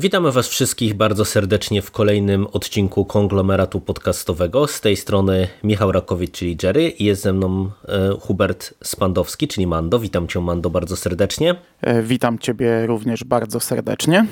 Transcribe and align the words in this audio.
Witamy 0.00 0.32
Was 0.32 0.48
wszystkich 0.48 0.94
bardzo 0.94 1.24
serdecznie 1.24 1.82
w 1.82 1.90
kolejnym 1.90 2.46
odcinku 2.46 3.04
konglomeratu 3.04 3.80
podcastowego. 3.80 4.66
Z 4.66 4.80
tej 4.80 4.96
strony 4.96 5.48
Michał 5.64 5.92
Rakowicz, 5.92 6.30
czyli 6.30 6.56
Jerry, 6.62 6.88
i 6.88 7.04
jest 7.04 7.22
ze 7.22 7.32
mną 7.32 7.70
e, 7.88 8.10
Hubert 8.20 8.74
Spandowski, 8.84 9.48
czyli 9.48 9.66
Mando. 9.66 9.98
Witam 9.98 10.28
Cię, 10.28 10.40
Mando, 10.40 10.70
bardzo 10.70 10.96
serdecznie. 10.96 11.54
E, 11.80 12.02
witam 12.02 12.38
Ciebie 12.38 12.86
również 12.86 13.24
bardzo 13.24 13.60
serdecznie. 13.60 14.26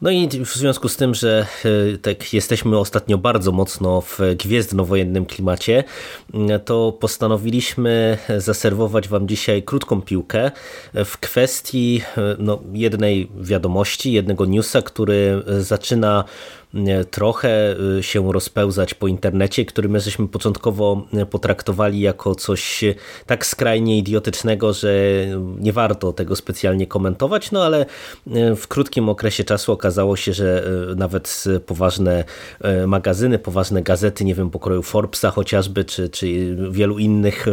No 0.00 0.10
i 0.10 0.28
w 0.28 0.54
związku 0.54 0.88
z 0.88 0.96
tym, 0.96 1.14
że 1.14 1.46
e, 1.94 1.98
tak 1.98 2.32
jesteśmy 2.32 2.78
ostatnio 2.78 3.18
bardzo 3.18 3.52
mocno 3.52 4.00
w 4.00 4.18
gwiezdnowojennym 4.38 5.26
klimacie, 5.26 5.84
to 6.64 6.92
postanowiliśmy 7.00 8.18
zaserwować 8.38 9.08
Wam 9.08 9.28
dzisiaj 9.28 9.62
krótką 9.62 10.02
piłkę 10.02 10.50
w 10.94 11.18
kwestii 11.18 12.02
no, 12.38 12.62
jednej 12.72 13.30
wiadomości, 13.40 14.12
jednego 14.12 14.44
newsa, 14.44 14.82
który 14.82 15.42
zaczyna 15.58 16.24
trochę 17.10 17.76
y, 17.98 18.02
się 18.02 18.32
rozpełzać 18.32 18.94
po 18.94 19.08
internecie, 19.08 19.64
który 19.64 19.88
my 19.88 20.00
żeśmy 20.00 20.28
początkowo 20.28 21.06
potraktowali 21.30 22.00
jako 22.00 22.34
coś 22.34 22.84
tak 23.26 23.46
skrajnie 23.46 23.98
idiotycznego, 23.98 24.72
że 24.72 24.90
nie 25.58 25.72
warto 25.72 26.12
tego 26.12 26.36
specjalnie 26.36 26.86
komentować, 26.86 27.52
no 27.52 27.64
ale 27.64 27.86
w 28.56 28.68
krótkim 28.68 29.08
okresie 29.08 29.44
czasu 29.44 29.72
okazało 29.72 30.16
się, 30.16 30.32
że 30.32 30.64
nawet 30.96 31.44
poważne 31.66 32.24
magazyny, 32.86 33.38
poważne 33.38 33.82
gazety, 33.82 34.24
nie 34.24 34.34
wiem, 34.34 34.50
pokroju 34.50 34.82
Forbesa 34.82 35.30
chociażby, 35.30 35.84
czy, 35.84 36.08
czy 36.08 36.56
wielu 36.70 36.98
innych 36.98 37.46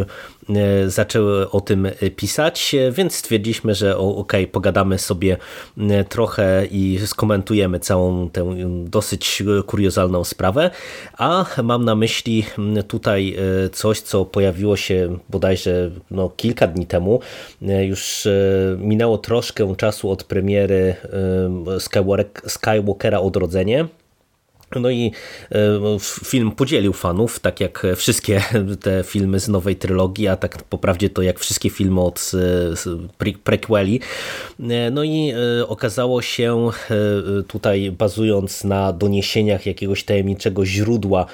zaczęły 0.87 1.49
o 1.49 1.61
tym 1.61 1.87
pisać, 2.15 2.75
więc 2.91 3.15
stwierdziliśmy, 3.15 3.75
że 3.75 3.97
ok, 3.97 4.33
pogadamy 4.51 4.99
sobie 4.99 5.37
trochę 6.09 6.65
i 6.71 6.99
skomentujemy 7.05 7.79
całą 7.79 8.29
tę 8.29 8.55
dosyć 8.85 9.12
dosyć 9.13 9.43
kuriozalną 9.65 10.23
sprawę, 10.23 10.71
a 11.17 11.45
mam 11.63 11.85
na 11.85 11.95
myśli 11.95 12.45
tutaj 12.87 13.35
e, 13.65 13.69
coś, 13.69 14.01
co 14.01 14.25
pojawiło 14.25 14.77
się 14.77 15.17
bodajże 15.29 15.91
no, 16.11 16.29
kilka 16.29 16.67
dni 16.67 16.85
temu. 16.85 17.19
E, 17.61 17.85
już 17.85 18.25
e, 18.25 18.31
minęło 18.79 19.17
troszkę 19.17 19.75
czasu 19.75 20.09
od 20.09 20.23
premiery 20.23 20.95
Skywalkera 22.47 23.19
Odrodzenie. 23.19 23.87
No 24.79 24.89
i 24.89 25.11
e, 25.51 25.57
film 26.25 26.51
podzielił 26.51 26.93
fanów, 26.93 27.39
tak 27.39 27.59
jak 27.59 27.87
wszystkie 27.95 28.41
te 28.83 29.03
filmy 29.03 29.39
z 29.39 29.47
nowej 29.47 29.75
trylogii, 29.75 30.27
a 30.27 30.35
tak 30.35 30.63
poprawdzie 30.63 31.09
to 31.09 31.21
jak 31.21 31.39
wszystkie 31.39 31.69
filmy 31.69 32.01
od 32.01 32.31
prequeli. 33.43 33.99
E, 34.59 34.91
no 34.91 35.03
i 35.03 35.33
e, 35.59 35.67
okazało 35.67 36.21
się 36.21 36.69
tutaj, 37.47 37.91
bazując 37.91 38.63
na 38.63 38.93
doniesieniach 38.93 39.65
jakiegoś 39.65 40.03
tajemniczego 40.03 40.65
źródła, 40.65 41.25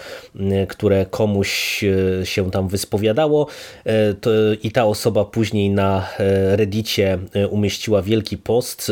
które 0.69 1.05
komuś 1.05 1.83
się 2.23 2.51
tam 2.51 2.67
wyspowiadało, 2.67 3.47
to 4.21 4.29
i 4.63 4.71
ta 4.71 4.85
osoba 4.85 5.25
później 5.25 5.69
na 5.69 6.09
reddicie 6.51 7.19
umieściła 7.49 8.01
wielki 8.01 8.37
post, 8.37 8.91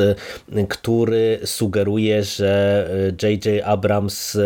który 0.70 1.40
sugeruje, 1.46 2.24
że 2.24 2.90
J.J. 3.24 3.64
Abrams 3.66 4.37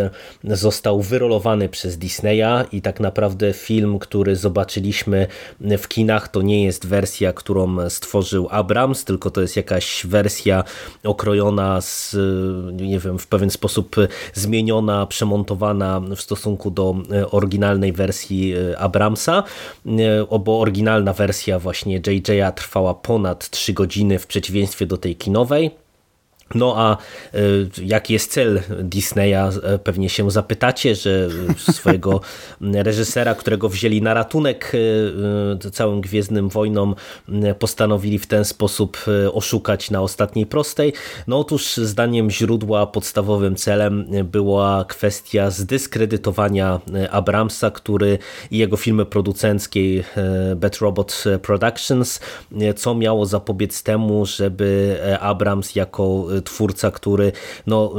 został 0.44 1.02
wyrolowany 1.02 1.70
przez 1.70 1.98
Disneya 1.98 2.66
i 2.72 2.82
tak 2.82 3.00
naprawdę 3.00 3.54
film, 3.54 4.00
który 4.00 4.36
zobaczyliśmy 4.36 5.28
w 5.62 5.88
kinach 5.88 6.28
to 6.28 6.42
nie 6.42 6.64
jest 6.64 6.88
wersja, 6.88 7.34
którą 7.34 7.90
stworzył 7.90 8.48
Abrams, 8.52 9.06
tylko 9.06 9.32
to 9.32 9.42
jest 9.42 9.56
jakaś 9.56 10.06
wersja 10.06 10.64
okrojona 11.04 11.82
z, 11.82 12.16
nie 12.82 13.00
wiem, 13.00 13.20
w 13.20 13.28
pewien 13.28 13.50
sposób 13.50 13.96
zmieniona, 14.34 15.06
przemontowana 15.06 16.00
w 16.00 16.22
stosunku 16.22 16.72
do 16.72 16.96
oryginalnej 17.32 17.94
wersji 17.94 18.54
Abramsa, 18.78 19.44
bo 20.40 20.60
oryginalna 20.60 21.14
wersja 21.14 21.60
właśnie 21.60 22.00
JJ'a 22.00 22.52
trwała 22.52 22.94
ponad 22.94 23.50
3 23.50 23.74
godziny 23.74 24.20
w 24.20 24.28
przeciwieństwie 24.28 24.86
do 24.86 24.98
tej 24.98 25.16
kinowej. 25.16 25.72
No 26.56 26.74
a 26.78 26.98
e, 27.34 27.38
jaki 27.84 28.14
jest 28.14 28.32
cel 28.32 28.62
Disneya? 28.84 29.50
E, 29.64 29.78
pewnie 29.80 30.10
się 30.10 30.32
zapytacie, 30.32 30.96
że 30.96 31.28
swojego 31.58 32.22
reżysera, 32.62 33.36
którego 33.36 33.70
wzięli 33.70 34.02
na 34.02 34.14
ratunek 34.14 34.72
e, 35.66 35.70
całym 35.72 36.02
Gwiezdnym 36.02 36.50
Wojnom, 36.50 36.96
postanowili 37.60 38.20
w 38.20 38.28
ten 38.28 38.46
sposób 38.46 38.98
oszukać 39.34 39.92
na 39.92 40.02
ostatniej 40.02 40.46
prostej. 40.46 40.94
No 41.28 41.40
otóż 41.40 41.78
zdaniem 41.78 42.32
źródła 42.32 42.88
podstawowym 42.88 43.56
celem 43.56 44.06
była 44.24 44.86
kwestia 44.86 45.50
zdyskredytowania 45.50 46.80
Abramsa, 47.12 47.72
który 47.72 48.18
i 48.52 48.58
jego 48.58 48.78
firmy 48.78 49.06
producenckiej 49.06 50.04
Bad 50.56 50.78
Robot 50.78 51.24
Productions, 51.42 52.20
co 52.76 52.96
miało 52.96 53.26
zapobiec 53.26 53.84
temu, 53.84 54.26
żeby 54.26 54.98
Abrams 55.20 55.76
jako 55.76 56.26
twórca, 56.42 56.92
który 56.92 57.32
no, 57.68 57.94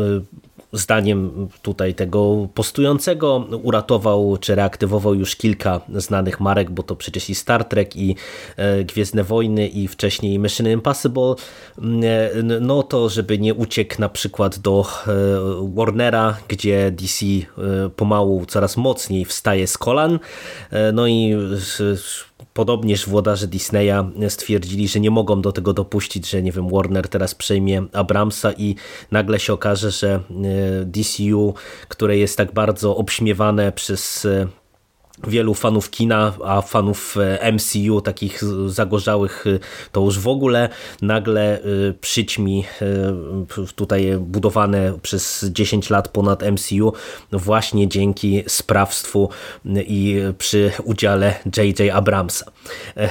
zdaniem 0.73 1.49
tutaj 1.63 1.95
tego 1.95 2.49
postującego 2.55 3.47
uratował 3.63 4.37
czy 4.41 4.55
reaktywował 4.55 5.15
już 5.15 5.37
kilka 5.37 5.81
znanych 5.95 6.41
marek, 6.41 6.71
bo 6.71 6.83
to 6.83 6.97
przecież 6.97 7.31
i 7.31 7.35
Star 7.35 7.65
Trek 7.65 7.97
i 7.97 8.17
e, 8.57 8.85
Gwiezdne 8.85 9.25
Wojny 9.25 9.69
i 9.69 9.89
wcześniej 9.89 10.39
Mission 10.39 10.69
Impossible, 10.69 11.35
mm, 11.79 12.03
e, 12.05 12.61
no 12.61 12.83
to 12.83 13.09
żeby 13.09 13.39
nie 13.39 13.55
uciekł 13.55 13.95
na 13.99 14.09
przykład 14.09 14.59
do 14.59 14.87
e, 15.07 15.13
Warnera, 15.75 16.37
gdzie 16.49 16.91
DC 16.91 17.27
pomału 17.97 18.47
coraz 18.47 18.77
mocniej 18.77 19.25
wstaje 19.25 19.67
z 19.67 19.79
kolan, 19.79 20.19
no 20.93 21.07
i 21.07 21.37
Podobnież 22.55 23.07
włodarze 23.07 23.47
Disneya 23.47 24.29
stwierdzili, 24.29 24.89
że 24.89 25.01
nie 25.01 25.11
mogą 25.11 25.43
do 25.43 25.53
tego 25.53 25.73
dopuścić, 25.73 26.31
że 26.31 26.43
nie 26.43 26.53
wiem, 26.53 26.69
Warner 26.69 27.09
teraz 27.09 27.35
przejmie 27.35 27.83
Abramsa 27.93 28.53
i 28.53 28.75
nagle 29.11 29.41
się 29.41 29.53
okaże, 29.53 29.91
że 29.91 30.15
e, 30.15 30.21
DCU, 30.85 31.55
które 31.89 32.19
jest 32.19 32.37
tak 32.37 32.53
bardzo 32.53 32.97
obśmiewane 32.97 33.73
przez 33.73 34.25
e, 34.25 34.47
wielu 35.27 35.55
fanów 35.55 35.91
kina, 35.91 36.33
a 36.45 36.63
fanów 36.63 37.17
e, 37.17 37.53
MCU, 37.53 38.01
takich 38.01 38.41
zagorzałych 38.67 39.45
e, 39.47 39.59
to 39.93 40.01
już 40.01 40.19
w 40.19 40.29
ogóle, 40.29 40.69
nagle 41.03 41.59
e, 41.59 41.63
przyćmi 42.01 42.65
tutaj 43.75 44.17
budowane 44.21 44.99
przez 45.03 45.45
10 45.51 45.91
lat 45.91 46.09
ponad 46.09 46.43
MCU 46.43 46.93
właśnie 47.33 47.89
dzięki 47.89 48.45
sprawstwu 48.49 49.29
i 49.87 50.17
przy 50.39 50.73
udziale 50.85 51.35
J.J. 51.57 51.91
Abramsa. 51.93 52.53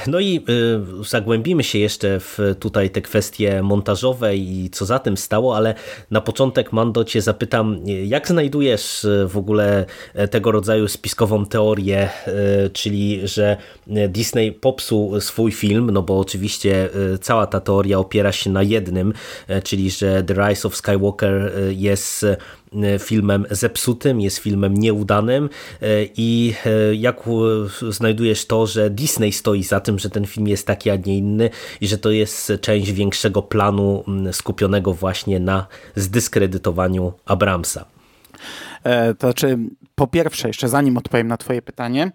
No 0.06 0.20
i 0.20 0.44
zagłębimy 1.08 1.64
się 1.64 1.78
jeszcze 1.78 2.20
w 2.20 2.38
tutaj 2.60 2.90
te 2.90 3.02
kwestie 3.02 3.62
montażowe 3.62 4.36
i 4.36 4.70
co 4.72 4.84
za 4.86 4.98
tym 4.98 5.16
stało, 5.16 5.56
ale 5.56 5.74
na 6.10 6.20
początek 6.20 6.72
Mando 6.72 7.04
cię 7.04 7.22
zapytam, 7.22 7.78
jak 8.04 8.28
znajdujesz 8.28 9.06
w 9.26 9.36
ogóle 9.36 9.84
tego 10.30 10.52
rodzaju 10.52 10.88
spiskową 10.88 11.46
teorię 11.46 12.01
E, 12.02 12.70
czyli 12.70 13.20
że 13.24 13.56
Disney 14.08 14.52
popsuł 14.52 15.20
swój 15.20 15.52
film, 15.52 15.90
no 15.90 16.02
bo 16.02 16.18
oczywiście 16.18 16.88
e, 17.14 17.18
cała 17.18 17.46
ta 17.46 17.60
teoria 17.60 17.98
opiera 17.98 18.32
się 18.32 18.50
na 18.50 18.62
jednym, 18.62 19.12
e, 19.48 19.62
czyli 19.62 19.90
że 19.90 20.22
The 20.22 20.34
Rise 20.34 20.68
of 20.68 20.76
Skywalker 20.76 21.52
jest 21.70 22.26
filmem 22.98 23.46
zepsutym, 23.50 24.20
jest 24.20 24.38
filmem 24.38 24.74
nieudanym 24.74 25.48
i 26.16 26.54
jak 26.92 27.20
znajdujesz 27.88 28.46
to, 28.46 28.66
że 28.66 28.90
Disney 28.90 29.32
stoi 29.32 29.62
za 29.62 29.80
tym, 29.80 29.98
że 29.98 30.10
ten 30.10 30.26
film 30.26 30.48
jest 30.48 30.66
taki, 30.66 30.90
a 30.90 30.96
nie 30.96 31.18
inny 31.18 31.50
i 31.80 31.86
że 31.88 31.98
to 31.98 32.10
jest 32.10 32.52
część 32.60 32.92
większego 32.92 33.42
planu 33.42 34.04
skupionego 34.32 34.94
właśnie 34.94 35.40
na 35.40 35.66
zdyskredytowaniu 35.96 37.12
Abramsa. 37.26 37.84
To 39.18 39.26
znaczy 39.26 39.58
po 40.02 40.06
pierwsze, 40.06 40.48
jeszcze 40.48 40.68
zanim 40.68 40.96
odpowiem 40.96 41.28
na 41.28 41.36
twoje 41.36 41.62
pytanie, 41.62 42.12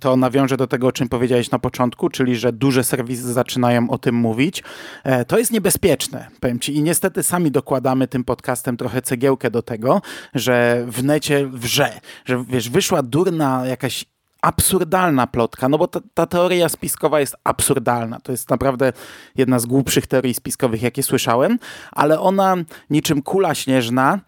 to 0.00 0.16
nawiążę 0.16 0.56
do 0.56 0.66
tego, 0.66 0.86
o 0.86 0.92
czym 0.92 1.08
powiedziałeś 1.08 1.50
na 1.50 1.58
początku, 1.58 2.08
czyli 2.08 2.36
że 2.36 2.52
duże 2.52 2.84
serwisy 2.84 3.32
zaczynają 3.32 3.90
o 3.90 3.98
tym 3.98 4.14
mówić. 4.14 4.62
E, 5.04 5.24
to 5.24 5.38
jest 5.38 5.52
niebezpieczne, 5.52 6.28
powiem 6.40 6.60
ci. 6.60 6.76
I 6.76 6.82
niestety 6.82 7.22
sami 7.22 7.50
dokładamy 7.50 8.08
tym 8.08 8.24
podcastem 8.24 8.76
trochę 8.76 9.02
cegiełkę 9.02 9.50
do 9.50 9.62
tego, 9.62 10.02
że 10.34 10.84
w 10.88 11.04
necie 11.04 11.46
wrze, 11.46 12.00
że 12.24 12.44
wiesz, 12.48 12.70
wyszła 12.70 13.02
durna 13.02 13.66
jakaś 13.66 14.04
absurdalna 14.42 15.26
plotka, 15.26 15.68
no 15.68 15.78
bo 15.78 15.88
ta, 15.88 16.00
ta, 16.14 16.26
teoria 16.26 16.68
spiskowa 16.68 17.20
jest 17.20 17.36
absurdalna. 17.44 18.20
To 18.20 18.32
jest 18.32 18.50
naprawdę 18.50 18.92
jedna 19.36 19.58
z 19.58 19.66
głupszych 19.66 20.06
teorii 20.06 20.34
spiskowych, 20.34 20.82
jakie 20.82 21.02
słyszałem, 21.02 21.58
ale 21.92 22.20
ona 22.20 22.56
niczym 22.90 23.22
kula 23.22 23.54
śnieżna 23.54 24.20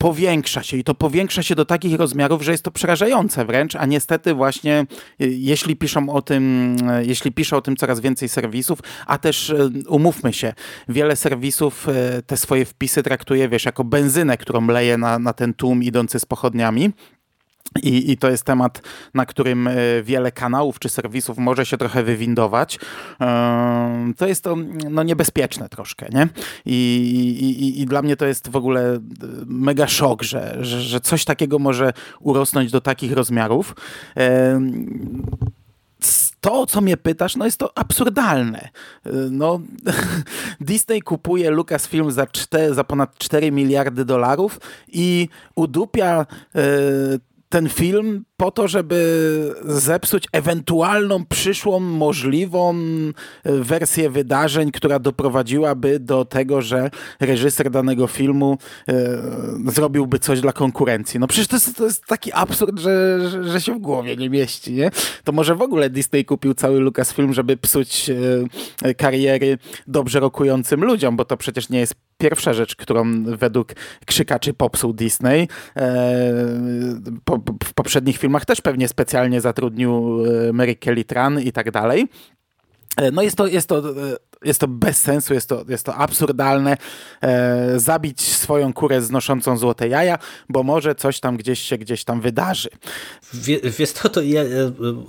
powiększa 0.00 0.62
się 0.62 0.76
i 0.76 0.84
to 0.84 0.94
powiększa 0.94 1.42
się 1.42 1.54
do 1.54 1.64
takich 1.64 1.98
rozmiarów, 1.98 2.42
że 2.42 2.52
jest 2.52 2.64
to 2.64 2.70
przerażające 2.70 3.44
wręcz, 3.44 3.76
a 3.76 3.86
niestety 3.86 4.34
właśnie 4.34 4.86
y, 5.20 5.28
jeśli 5.28 5.76
piszą 5.76 6.08
o 6.08 6.22
tym, 6.22 6.76
y, 6.90 7.06
jeśli 7.06 7.32
piszą 7.32 7.56
o 7.56 7.60
tym 7.60 7.76
coraz 7.76 8.00
więcej 8.00 8.28
serwisów, 8.28 8.78
a 9.06 9.18
też 9.18 9.50
y, 9.50 9.70
umówmy 9.88 10.32
się, 10.32 10.52
wiele 10.88 11.16
serwisów 11.16 11.86
te 12.26 12.36
swoje 12.36 12.64
wpisy 12.64 13.02
traktuje, 13.02 13.48
wiesz, 13.48 13.64
jako 13.64 13.84
benzynę, 13.84 14.36
którą 14.36 14.66
leje 14.66 14.98
na, 14.98 15.18
na 15.18 15.32
ten 15.32 15.54
tłum 15.54 15.82
idący 15.82 16.20
z 16.20 16.24
pochodniami, 16.24 16.92
i, 17.82 18.10
I 18.10 18.16
to 18.16 18.30
jest 18.30 18.44
temat, 18.44 18.82
na 19.14 19.26
którym 19.26 19.68
e, 19.68 19.74
wiele 20.02 20.32
kanałów 20.32 20.78
czy 20.78 20.88
serwisów 20.88 21.38
może 21.38 21.66
się 21.66 21.76
trochę 21.76 22.02
wywindować. 22.02 22.78
E, 23.20 24.12
to 24.16 24.26
jest 24.26 24.44
to 24.44 24.56
no, 24.90 25.02
niebezpieczne 25.02 25.68
troszkę, 25.68 26.08
nie? 26.12 26.28
I, 26.66 26.76
i, 27.40 27.80
I 27.80 27.86
dla 27.86 28.02
mnie 28.02 28.16
to 28.16 28.26
jest 28.26 28.48
w 28.48 28.56
ogóle 28.56 28.94
e, 28.94 29.00
mega 29.46 29.88
szok, 29.88 30.22
że, 30.22 30.64
że, 30.64 31.00
coś 31.00 31.24
takiego 31.24 31.58
może 31.58 31.92
urosnąć 32.20 32.70
do 32.70 32.80
takich 32.80 33.12
rozmiarów 33.12 33.74
to, 36.40 36.66
co 36.66 36.80
mnie 36.80 36.96
pytasz, 36.96 37.36
no 37.36 37.44
jest 37.44 37.58
to 37.58 37.78
absurdalne. 37.78 38.68
No, 39.30 39.60
Disney 40.60 41.02
kupuje 41.02 41.50
Lucasfilm 41.50 42.10
za, 42.10 42.26
4, 42.26 42.74
za 42.74 42.84
ponad 42.84 43.18
4 43.18 43.52
miliardy 43.52 44.04
dolarów 44.04 44.60
i 44.88 45.28
udupia 45.54 46.26
ten 47.50 47.68
film 47.68 48.24
po 48.36 48.50
to, 48.50 48.68
żeby 48.68 49.54
zepsuć 49.64 50.24
ewentualną 50.32 51.24
przyszłą 51.24 51.80
możliwą 51.80 52.74
e, 52.74 53.52
wersję 53.52 54.10
wydarzeń, 54.10 54.72
która 54.72 54.98
doprowadziłaby 54.98 56.00
do 56.00 56.24
tego, 56.24 56.62
że 56.62 56.90
reżyser 57.20 57.70
danego 57.70 58.06
filmu 58.06 58.58
e, 58.88 58.92
zrobiłby 59.66 60.18
coś 60.18 60.40
dla 60.40 60.52
konkurencji. 60.52 61.20
No 61.20 61.26
przecież 61.26 61.46
to 61.48 61.56
jest, 61.56 61.76
to 61.76 61.84
jest 61.84 62.04
taki 62.06 62.32
absurd, 62.32 62.78
że, 62.78 63.18
że, 63.30 63.44
że, 63.44 63.60
się 63.60 63.74
w 63.74 63.78
głowie 63.78 64.16
nie 64.16 64.30
mieści, 64.30 64.72
nie? 64.72 64.90
To 65.24 65.32
może 65.32 65.54
w 65.54 65.62
ogóle 65.62 65.90
Disney 65.90 66.24
kupił 66.24 66.54
cały 66.54 66.80
Lucasfilm, 66.80 67.32
żeby 67.32 67.56
psuć 67.56 68.10
e, 68.82 68.94
kariery 68.94 69.58
dobrze 69.86 70.20
rokującym 70.20 70.84
ludziom, 70.84 71.16
bo 71.16 71.24
to 71.24 71.36
przecież 71.36 71.68
nie 71.68 71.78
jest 71.80 71.94
pierwsza 72.20 72.52
rzecz, 72.52 72.76
którą 72.76 73.24
według 73.24 73.72
krzykaczy 74.06 74.54
popsuł 74.54 74.92
Disney. 74.92 75.48
E, 75.76 76.22
po, 77.24 77.38
w 77.64 77.74
poprzednich 77.74 78.18
filmach 78.18 78.44
też 78.44 78.60
pewnie 78.60 78.88
specjalnie 78.88 79.40
zatrudnił 79.40 80.22
e, 80.48 80.52
Mary 80.52 80.76
Kelly 80.76 81.04
Tran 81.04 81.40
i 81.40 81.52
tak 81.52 81.70
dalej. 81.70 82.08
E, 82.96 83.10
no 83.10 83.22
jest 83.22 83.36
to, 83.36 83.46
jest 83.46 83.68
to 83.68 83.82
jest 84.44 84.60
to 84.60 84.68
bez 84.68 84.96
sensu, 84.96 85.34
jest 85.34 85.48
to, 85.48 85.64
jest 85.68 85.86
to 85.86 85.94
absurdalne. 85.94 86.76
E, 87.22 87.80
zabić 87.80 88.20
swoją 88.20 88.72
kurę 88.72 89.02
znoszącą 89.02 89.56
złote 89.56 89.88
jaja, 89.88 90.18
bo 90.48 90.62
może 90.62 90.94
coś 90.94 91.20
tam 91.20 91.36
gdzieś 91.36 91.60
się 91.60 91.78
gdzieś 91.78 92.04
tam 92.04 92.20
wydarzy. 92.20 92.68
Wie, 93.34 93.60
wiesz 93.78 93.92
to, 93.92 94.08
to 94.08 94.22
ja 94.22 94.42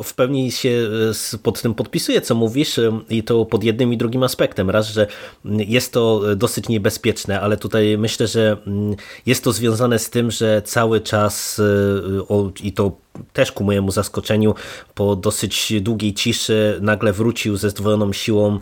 w 0.04 0.14
pełni 0.14 0.52
się 0.52 0.90
pod 1.44 1.62
tym 1.62 1.74
podpisuję, 1.74 2.22
co 2.22 2.36
mówisz 2.36 2.80
i 3.10 3.24
to 3.24 3.46
pod 3.46 3.64
jednym 3.64 3.94
i 3.94 3.98
drugim 3.98 4.24
aspektem. 4.24 4.70
Raz, 4.70 4.88
że 4.88 5.08
jest 5.46 5.94
to 5.94 6.22
dosyć 6.36 6.70
niebezpieczne, 6.70 7.42
ale 7.42 7.58
tutaj 7.58 7.98
myślę, 7.98 8.28
że 8.28 8.58
jest 9.26 9.44
to 9.44 9.52
związane 9.52 10.00
z 10.00 10.10
tym, 10.10 10.32
że 10.32 10.62
cały 10.62 11.02
czas 11.02 11.62
i 12.64 12.74
to 12.74 12.92
też 13.34 13.52
ku 13.52 13.64
mojemu 13.64 13.92
zaskoczeniu 13.92 14.56
po 14.96 15.16
dosyć 15.16 15.74
długiej 15.82 16.14
ciszy 16.14 16.80
nagle 16.82 17.14
wrócił 17.14 17.58
ze 17.58 17.70
zdwojoną 17.70 18.14
siłą 18.14 18.60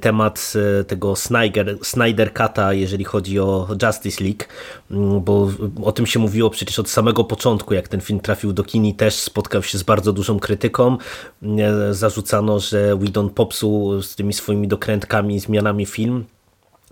temat 0.00 0.52
e, 0.80 0.84
tego 0.84 1.16
Snyder, 1.16 1.78
Snyder 1.82 2.32
Cut'a, 2.32 2.70
jeżeli 2.70 3.04
chodzi 3.04 3.40
o 3.40 3.68
Justice 3.82 4.24
League, 4.24 4.44
mm, 4.90 5.20
bo 5.20 5.50
o 5.82 5.92
tym 5.92 6.06
się 6.06 6.18
mówiło 6.18 6.50
przecież 6.50 6.78
od 6.78 6.90
samego 6.90 7.24
początku, 7.24 7.74
jak 7.74 7.88
ten 7.88 8.00
film 8.00 8.20
trafił 8.20 8.52
do 8.52 8.64
kini, 8.64 8.94
też 8.94 9.14
spotkał 9.14 9.62
się 9.62 9.78
z 9.78 9.82
bardzo 9.82 10.12
dużą 10.12 10.38
krytyką. 10.38 10.98
E, 11.42 11.94
zarzucano, 11.94 12.60
że 12.60 12.96
Whedon 12.96 13.30
popsuł 13.30 14.02
z 14.02 14.16
tymi 14.16 14.32
swoimi 14.32 14.68
dokrętkami, 14.68 15.40
zmianami 15.40 15.86
film, 15.86 16.24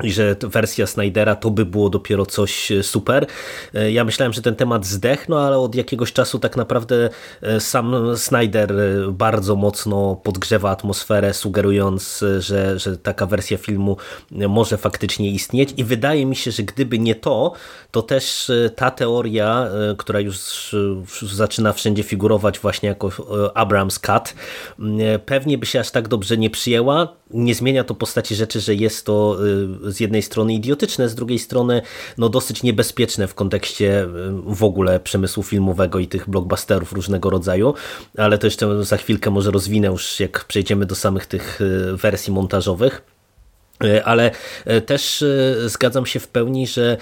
i 0.02 0.12
że 0.12 0.36
wersja 0.40 0.86
Snydera 0.86 1.36
to 1.36 1.50
by 1.50 1.66
było 1.66 1.90
dopiero 1.90 2.26
coś 2.26 2.72
e, 2.72 2.82
super. 2.82 3.26
E, 3.74 3.92
ja 3.92 4.04
myślałem, 4.04 4.32
że 4.32 4.42
ten 4.42 4.56
temat 4.56 4.86
zdech, 4.86 5.28
no 5.28 5.40
ale 5.40 5.58
od 5.58 5.74
jakiegoś 5.74 6.12
czasu 6.12 6.38
tak 6.38 6.56
naprawdę 6.56 7.10
e, 7.42 7.60
sam 7.60 8.16
Snyder 8.16 8.74
bardzo 9.12 9.56
mocno 9.56 10.16
podgrzewa 10.16 10.70
atmosferę, 10.70 11.34
sugerując, 11.34 12.24
że, 12.38 12.78
że 12.78 12.98
taka 12.98 13.26
wersja 13.26 13.58
filmu 13.58 13.96
może 14.30 14.76
faktycznie 14.76 15.30
istnieć 15.30 15.74
i 15.76 15.84
wydaje 15.84 16.26
mi 16.26 16.36
się, 16.36 16.50
że 16.50 16.62
gdyby 16.62 16.98
nie 16.98 17.14
to, 17.14 17.52
to 17.90 18.02
też 18.02 18.52
ta 18.76 18.90
teoria, 18.90 19.68
która 19.98 20.20
już 20.20 20.36
zaczyna 21.22 21.72
wszędzie 21.72 22.02
figurować 22.02 22.58
właśnie 22.58 22.88
jako 22.88 23.10
Abrams 23.54 23.98
Cut, 23.98 24.34
pewnie 25.26 25.58
by 25.58 25.66
się 25.66 25.80
aż 25.80 25.90
tak 25.90 26.08
dobrze 26.08 26.36
nie 26.36 26.50
przyjęła. 26.50 27.08
Nie 27.30 27.54
zmienia 27.54 27.84
to 27.84 27.94
postaci 27.94 28.34
rzeczy, 28.34 28.60
że 28.60 28.74
jest 28.74 29.06
to 29.06 29.38
z 29.86 30.00
jednej 30.00 30.22
strony 30.22 30.54
idiotyczne, 30.54 31.08
z 31.08 31.14
drugiej 31.14 31.38
strony 31.38 31.82
no 32.18 32.28
dosyć 32.28 32.62
niebezpieczne 32.62 33.26
w 33.26 33.34
kontekście 33.34 34.06
w 34.46 34.64
ogóle 34.64 35.00
przemysłu 35.00 35.42
filmowego 35.42 35.98
i 35.98 36.06
tych 36.06 36.30
blockbusterów 36.30 36.92
różnego 36.92 37.30
rodzaju, 37.30 37.74
ale 38.18 38.38
to 38.38 38.46
jeszcze 38.46 38.84
za 38.84 38.96
chwilkę 38.96 39.30
może 39.30 39.50
rozwinę 39.50 39.88
już 39.88 40.20
jak 40.20 40.44
przejdziemy 40.44 40.86
do 40.86 40.94
samych 40.94 41.26
tych 41.26 41.60
y, 41.60 41.96
wersji 41.96 42.32
montażowych. 42.32 43.13
E, 43.82 44.04
ale 44.04 44.30
e, 44.64 44.80
też 44.80 45.22
e, 45.22 45.68
zgadzam 45.68 46.06
się 46.06 46.20
w 46.20 46.28
pełni, 46.28 46.66
że 46.66 46.96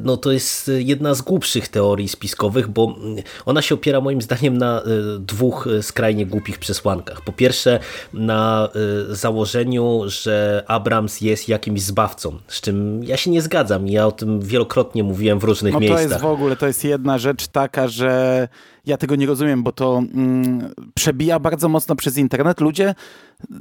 no 0.00 0.16
to 0.16 0.32
jest 0.32 0.70
jedna 0.78 1.14
z 1.14 1.22
głupszych 1.22 1.68
teorii 1.68 2.08
spiskowych, 2.08 2.68
bo 2.68 2.96
mm, 2.96 3.22
ona 3.46 3.62
się 3.62 3.74
opiera 3.74 4.00
moim 4.00 4.22
zdaniem 4.22 4.58
na 4.58 4.82
dwóch 5.18 5.68
skrajnie 5.82 6.26
głupich 6.26 6.58
przesłankach. 6.58 7.24
Po 7.24 7.32
pierwsze 7.32 7.80
na 8.12 8.68
założeniu, 9.08 10.02
że 10.06 10.64
Abrams 10.66 11.20
jest 11.20 11.48
jakimś 11.48 11.82
zbawcą, 11.82 12.38
z 12.48 12.60
czym 12.60 13.04
ja 13.04 13.16
się 13.16 13.30
nie 13.30 13.42
zgadzam. 13.42 13.88
Ja 13.88 14.06
o 14.06 14.12
tym 14.12 14.40
wielokrotnie 14.40 15.04
mówiłem 15.04 15.38
w 15.38 15.44
różnych 15.44 15.72
no 15.72 15.80
miejscach. 15.80 16.02
To 16.02 16.08
jest 16.08 16.22
w 16.22 16.26
ogóle, 16.26 16.56
to 16.56 16.66
jest 16.66 16.84
jedna 16.84 17.18
rzecz 17.18 17.48
taka, 17.48 17.88
że 17.88 18.48
ja 18.86 18.96
tego 18.96 19.16
nie 19.16 19.26
rozumiem, 19.26 19.62
bo 19.62 19.72
to 19.72 20.02
mm, 20.14 20.74
przebija 20.94 21.38
bardzo 21.38 21.68
mocno 21.68 21.96
przez 21.96 22.18
internet. 22.18 22.60
Ludzie, 22.60 22.94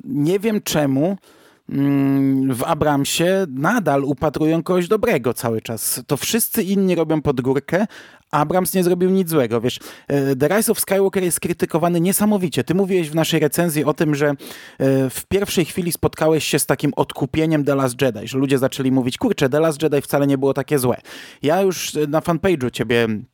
nie 0.03 0.39
wiem 0.39 0.61
czemu, 0.61 1.17
w 2.49 2.63
Abramsie 2.65 3.45
nadal 3.49 4.03
upatrują 4.03 4.63
kogoś 4.63 4.87
dobrego 4.87 5.33
cały 5.33 5.61
czas. 5.61 6.03
To 6.07 6.17
wszyscy 6.17 6.63
inni 6.63 6.95
robią 6.95 7.21
pod 7.21 7.41
górkę, 7.41 7.85
Abrams 8.33 8.73
nie 8.73 8.83
zrobił 8.83 9.09
nic 9.09 9.29
złego. 9.29 9.61
Wiesz, 9.61 9.79
e, 10.07 10.35
The 10.35 10.47
Rise 10.47 10.71
of 10.71 10.79
Skywalker 10.79 11.23
jest 11.23 11.39
krytykowany 11.39 12.01
niesamowicie. 12.01 12.63
Ty 12.63 12.75
mówiłeś 12.75 13.09
w 13.09 13.15
naszej 13.15 13.39
recenzji 13.39 13.83
o 13.83 13.93
tym, 13.93 14.15
że 14.15 14.27
e, 14.29 14.35
w 15.09 15.25
pierwszej 15.27 15.65
chwili 15.65 15.91
spotkałeś 15.91 16.43
się 16.43 16.59
z 16.59 16.65
takim 16.65 16.91
odkupieniem 16.95 17.63
The 17.63 17.75
Last 17.75 18.01
Jedi, 18.01 18.27
że 18.27 18.37
ludzie 18.37 18.57
zaczęli 18.57 18.91
mówić, 18.91 19.17
kurczę, 19.17 19.49
The 19.49 19.59
Last 19.59 19.83
Jedi 19.83 20.01
wcale 20.01 20.27
nie 20.27 20.37
było 20.37 20.53
takie 20.53 20.79
złe. 20.79 20.97
Ja 21.41 21.61
już 21.61 21.93
na 22.07 22.19
fanpage'u 22.19 22.71
ciebie 22.71 22.93
E, 23.03 23.32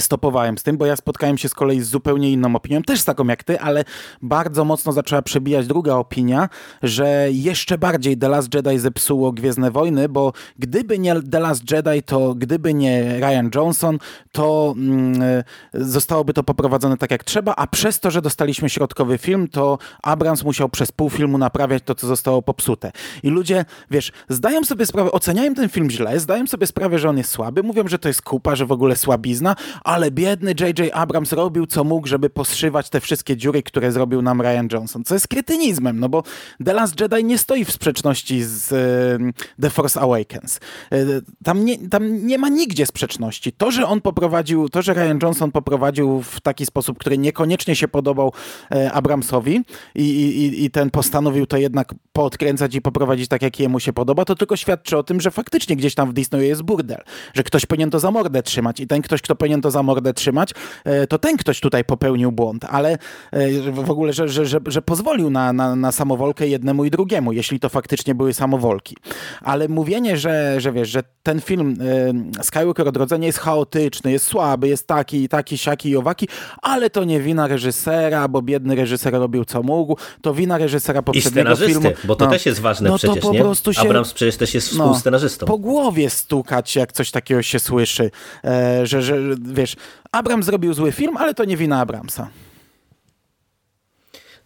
stopowałem 0.00 0.58
z 0.58 0.62
tym, 0.62 0.76
bo 0.76 0.86
ja 0.86 0.96
spotkałem 0.96 1.38
się 1.38 1.48
z 1.48 1.54
kolei 1.54 1.80
z 1.80 1.88
zupełnie 1.88 2.30
inną 2.30 2.56
opinią, 2.56 2.82
też 2.82 3.00
z 3.00 3.04
taką 3.04 3.26
jak 3.26 3.44
ty, 3.44 3.60
ale 3.60 3.84
bardzo 4.22 4.64
mocno 4.64 4.92
zaczęła 4.92 5.22
przebijać 5.22 5.66
druga 5.66 5.94
opinia, 5.94 6.48
że 6.82 7.28
jeszcze 7.30 7.78
bardziej 7.78 8.18
The 8.18 8.28
Last 8.28 8.54
Jedi 8.54 8.78
zepsuło 8.78 9.32
Gwiezdne 9.32 9.70
Wojny, 9.70 10.08
bo 10.08 10.32
gdyby 10.58 10.98
nie 10.98 11.22
The 11.22 11.40
Last 11.40 11.70
Jedi, 11.70 12.02
to 12.02 12.34
gdyby 12.34 12.74
nie 12.74 13.20
Ryan 13.20 13.50
Johnson, 13.54 13.98
to 14.32 14.74
mm, 14.76 15.22
e, 15.22 15.44
zostałoby 15.74 16.32
to 16.32 16.42
poprowadzone 16.42 16.96
tak 16.96 17.10
jak 17.10 17.24
trzeba, 17.24 17.54
a 17.56 17.66
przez 17.66 18.00
to, 18.00 18.10
że 18.10 18.22
dostaliśmy 18.22 18.70
środkowy 18.70 19.18
film, 19.18 19.48
to 19.48 19.78
Abrams 20.02 20.44
musiał 20.44 20.68
przez 20.68 20.92
pół 20.92 21.10
filmu 21.10 21.38
naprawiać 21.38 21.82
to, 21.86 21.94
co 21.94 22.06
zostało 22.06 22.42
popsute. 22.42 22.92
I 23.22 23.30
ludzie, 23.30 23.64
wiesz, 23.90 24.12
zdają 24.28 24.64
sobie 24.64 24.86
sprawę, 24.86 25.12
oceniają 25.12 25.54
ten 25.54 25.68
film 25.68 25.90
źle, 25.90 26.20
zdają 26.20 26.46
sobie 26.46 26.66
sprawę, 26.66 26.98
że 26.98 27.08
on 27.08 27.18
jest 27.18 27.30
słaby, 27.30 27.62
mówią, 27.62 27.88
że 27.88 27.98
to 27.98 28.08
jest 28.08 28.22
kupa, 28.22 28.56
że 28.56 28.66
w 28.66 28.72
ogóle 28.72 28.96
słabizna, 28.96 29.56
ale 29.84 30.10
biedny 30.10 30.54
J.J. 30.60 30.90
Abrams 30.92 31.32
robił 31.32 31.66
co 31.66 31.84
mógł, 31.84 32.06
żeby 32.06 32.30
poszywać 32.30 32.90
te 32.90 33.00
wszystkie 33.00 33.36
dziury, 33.36 33.62
które 33.62 33.92
zrobił 33.92 34.22
nam 34.22 34.40
Ryan 34.40 34.68
Johnson, 34.72 35.04
co 35.04 35.14
jest 35.14 35.28
kretynizmem, 35.28 36.00
no 36.00 36.08
bo 36.08 36.22
The 36.64 36.72
Last 36.72 37.00
Jedi 37.00 37.24
nie 37.24 37.38
stoi 37.38 37.64
w 37.64 37.70
sprzeczności 37.70 38.42
z 38.42 38.68
The 39.60 39.70
Force 39.70 40.00
Awakens. 40.00 40.60
E, 40.92 40.96
tam, 41.44 41.64
nie, 41.64 41.88
tam 41.88 42.26
nie 42.26 42.38
ma 42.38 42.48
nigdzie 42.48 42.86
sprzeczności. 42.86 43.52
To, 43.52 43.70
że 43.70 43.86
on 43.86 44.00
poprowadził, 44.00 44.68
to, 44.68 44.82
że 44.82 44.94
Ryan 44.94 45.18
Johnson 45.22 45.52
poprowadził 45.52 46.22
w 46.22 46.40
taki 46.40 46.66
sposób, 46.66 46.98
który 46.98 47.18
niekoniecznie 47.18 47.76
się 47.76 47.88
podobał 47.88 48.32
e, 48.70 48.92
Abramsowi 48.92 49.60
i, 49.94 50.04
i, 50.04 50.64
i 50.64 50.70
ten 50.70 50.90
postanowił 50.90 51.46
to 51.46 51.56
jednak 51.56 51.94
poodkręcać 52.12 52.74
i 52.74 52.80
poprowadzić 52.80 53.28
tak, 53.28 53.42
jak 53.42 53.60
jemu 53.60 53.80
się 53.80 53.92
podoba, 53.92 54.24
to 54.24 54.34
tylko 54.34 54.56
świadczy 54.56 54.98
o 54.98 55.02
tym, 55.02 55.20
że 55.20 55.30
faktycznie 55.30 55.76
gdzieś 55.76 55.94
tam 55.94 56.10
w 56.10 56.12
Disneyu 56.12 56.44
jest 56.44 56.62
burdel, 56.62 57.02
że 57.34 57.42
ktoś 57.42 57.66
powinien 57.66 57.90
to 57.90 58.00
za 58.00 58.10
mordę 58.10 58.42
trzymać 58.42 58.80
i 58.80 58.86
ten 58.86 59.02
ktoś, 59.02 59.22
kto 59.22 59.34
powinien 59.34 59.59
to 59.62 59.70
za 59.70 59.82
mordę 59.82 60.14
trzymać, 60.14 60.50
e, 60.84 61.06
to 61.06 61.18
ten 61.18 61.36
ktoś 61.36 61.60
tutaj 61.60 61.84
popełnił 61.84 62.32
błąd, 62.32 62.64
ale 62.64 62.98
e, 63.32 63.72
w 63.72 63.90
ogóle, 63.90 64.12
że, 64.12 64.28
że, 64.28 64.46
że, 64.46 64.60
że 64.66 64.82
pozwolił 64.82 65.30
na, 65.30 65.52
na, 65.52 65.76
na 65.76 65.92
samowolkę 65.92 66.48
jednemu 66.48 66.84
i 66.84 66.90
drugiemu, 66.90 67.32
jeśli 67.32 67.60
to 67.60 67.68
faktycznie 67.68 68.14
były 68.14 68.34
samowolki. 68.34 68.96
Ale 69.42 69.68
mówienie, 69.68 70.16
że, 70.16 70.60
że 70.60 70.72
wiesz, 70.72 70.88
że 70.88 71.02
ten 71.22 71.40
film 71.40 71.76
e, 72.38 72.42
Skywalker 72.44 72.88
Odrodzenie 72.88 73.26
jest 73.26 73.38
chaotyczny, 73.38 74.12
jest 74.12 74.26
słaby, 74.26 74.68
jest 74.68 74.86
taki, 74.86 75.28
taki, 75.28 75.58
siaki 75.58 75.88
i 75.88 75.96
owaki, 75.96 76.28
ale 76.62 76.90
to 76.90 77.04
nie 77.04 77.20
wina 77.20 77.46
reżysera, 77.46 78.28
bo 78.28 78.42
biedny 78.42 78.74
reżyser 78.74 79.12
robił 79.12 79.44
co 79.44 79.62
mógł, 79.62 79.96
to 80.22 80.34
wina 80.34 80.58
reżysera 80.58 81.02
poprzedniego 81.02 81.56
filmu. 81.56 81.90
bo 82.04 82.16
to 82.16 82.24
no, 82.24 82.30
też 82.30 82.46
jest 82.46 82.60
ważne 82.60 82.90
no 82.90 82.98
przecież, 82.98 83.16
to 83.16 83.28
po 83.28 83.32
nie? 83.32 83.40
prostu 83.40 83.72
się, 83.72 83.80
Abrams 83.80 84.12
przecież 84.12 84.36
też 84.36 84.54
jest 84.54 84.78
no, 84.78 84.84
współscenarzystą. 84.84 85.46
po 85.46 85.58
głowie 85.58 86.10
stukać, 86.10 86.76
jak 86.76 86.92
coś 86.92 87.10
takiego 87.10 87.42
się 87.42 87.58
słyszy, 87.58 88.10
że, 88.82 89.02
że 89.02 89.16
wiesz, 89.54 89.76
Abrams 90.12 90.46
zrobił 90.46 90.74
zły 90.74 90.92
film, 90.92 91.16
ale 91.16 91.34
to 91.34 91.44
nie 91.44 91.56
wina 91.56 91.80
Abramsa. 91.80 92.28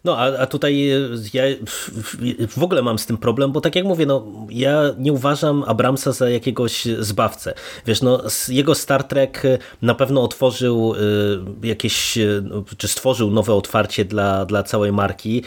No, 0.05 0.17
a, 0.17 0.37
a 0.37 0.45
tutaj 0.45 0.89
e, 0.91 0.99
ja 1.33 1.43
w 2.49 2.63
ogóle 2.63 2.81
mam 2.81 2.99
z 2.99 3.05
tym 3.05 3.17
problem, 3.17 3.51
bo 3.51 3.61
tak 3.61 3.75
jak 3.75 3.85
mówię, 3.85 4.05
no, 4.05 4.25
ja 4.49 4.81
nie 4.97 5.13
uważam 5.13 5.63
Abramsa 5.67 6.11
za 6.11 6.29
jakiegoś 6.29 6.85
zbawcę. 6.99 7.53
Wiesz, 7.85 8.01
no, 8.01 8.21
jego 8.49 8.75
Star 8.75 9.03
Trek 9.03 9.45
e, 9.45 9.57
na 9.81 9.95
pewno 9.95 10.23
otworzył 10.23 10.95
e, 11.63 11.67
jakieś, 11.67 12.17
czy 12.77 12.87
stworzył 12.87 13.31
nowe 13.31 13.53
otwarcie 13.53 14.05
dla, 14.05 14.45
dla 14.45 14.63
całej 14.63 14.91
marki, 14.91 15.43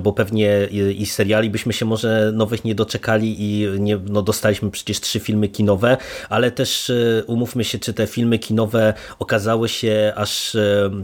bo 0.00 0.12
pewnie 0.12 0.68
i 0.96 1.06
seriali 1.06 1.50
byśmy 1.50 1.72
się 1.72 1.84
może 1.84 2.32
nowych 2.34 2.64
nie 2.64 2.74
doczekali 2.74 3.36
i 3.38 3.80
nie, 3.80 3.98
no, 4.08 4.22
dostaliśmy 4.22 4.70
przecież 4.70 5.00
trzy 5.00 5.20
filmy 5.20 5.48
kinowe, 5.48 5.96
ale 6.28 6.50
też 6.50 6.92
umówmy 7.26 7.64
się, 7.64 7.78
czy 7.78 7.94
te 7.94 8.06
filmy 8.06 8.38
kinowe 8.38 8.94
okazały 9.18 9.68
się 9.68 10.12
aż 10.16 10.56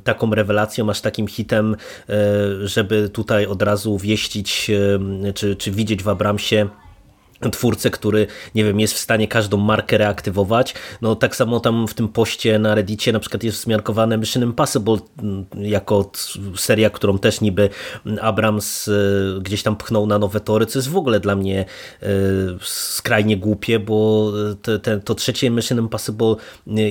taką 0.05 0.35
rewelacją, 0.35 0.91
aż 0.91 1.01
takim 1.01 1.27
hitem, 1.27 1.77
żeby 2.65 2.90
żeby 2.91 3.09
tutaj 3.09 3.47
od 3.47 3.63
razu 3.63 3.99
wieścić 3.99 4.71
czy, 5.35 5.57
czy 5.57 5.71
widzieć 5.71 6.03
w 6.03 6.09
Abramsie 6.09 6.69
twórcę, 7.53 7.91
który, 7.91 8.27
nie 8.55 8.65
wiem, 8.65 8.81
jest 8.81 8.95
w 8.95 8.99
stanie 8.99 9.29
każdą 9.29 9.57
markę 9.57 9.99
reaktywować. 9.99 10.75
No 11.03 11.17
tak 11.17 11.37
samo 11.37 11.61
tam 11.61 11.89
w 11.89 11.95
tym 11.95 12.09
poście 12.09 12.59
na 12.59 12.75
Reddicie 12.75 13.13
na 13.13 13.21
przykład 13.21 13.45
jest 13.45 13.59
wzmiankowane 13.59 14.19
Mission 14.19 14.43
Impossible 14.43 14.97
mm, 15.19 15.47
jako 15.55 16.11
seria, 16.57 16.91
którą 16.91 17.19
też 17.19 17.41
niby 17.41 17.69
Abrams 18.21 18.89
e, 18.89 18.93
gdzieś 19.41 19.63
tam 19.63 19.77
pchnął 19.77 20.07
na 20.07 20.19
nowe 20.19 20.41
tory, 20.41 20.67
co 20.67 20.79
jest 20.79 20.89
w 20.89 20.97
ogóle 20.97 21.21
dla 21.21 21.37
mnie 21.37 21.65
e, 22.03 22.07
skrajnie 22.63 23.37
głupie, 23.37 23.79
bo 23.79 24.33
te, 24.63 24.79
te, 24.79 25.01
to 25.01 25.15
trzecie 25.15 25.51
Mission 25.51 25.79
Impossible 25.79 26.35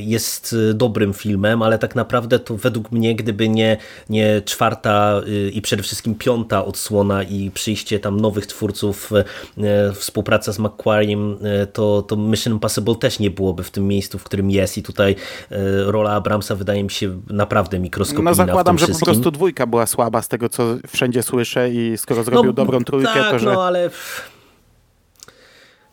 jest 0.01 0.55
dobrym 0.73 1.13
filmem, 1.13 1.61
ale 1.61 1.79
tak 1.79 1.95
naprawdę 1.95 2.39
to 2.39 2.57
według 2.57 2.91
mnie, 2.91 3.15
gdyby 3.15 3.49
nie, 3.49 3.77
nie 4.09 4.41
czwarta 4.45 5.21
i 5.53 5.61
przede 5.61 5.83
wszystkim 5.83 6.15
piąta 6.15 6.65
odsłona 6.65 7.23
i 7.23 7.51
przyjście 7.51 7.99
tam 7.99 8.19
nowych 8.19 8.45
twórców, 8.45 9.11
współpracy 9.95 10.38
współpraca 10.39 10.53
z 10.53 10.60
Macquariem, 10.60 11.38
e, 11.43 11.67
to, 11.67 12.01
to 12.01 12.15
Mission 12.15 12.53
Impossible 12.53 12.96
też 12.96 13.19
nie 13.19 13.31
byłoby 13.31 13.63
w 13.63 13.72
tym 13.72 13.88
miejscu, 13.88 14.17
w 14.17 14.24
którym 14.24 14.51
jest 14.51 14.77
i 14.77 14.84
tutaj 14.84 15.15
e, 15.51 15.58
rola 15.91 16.12
Abramsa 16.12 16.55
wydaje 16.55 16.84
mi 16.84 16.91
się 16.91 17.19
naprawdę 17.29 17.79
mikroskopijna 17.79 18.31
No 18.31 18.36
zakładam, 18.36 18.77
że 18.77 18.86
wszystkim. 18.86 19.05
po 19.05 19.12
prostu 19.12 19.31
dwójka 19.31 19.67
była 19.67 19.86
słaba 19.86 20.22
z 20.22 20.27
tego, 20.27 20.50
co 20.50 20.75
wszędzie 20.88 21.24
słyszę 21.24 21.69
i 21.69 21.98
skoro 21.98 22.24
zrobił 22.24 22.51
no, 22.51 22.53
dobrą 22.53 22.84
trójkę, 22.84 23.13
tak, 23.13 23.31
to 23.31 23.39
że... 23.39 23.53
no 23.53 23.63
ale... 23.63 23.89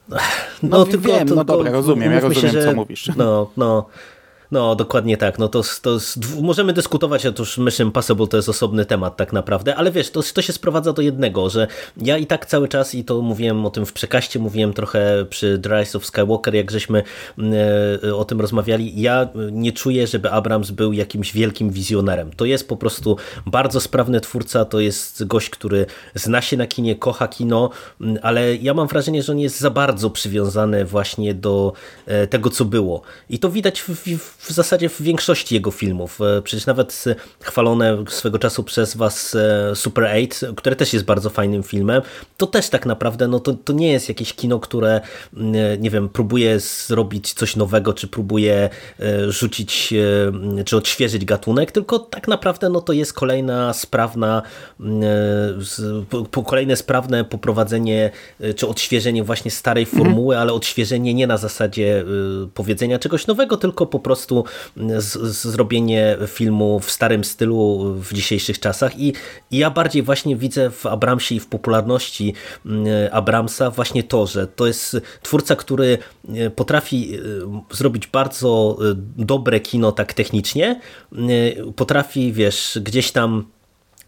No, 0.09 0.19
no 0.63 0.85
tylko, 0.85 1.09
wiem, 1.09 1.29
to, 1.29 1.35
no 1.35 1.45
dobra, 1.45 1.71
rozumiem, 1.71 2.13
ja 2.13 2.21
rozumiem, 2.21 2.53
się, 2.53 2.61
że, 2.61 2.65
co 2.65 2.75
mówisz. 2.75 3.11
No, 3.17 3.51
no, 3.57 3.87
no, 4.51 4.75
dokładnie 4.75 5.17
tak. 5.17 5.39
No 5.39 5.49
to, 5.49 5.63
to 5.83 5.99
możemy 6.43 6.73
dyskutować, 6.73 7.27
otóż 7.27 7.59
Mission 7.59 7.87
Impossible 7.87 8.27
to 8.27 8.37
jest 8.37 8.49
osobny 8.49 8.85
temat 8.85 9.17
tak 9.17 9.33
naprawdę, 9.33 9.77
ale 9.77 9.93
wiesz, 9.93 10.11
to, 10.11 10.21
to 10.35 10.43
się 10.43 10.53
sprowadza 10.53 10.93
do 10.93 11.03
jednego, 11.03 11.51
że 11.51 11.67
ja 11.97 12.19
i 12.19 12.27
tak 12.27 12.47
cały 12.47 12.69
czas, 12.69 12.95
i 12.95 13.05
to 13.05 13.23
mówiłem 13.23 13.67
o 13.67 13.71
tym 13.71 13.87
w 13.87 13.93
przekaście, 13.93 14.39
mówiłem 14.39 14.73
trochę 14.73 15.27
przy 15.31 15.59
The 15.59 15.97
of 15.97 16.07
Skywalker, 16.07 16.55
jak 16.55 16.71
żeśmy 16.71 17.03
e, 18.03 18.15
o 18.15 18.25
tym 18.25 18.41
rozmawiali, 18.41 19.01
ja 19.01 19.29
nie 19.53 19.73
czuję, 19.73 20.07
żeby 20.07 20.31
Abrams 20.31 20.71
był 20.71 20.93
jakimś 20.93 21.33
wielkim 21.33 21.71
wizjonerem. 21.71 22.31
To 22.37 22.45
jest 22.45 22.69
po 22.69 22.77
prostu 22.77 23.17
bardzo 23.47 23.81
sprawny 23.81 24.21
twórca, 24.21 24.65
to 24.65 24.81
jest 24.81 25.25
gość, 25.25 25.51
który 25.51 25.87
zna 26.15 26.43
się 26.43 26.57
na 26.57 26.67
kinie, 26.67 26.97
kocha 26.97 27.29
kino, 27.29 27.71
ale 28.23 28.57
ja 28.57 28.75
mam 28.75 28.89
wrażenie, 28.89 29.23
że 29.23 29.33
on 29.33 29.39
jest 29.39 29.61
za 29.61 29.71
bardzo 29.71 30.11
przywiązany 30.11 30.85
właśnie 30.85 31.35
do 31.35 31.73
e, 32.07 32.27
tego, 32.27 32.51
co 32.51 32.65
było. 32.65 33.03
I 33.31 33.39
to 33.39 33.51
widać 33.51 33.81
w, 33.81 33.89
w 34.19 34.36
w 34.39 34.53
zasadzie 34.53 34.89
w 34.89 35.03
większości 35.03 35.55
jego 35.55 35.71
filmów. 35.71 36.21
E, 36.21 36.43
przecież 36.43 36.67
nawet 36.67 37.05
chwalone 37.41 38.05
swego 38.09 38.39
czasu 38.39 38.65
przez 38.65 38.97
was 38.97 39.35
e, 39.35 39.77
Super 39.77 40.05
8, 40.05 40.55
które 40.55 40.77
też 40.77 40.93
jest 40.93 41.05
bardzo 41.05 41.31
fajnym 41.31 41.63
filmem, 41.63 42.03
to 42.37 42.47
też 42.47 42.69
tak 42.69 42.87
naprawdę 42.87 43.29
no 43.29 43.41
to, 43.41 43.55
to 43.55 43.73
nie 43.73 43.93
jest 43.93 44.09
jakieś 44.09 44.33
kino, 44.33 44.61
które 44.61 45.01
nie 45.79 45.91
wiem, 45.91 46.09
próbuje 46.09 46.61
zrobić 46.61 47.33
coś 47.33 47.57
nowego, 47.57 47.93
czy 47.93 48.09
próbuje 48.09 48.71
e, 49.01 49.33
rzucić, 49.33 49.95
czy 50.65 50.77
odświeżyć 50.77 51.25
gatunek, 51.25 51.73
tylko 51.73 51.99
tak 51.99 52.29
naprawdę 52.29 52.69
no 52.69 52.81
to 52.81 52.93
jest 52.93 53.13
kolejna 53.13 53.73
sprawna 53.73 54.43
kolejne 56.47 56.77
sprawne 56.77 57.25
poprowadzenie, 57.25 58.11
czy 58.57 58.69
odświeżenie 58.69 59.25
właśnie 59.25 59.51
starej 59.51 59.85
mhm. 59.85 60.03
formuły, 60.03 60.39
ale 60.39 60.53
odświeżenie 60.53 61.15
nie 61.15 61.27
na 61.27 61.37
zasadzie 61.37 62.05
powiedzenia 62.55 62.99
czegoś 62.99 63.27
nowego, 63.27 63.57
tylko 63.57 63.87
po 63.87 63.99
prostu 63.99 64.26
prostu 64.27 64.45
z, 64.99 65.13
z 65.13 65.47
zrobienie 65.47 66.17
filmu 66.27 66.81
w 66.81 66.91
starym 66.91 67.25
stylu 67.25 67.95
w 67.95 68.13
dzisiejszych 68.13 68.61
czasach. 68.61 68.99
I, 68.99 69.13
i 69.51 69.59
ja 69.59 69.71
bardziej 69.71 70.03
właśnie 70.03 70.37
widzę 70.37 70.71
w 70.71 70.87
Abramsie 70.87 71.35
i 71.35 71.41
w 71.41 71.47
popularności 71.47 72.35
mm, 72.67 72.87
Abramsa 73.13 73.71
właśnie 73.71 74.03
to, 74.03 74.27
że 74.27 74.47
to 74.47 74.67
jest 74.67 74.97
twórca, 75.23 75.57
który 75.57 75.99
e, 76.35 76.51
potrafi 76.51 77.15
e, 77.15 77.19
zrobić 77.77 78.07
bardzo 78.07 78.79
e, 78.81 78.95
dobre 79.25 79.61
kino 79.61 79.93
tak 79.93 80.15
technicznie, 80.15 80.81
potrafi, 81.77 82.33
wiesz, 82.33 82.79
gdzieś 82.83 83.13
tam 83.13 83.45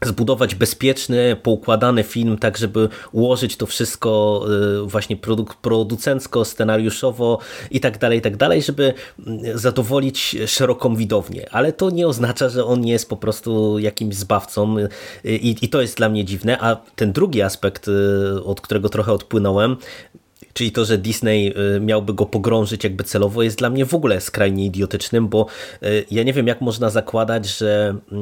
zbudować 0.04 0.54
bezpieczny, 0.54 1.36
poukładany 1.42 2.02
film, 2.02 2.38
tak 2.38 2.58
żeby 2.58 2.88
ułożyć 3.12 3.56
to 3.56 3.66
wszystko 3.66 4.44
y, 4.84 4.86
właśnie 4.86 5.16
produ 5.16 5.46
producencko, 5.62 6.44
scenariuszowo 6.44 7.38
i 7.70 7.80
tak 7.80 7.98
dalej, 7.98 8.18
i 8.18 8.22
tak 8.22 8.36
dalej, 8.36 8.62
żeby 8.62 8.94
mm, 9.26 9.58
zadowolić 9.58 10.36
szeroką 10.46 10.96
widownię. 10.96 11.46
Ale 11.50 11.72
to 11.72 11.90
nie 11.90 12.08
oznacza, 12.08 12.48
że 12.48 12.64
on 12.64 12.86
jest 12.86 13.08
po 13.08 13.16
prostu 13.16 13.78
jakimś 13.78 14.14
zbawcą 14.14 14.78
y, 14.78 14.88
i, 15.24 15.64
i 15.64 15.68
to 15.68 15.80
jest 15.80 15.96
dla 15.96 16.08
mnie 16.08 16.24
dziwne. 16.24 16.58
A 16.60 16.76
ten 16.76 17.12
drugi 17.12 17.42
aspekt, 17.42 17.88
y, 17.88 18.44
od 18.44 18.60
którego 18.60 18.88
trochę 18.88 19.12
odpłynąłem, 19.12 19.76
czyli 20.52 20.72
to, 20.72 20.84
że 20.84 20.98
Disney 20.98 21.54
y, 21.76 21.80
miałby 21.80 22.14
go 22.14 22.26
pogrążyć 22.26 22.84
jakby 22.84 23.04
celowo 23.04 23.42
jest 23.42 23.58
dla 23.58 23.70
mnie 23.70 23.86
w 23.86 23.94
ogóle 23.94 24.20
skrajnie 24.20 24.66
idiotycznym, 24.66 25.28
bo 25.28 25.46
y, 25.82 26.04
ja 26.10 26.22
nie 26.22 26.32
wiem 26.32 26.46
jak 26.46 26.60
można 26.60 26.90
zakładać, 26.90 27.46
że 27.46 27.96
y, 28.12 28.16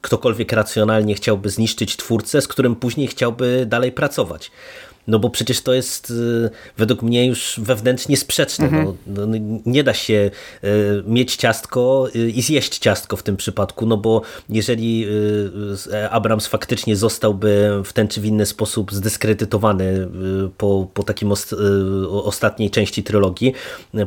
ktokolwiek 0.00 0.52
racjonalnie 0.52 1.14
chciałby 1.14 1.50
zniszczyć 1.50 1.96
twórcę, 1.96 2.40
z 2.40 2.48
którym 2.48 2.76
później 2.76 3.06
chciałby 3.06 3.66
dalej 3.66 3.92
pracować. 3.92 4.50
No 5.08 5.18
bo 5.18 5.30
przecież 5.30 5.60
to 5.60 5.74
jest 5.74 6.10
y, 6.10 6.50
według 6.76 7.02
mnie 7.02 7.26
już 7.26 7.60
wewnętrznie 7.62 8.16
sprzeczne. 8.16 8.64
Mhm. 8.64 8.84
No, 8.84 8.94
no, 9.06 9.26
no, 9.26 9.60
nie 9.66 9.84
da 9.84 9.94
się 9.94 10.30
y, 10.64 11.02
mieć 11.06 11.36
ciastko 11.36 12.08
y, 12.16 12.30
i 12.30 12.42
zjeść 12.42 12.78
ciastko 12.78 13.16
w 13.16 13.22
tym 13.22 13.36
przypadku, 13.36 13.86
no 13.86 13.96
bo 13.96 14.22
jeżeli 14.48 15.06
Abrams 16.10 16.46
faktycznie 16.46 16.96
zostałby 16.96 17.82
w 17.84 17.92
ten 17.92 18.08
czy 18.08 18.20
w 18.20 18.24
inny 18.24 18.46
sposób 18.46 18.92
zdyskredytowany 18.92 20.08
po, 20.58 20.88
po 20.94 21.02
takim 21.02 21.32
ostatniej 22.10 22.70
części 22.70 23.02
trylogii, 23.02 23.52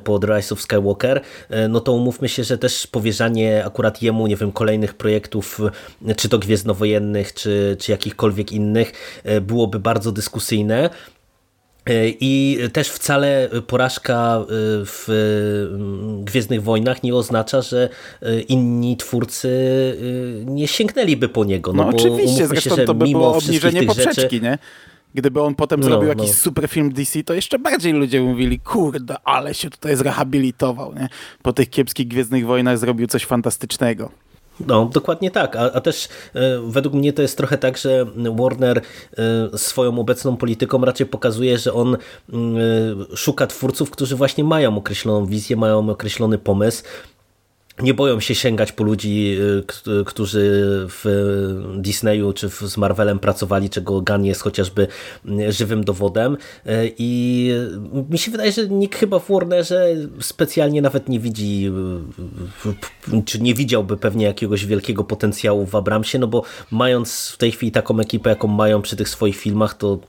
po 0.03 0.19
The 0.19 0.27
Rise 0.27 0.53
of 0.53 0.61
Skywalker, 0.61 1.21
no 1.69 1.79
to 1.79 1.91
umówmy 1.91 2.29
się, 2.29 2.43
że 2.43 2.57
też 2.57 2.87
powierzanie 2.87 3.65
akurat 3.65 4.01
jemu, 4.01 4.27
nie 4.27 4.35
wiem, 4.35 4.51
kolejnych 4.51 4.93
projektów, 4.93 5.61
czy 6.17 6.29
to 6.29 6.39
Gwiezdnowojennych, 6.39 7.33
czy, 7.33 7.77
czy 7.79 7.91
jakichkolwiek 7.91 8.51
innych, 8.51 9.21
byłoby 9.41 9.79
bardzo 9.79 10.11
dyskusyjne 10.11 10.90
I 12.19 12.59
też 12.73 12.89
wcale 12.89 13.49
porażka 13.67 14.37
e, 14.41 14.45
w 14.85 15.07
mm, 15.73 16.23
Gwiezdnych 16.25 16.63
Wojnach 16.63 17.03
nie 17.03 17.15
oznacza, 17.15 17.61
że 17.61 17.89
e, 18.21 18.41
inni 18.41 18.97
twórcy 18.97 19.51
nie 20.45 20.67
sięgnęliby 20.67 21.29
po 21.29 21.43
niego. 21.43 21.73
No, 21.73 21.83
no 21.83 21.89
oczywiście, 21.89 22.47
zresztą 22.47 22.75
się, 22.75 22.85
to 22.85 22.93
by 22.93 23.05
było 23.05 23.37
obniżenie 23.37 23.83
poprzeczki, 23.83 24.21
rzeczy... 24.21 24.41
nie? 24.41 24.57
Gdyby 25.13 25.41
on 25.41 25.55
potem 25.55 25.79
no, 25.79 25.85
zrobił 25.85 26.09
jakiś 26.09 26.27
no. 26.27 26.33
super 26.33 26.67
film 26.67 26.93
DC, 26.93 27.23
to 27.23 27.33
jeszcze 27.33 27.59
bardziej 27.59 27.93
ludzie 27.93 28.21
mówili, 28.21 28.59
kurde, 28.59 29.15
ale 29.23 29.53
się 29.53 29.69
tutaj 29.69 29.95
zrehabilitował, 29.95 30.93
nie? 30.93 31.09
Po 31.41 31.53
tych 31.53 31.69
kiepskich 31.69 32.07
Gwiezdnych 32.07 32.45
Wojnach 32.45 32.77
zrobił 32.77 33.07
coś 33.07 33.25
fantastycznego. 33.25 34.11
No, 34.67 34.89
dokładnie 34.93 35.31
tak. 35.31 35.55
A, 35.55 35.71
a 35.73 35.81
też 35.81 36.07
e, 36.33 36.59
według 36.67 36.95
mnie 36.95 37.13
to 37.13 37.21
jest 37.21 37.37
trochę 37.37 37.57
tak, 37.57 37.77
że 37.77 38.05
Warner 38.39 38.81
e, 39.53 39.57
swoją 39.57 39.99
obecną 39.99 40.37
polityką 40.37 40.85
raczej 40.85 41.05
pokazuje, 41.05 41.57
że 41.57 41.73
on 41.73 41.95
e, 41.95 41.97
szuka 43.15 43.47
twórców, 43.47 43.91
którzy 43.91 44.15
właśnie 44.15 44.43
mają 44.43 44.77
określoną 44.77 45.25
wizję, 45.25 45.55
mają 45.55 45.89
określony 45.89 46.37
pomysł 46.37 46.83
nie 47.81 47.93
boją 47.93 48.19
się 48.19 48.35
sięgać 48.35 48.71
po 48.71 48.83
ludzi, 48.83 49.37
y, 50.01 50.05
którzy 50.05 50.41
w 50.89 51.05
Disneyu 51.77 52.33
czy 52.33 52.49
z 52.49 52.77
Marvelem 52.77 53.19
pracowali, 53.19 53.69
czego 53.69 54.01
Gunn 54.01 54.25
jest 54.25 54.41
chociażby 54.41 54.87
y, 55.25 55.51
żywym 55.51 55.83
dowodem. 55.83 56.33
Y, 56.33 56.93
I 56.97 57.51
mi 58.09 58.17
się 58.17 58.31
wydaje, 58.31 58.51
że 58.51 58.67
nikt 58.67 58.99
chyba 58.99 59.19
w 59.19 59.31
Warnerze 59.31 59.95
specjalnie 60.19 60.81
nawet 60.81 61.09
nie 61.09 61.19
widzi, 61.19 61.71
czy 63.25 63.41
nie 63.41 63.53
widziałby 63.53 63.97
pewnie 63.97 64.25
jakiegoś 64.25 64.65
wielkiego 64.65 65.03
potencjału 65.03 65.65
w 65.65 65.75
Abramsie, 65.75 66.19
no 66.19 66.27
bo 66.27 66.43
mając 66.71 67.29
w 67.29 67.37
tej 67.37 67.51
chwili 67.51 67.71
taką 67.71 67.99
ekipę, 67.99 68.29
jaką 68.29 68.47
mają 68.47 68.81
przy 68.81 68.95
tych 68.95 69.09
swoich 69.09 69.35
filmach, 69.35 69.73
to, 69.73 69.99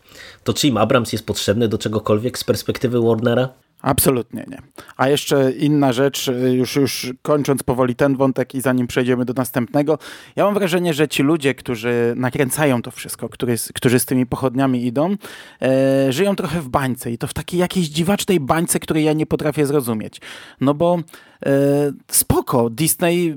to 0.45 0.52
czy 0.52 0.69
im 0.69 0.76
Abrams 0.76 1.12
jest 1.12 1.26
potrzebny 1.26 1.69
do 1.69 1.79
czegokolwiek 1.79 2.38
z 2.38 2.45
perspektywy 2.45 3.00
Warnera? 3.00 3.49
Absolutnie 3.83 4.45
nie. 4.49 4.59
A 4.97 5.09
jeszcze 5.09 5.53
inna 5.53 5.93
rzecz, 5.93 6.29
y, 6.29 6.53
już, 6.53 6.77
już 6.77 7.12
kończąc 7.23 7.62
powoli 7.62 7.95
ten 7.95 8.17
wątek 8.17 8.55
i 8.55 8.61
zanim 8.61 8.87
przejdziemy 8.87 9.25
do 9.25 9.33
następnego, 9.33 9.99
ja 10.37 10.45
mam 10.45 10.55
wrażenie, 10.55 10.95
że 10.95 11.09
ci 11.09 11.23
ludzie, 11.23 11.55
którzy 11.55 12.15
nakręcają 12.17 12.83
to 12.83 12.91
wszystko, 12.91 13.29
którzy, 13.29 13.57
którzy 13.75 13.99
z 13.99 14.07
tymi 14.07 14.27
pochodniami 14.27 14.87
idą, 14.87 15.17
e, 15.62 16.12
żyją 16.12 16.37
trochę 16.37 16.61
w 16.61 16.69
bańce 16.69 17.11
i 17.11 17.19
to 17.19 17.27
w 17.27 17.35
takiej 17.35 17.61
jakiejś 17.61 17.89
dziwacznej 17.89 18.41
bańce, 18.41 18.81
której 18.81 19.05
ja 19.05 19.12
nie 19.12 19.27
potrafię 19.27 19.67
zrozumieć. 19.67 20.21
No 20.61 20.75
bo 20.75 20.99
e, 21.47 21.53
spoko, 22.11 22.71
Disney 22.71 23.37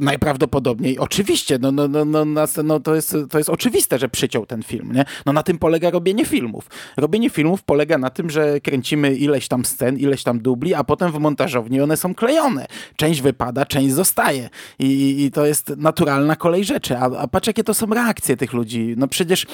najprawdopodobniej, 0.00 0.98
oczywiście, 0.98 1.58
no, 1.58 1.72
no, 1.72 1.88
no, 1.88 2.04
no, 2.04 2.24
no, 2.64 2.80
to, 2.80 2.94
jest, 2.94 3.16
to 3.30 3.38
jest 3.38 3.50
oczywiste, 3.50 3.98
że 3.98 4.08
przyciął 4.08 4.46
ten 4.46 4.62
film, 4.62 4.92
nie? 4.92 5.04
No 5.26 5.32
na 5.32 5.42
tym 5.42 5.58
polega 5.58 5.90
robienie 5.90 6.24
filmów. 6.24 6.68
Robienie 6.96 7.30
filmów 7.30 7.62
polega 7.62 7.98
na 7.98 8.10
tym, 8.10 8.30
że 8.30 8.60
kręcimy 8.60 9.14
ileś 9.14 9.48
tam 9.48 9.64
scen, 9.64 9.96
ileś 9.98 10.22
tam 10.22 10.40
dubli, 10.40 10.74
a 10.74 10.84
potem 10.84 11.12
w 11.12 11.18
montażowni 11.18 11.80
one 11.80 11.96
są 11.96 12.14
klejone. 12.14 12.66
Część 12.96 13.22
wypada, 13.22 13.66
część 13.66 13.94
zostaje. 13.94 14.48
I, 14.78 15.24
i 15.24 15.30
to 15.30 15.46
jest 15.46 15.72
naturalna 15.76 16.36
kolej 16.36 16.64
rzeczy. 16.64 16.98
A, 16.98 17.18
a 17.18 17.28
patrz, 17.28 17.46
jakie 17.46 17.64
to 17.64 17.74
są 17.74 17.86
reakcje 17.86 18.36
tych 18.36 18.52
ludzi. 18.52 18.94
No 18.96 19.08
przecież 19.08 19.46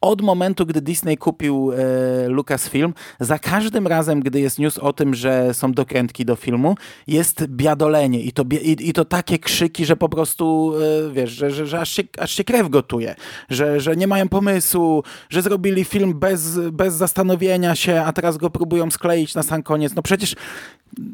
od 0.00 0.22
momentu, 0.22 0.66
gdy 0.66 0.80
Disney 0.80 1.16
kupił 1.16 1.72
e, 1.72 2.28
Lucasfilm, 2.28 2.94
za 3.20 3.38
każdym 3.38 3.86
razem, 3.86 4.20
gdy 4.20 4.40
jest 4.40 4.58
news 4.58 4.78
o 4.78 4.92
tym, 4.92 5.14
że 5.14 5.54
są 5.54 5.72
dokrętki 5.72 6.24
do 6.24 6.36
filmu, 6.36 6.74
jest 7.06 7.46
biadolenie 7.46 8.20
i 8.20 8.32
to, 8.32 8.44
i, 8.62 8.88
i 8.88 8.92
to 8.92 9.04
takie 9.20 9.38
krzyki, 9.38 9.86
że 9.86 9.96
po 9.96 10.08
prostu, 10.08 10.72
e, 11.08 11.12
wiesz, 11.12 11.30
że, 11.30 11.50
że, 11.50 11.66
że 11.66 11.80
aż, 11.80 11.90
się, 11.90 12.02
aż 12.18 12.32
się 12.32 12.44
krew 12.44 12.68
gotuje, 12.68 13.14
że, 13.50 13.80
że 13.80 13.96
nie 13.96 14.06
mają 14.06 14.28
pomysłu, 14.28 15.02
że 15.28 15.42
zrobili 15.42 15.84
film 15.84 16.18
bez, 16.18 16.58
bez 16.72 16.94
zastanowienia 16.94 17.74
się, 17.74 18.02
a 18.06 18.12
teraz 18.12 18.36
go 18.36 18.50
próbują 18.50 18.90
skleić 18.90 19.34
na 19.34 19.42
sam 19.42 19.62
koniec. 19.62 19.94
No 19.94 20.02
przecież 20.02 20.36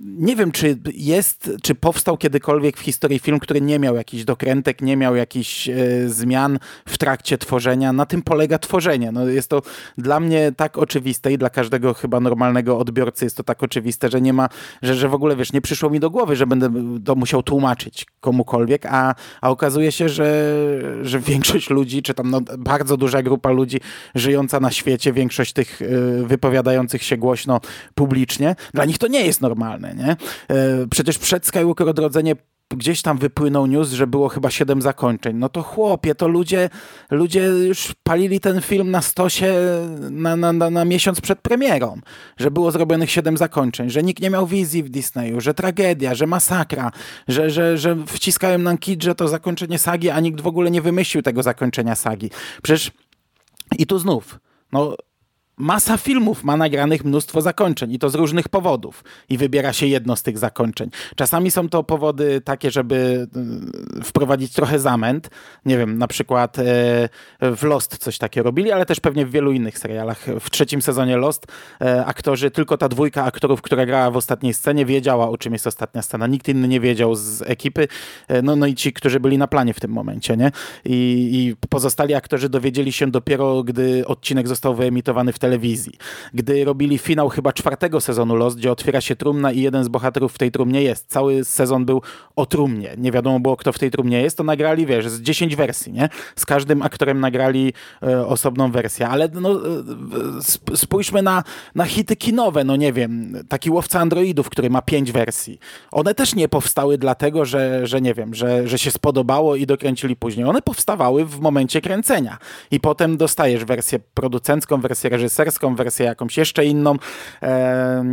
nie 0.04 0.36
wiem, 0.36 0.52
czy 0.52 0.78
jest, 0.94 1.50
czy 1.62 1.74
powstał 1.74 2.16
kiedykolwiek 2.16 2.76
w 2.76 2.80
historii 2.80 3.18
film, 3.18 3.38
który 3.38 3.60
nie 3.60 3.78
miał 3.78 3.96
jakichś 3.96 4.24
dokrętek, 4.24 4.82
nie 4.82 4.96
miał 4.96 5.16
jakichś 5.16 5.68
e, 5.68 5.74
zmian 6.06 6.58
w 6.88 6.98
trakcie 6.98 7.38
tworzenia. 7.38 7.92
Na 7.92 8.06
tym 8.06 8.22
polega 8.22 8.58
tworzenie. 8.58 9.12
No, 9.12 9.28
jest 9.28 9.50
to 9.50 9.62
dla 9.98 10.20
mnie 10.20 10.52
tak 10.56 10.78
oczywiste 10.78 11.32
i 11.32 11.38
dla 11.38 11.50
każdego 11.50 11.94
chyba 11.94 12.20
normalnego 12.20 12.78
odbiorcy 12.78 13.24
jest 13.24 13.36
to 13.36 13.44
tak 13.44 13.62
oczywiste, 13.62 14.08
że 14.08 14.20
nie 14.20 14.32
ma, 14.32 14.48
że, 14.82 14.94
że 14.94 15.08
w 15.08 15.14
ogóle 15.14 15.36
wiesz, 15.36 15.52
nie 15.52 15.60
przyszło 15.60 15.90
mi 15.90 16.00
do 16.00 16.10
głowy, 16.10 16.36
że 16.36 16.46
będę 16.46 16.70
to 17.04 17.14
musiał 17.14 17.42
tłumaczyć 17.42 17.95
komukolwiek, 18.20 18.86
a, 18.86 19.14
a 19.40 19.50
okazuje 19.50 19.92
się, 19.92 20.08
że, 20.08 20.54
że 21.02 21.20
większość 21.20 21.70
ludzi, 21.70 22.02
czy 22.02 22.14
tam 22.14 22.30
no, 22.30 22.40
bardzo 22.58 22.96
duża 22.96 23.22
grupa 23.22 23.50
ludzi 23.50 23.80
żyjąca 24.14 24.60
na 24.60 24.70
świecie, 24.70 25.12
większość 25.12 25.52
tych 25.52 25.82
e, 25.82 25.86
wypowiadających 26.26 27.02
się 27.02 27.16
głośno 27.16 27.60
publicznie, 27.94 28.56
dla 28.74 28.84
nich 28.84 28.98
to 28.98 29.06
nie 29.06 29.26
jest 29.26 29.40
normalne 29.40 29.94
nie? 29.94 30.16
E, 30.56 30.86
przecież 30.90 31.18
przed 31.18 31.46
Skywalker 31.46 31.88
Odrodzenie 31.88 32.36
gdzieś 32.74 33.02
tam 33.02 33.18
wypłynął 33.18 33.66
news, 33.66 33.90
że 33.90 34.06
było 34.06 34.28
chyba 34.28 34.50
siedem 34.50 34.82
zakończeń. 34.82 35.36
No 35.36 35.48
to 35.48 35.62
chłopie, 35.62 36.14
to 36.14 36.28
ludzie, 36.28 36.70
ludzie 37.10 37.40
już 37.44 37.94
palili 38.02 38.40
ten 38.40 38.60
film 38.60 38.90
na 38.90 39.02
stosie 39.02 39.54
na, 40.10 40.36
na, 40.36 40.52
na, 40.52 40.70
na 40.70 40.84
miesiąc 40.84 41.20
przed 41.20 41.40
premierą, 41.40 42.00
że 42.36 42.50
było 42.50 42.70
zrobionych 42.70 43.10
siedem 43.10 43.36
zakończeń, 43.36 43.90
że 43.90 44.02
nikt 44.02 44.22
nie 44.22 44.30
miał 44.30 44.46
wizji 44.46 44.82
w 44.82 44.88
Disneyu, 44.88 45.40
że 45.40 45.54
tragedia, 45.54 46.14
że 46.14 46.26
masakra, 46.26 46.92
że, 47.28 47.50
że, 47.50 47.78
że 47.78 47.96
wciskają 48.06 48.58
nam 48.58 48.78
kit, 48.78 49.02
że 49.02 49.14
to 49.14 49.28
zakończenie 49.28 49.78
sagi, 49.78 50.10
a 50.10 50.20
nikt 50.20 50.40
w 50.40 50.46
ogóle 50.46 50.70
nie 50.70 50.82
wymyślił 50.82 51.22
tego 51.22 51.42
zakończenia 51.42 51.94
sagi. 51.94 52.30
Przecież 52.62 52.90
i 53.78 53.86
tu 53.86 53.98
znów, 53.98 54.38
no 54.72 54.96
masa 55.58 55.96
filmów 55.96 56.44
ma 56.44 56.56
nagranych 56.56 57.04
mnóstwo 57.04 57.40
zakończeń 57.40 57.92
i 57.92 57.98
to 57.98 58.10
z 58.10 58.14
różnych 58.14 58.48
powodów 58.48 59.04
i 59.28 59.38
wybiera 59.38 59.72
się 59.72 59.86
jedno 59.86 60.16
z 60.16 60.22
tych 60.22 60.38
zakończeń. 60.38 60.90
Czasami 61.16 61.50
są 61.50 61.68
to 61.68 61.84
powody 61.84 62.40
takie, 62.40 62.70
żeby 62.70 63.26
e, 64.00 64.04
wprowadzić 64.04 64.52
trochę 64.52 64.78
zamęt. 64.78 65.30
Nie 65.66 65.78
wiem, 65.78 65.98
na 65.98 66.06
przykład 66.08 66.58
e, 66.58 66.62
w 67.40 67.62
Lost 67.62 67.98
coś 67.98 68.18
takie 68.18 68.42
robili, 68.42 68.72
ale 68.72 68.86
też 68.86 69.00
pewnie 69.00 69.26
w 69.26 69.30
wielu 69.30 69.52
innych 69.52 69.78
serialach. 69.78 70.26
W 70.40 70.50
trzecim 70.50 70.82
sezonie 70.82 71.16
Lost 71.16 71.46
e, 71.80 72.06
aktorzy, 72.06 72.50
tylko 72.50 72.78
ta 72.78 72.88
dwójka 72.88 73.24
aktorów, 73.24 73.62
która 73.62 73.86
grała 73.86 74.10
w 74.10 74.16
ostatniej 74.16 74.54
scenie 74.54 74.86
wiedziała, 74.86 75.28
o 75.28 75.38
czym 75.38 75.52
jest 75.52 75.66
ostatnia 75.66 76.02
scena. 76.02 76.26
Nikt 76.26 76.48
inny 76.48 76.68
nie 76.68 76.80
wiedział 76.80 77.14
z 77.14 77.42
ekipy. 77.42 77.88
No, 78.42 78.56
no 78.56 78.66
i 78.66 78.74
ci, 78.74 78.92
którzy 78.92 79.20
byli 79.20 79.38
na 79.38 79.46
planie 79.46 79.74
w 79.74 79.80
tym 79.80 79.90
momencie, 79.90 80.36
nie? 80.36 80.52
I, 80.84 81.30
i 81.32 81.66
pozostali 81.68 82.14
aktorzy 82.14 82.48
dowiedzieli 82.48 82.92
się 82.92 83.10
dopiero, 83.10 83.62
gdy 83.62 84.06
odcinek 84.06 84.48
został 84.48 84.74
wyemitowany 84.74 85.32
w 85.32 85.38
telewizji. 85.46 85.92
Gdy 86.34 86.64
robili 86.64 86.98
finał 86.98 87.28
chyba 87.28 87.52
czwartego 87.52 88.00
sezonu 88.00 88.36
Lost, 88.36 88.56
gdzie 88.56 88.72
otwiera 88.72 89.00
się 89.00 89.16
trumna 89.16 89.52
i 89.52 89.60
jeden 89.60 89.84
z 89.84 89.88
bohaterów 89.88 90.32
w 90.32 90.38
tej 90.38 90.50
trumnie 90.50 90.82
jest. 90.82 91.06
Cały 91.08 91.44
sezon 91.44 91.84
był 91.84 92.02
o 92.36 92.46
trumnie. 92.46 92.94
Nie 92.98 93.12
wiadomo 93.12 93.40
było, 93.40 93.56
kto 93.56 93.72
w 93.72 93.78
tej 93.78 93.90
trumnie 93.90 94.22
jest. 94.22 94.36
To 94.36 94.44
nagrali, 94.44 94.86
wiesz, 94.86 95.08
z 95.08 95.20
10 95.20 95.56
wersji, 95.56 95.92
nie? 95.92 96.08
Z 96.36 96.46
każdym 96.46 96.82
aktorem 96.82 97.20
nagrali 97.20 97.72
e, 98.02 98.26
osobną 98.26 98.70
wersję. 98.70 99.08
Ale 99.08 99.28
no, 99.34 99.50
e, 100.72 100.76
spójrzmy 100.76 101.22
na, 101.22 101.42
na 101.74 101.84
hity 101.84 102.16
kinowe. 102.16 102.64
No 102.64 102.76
nie 102.76 102.92
wiem, 102.92 103.42
taki 103.48 103.70
Łowca 103.70 104.00
Androidów, 104.00 104.50
który 104.50 104.70
ma 104.70 104.82
5 104.82 105.12
wersji. 105.12 105.58
One 105.92 106.14
też 106.14 106.34
nie 106.34 106.48
powstały 106.48 106.98
dlatego, 106.98 107.44
że, 107.44 107.86
że 107.86 108.00
nie 108.00 108.14
wiem, 108.14 108.34
że, 108.34 108.68
że 108.68 108.78
się 108.78 108.90
spodobało 108.90 109.56
i 109.56 109.66
dokręcili 109.66 110.16
później. 110.16 110.46
One 110.46 110.62
powstawały 110.62 111.24
w 111.24 111.40
momencie 111.40 111.80
kręcenia. 111.80 112.38
I 112.70 112.80
potem 112.80 113.16
dostajesz 113.16 113.64
wersję 113.64 113.98
producencką, 114.14 114.80
wersję 114.80 115.10
reżyserską, 115.10 115.35
reżyserską, 115.38 115.74
wersję 115.74 116.06
jakąś 116.06 116.36
jeszcze 116.36 116.64
inną. 116.64 116.96
E, 117.42 118.04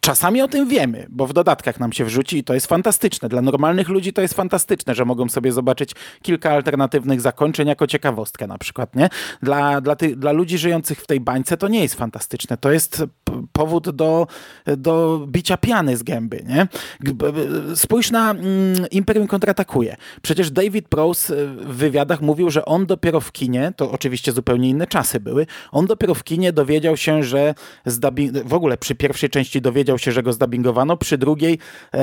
Czasami 0.00 0.42
o 0.42 0.48
tym 0.48 0.68
wiemy, 0.68 1.06
bo 1.08 1.26
w 1.26 1.32
dodatkach 1.32 1.80
nam 1.80 1.92
się 1.92 2.04
wrzuci 2.04 2.38
i 2.38 2.44
to 2.44 2.54
jest 2.54 2.66
fantastyczne. 2.66 3.28
Dla 3.28 3.42
normalnych 3.42 3.88
ludzi 3.88 4.12
to 4.12 4.22
jest 4.22 4.34
fantastyczne, 4.34 4.94
że 4.94 5.04
mogą 5.04 5.28
sobie 5.28 5.52
zobaczyć 5.52 5.90
kilka 6.22 6.50
alternatywnych 6.50 7.20
zakończeń 7.20 7.68
jako 7.68 7.86
ciekawostkę 7.86 8.46
na 8.46 8.58
przykład, 8.58 8.96
nie? 8.96 9.08
Dla, 9.42 9.80
dla, 9.80 9.96
ty, 9.96 10.16
dla 10.16 10.32
ludzi 10.32 10.58
żyjących 10.58 11.00
w 11.00 11.06
tej 11.06 11.20
bańce 11.20 11.56
to 11.56 11.68
nie 11.68 11.82
jest 11.82 11.94
fantastyczne. 11.94 12.56
To 12.56 12.72
jest 12.72 13.04
powód 13.52 13.90
do, 13.90 14.26
do 14.76 15.26
bicia 15.26 15.56
piany 15.56 15.96
z 15.96 16.02
gęby, 16.02 16.44
nie? 16.48 16.68
Spójrz 17.74 18.10
na 18.10 18.30
mm, 18.30 18.44
Imperium 18.90 19.26
kontratakuje. 19.26 19.96
Przecież 20.22 20.50
David 20.50 20.88
Prowse 20.88 21.46
w 21.46 21.76
wywiadach 21.76 22.20
mówił, 22.20 22.50
że 22.50 22.64
on 22.64 22.86
dopiero 22.86 23.20
w 23.20 23.32
kinie, 23.32 23.72
to 23.76 23.90
oczywiście 23.90 24.32
zupełnie 24.32 24.68
inne 24.68 24.86
czasy 24.86 25.20
były, 25.20 25.46
on 25.72 25.86
dopiero 25.86 26.14
w 26.14 26.24
kinie 26.24 26.52
dowiedział 26.52 26.96
się, 26.96 27.22
że 27.22 27.54
w 28.44 28.54
ogóle 28.54 28.76
przy 28.76 28.94
pierwszej 28.94 29.30
części 29.30 29.60
dowiedział 29.60 29.98
się, 29.98 30.12
że 30.12 30.22
go 30.22 30.32
zdubbingowano, 30.32 30.96
przy 30.96 31.18
drugiej 31.18 31.58
e, 31.94 31.98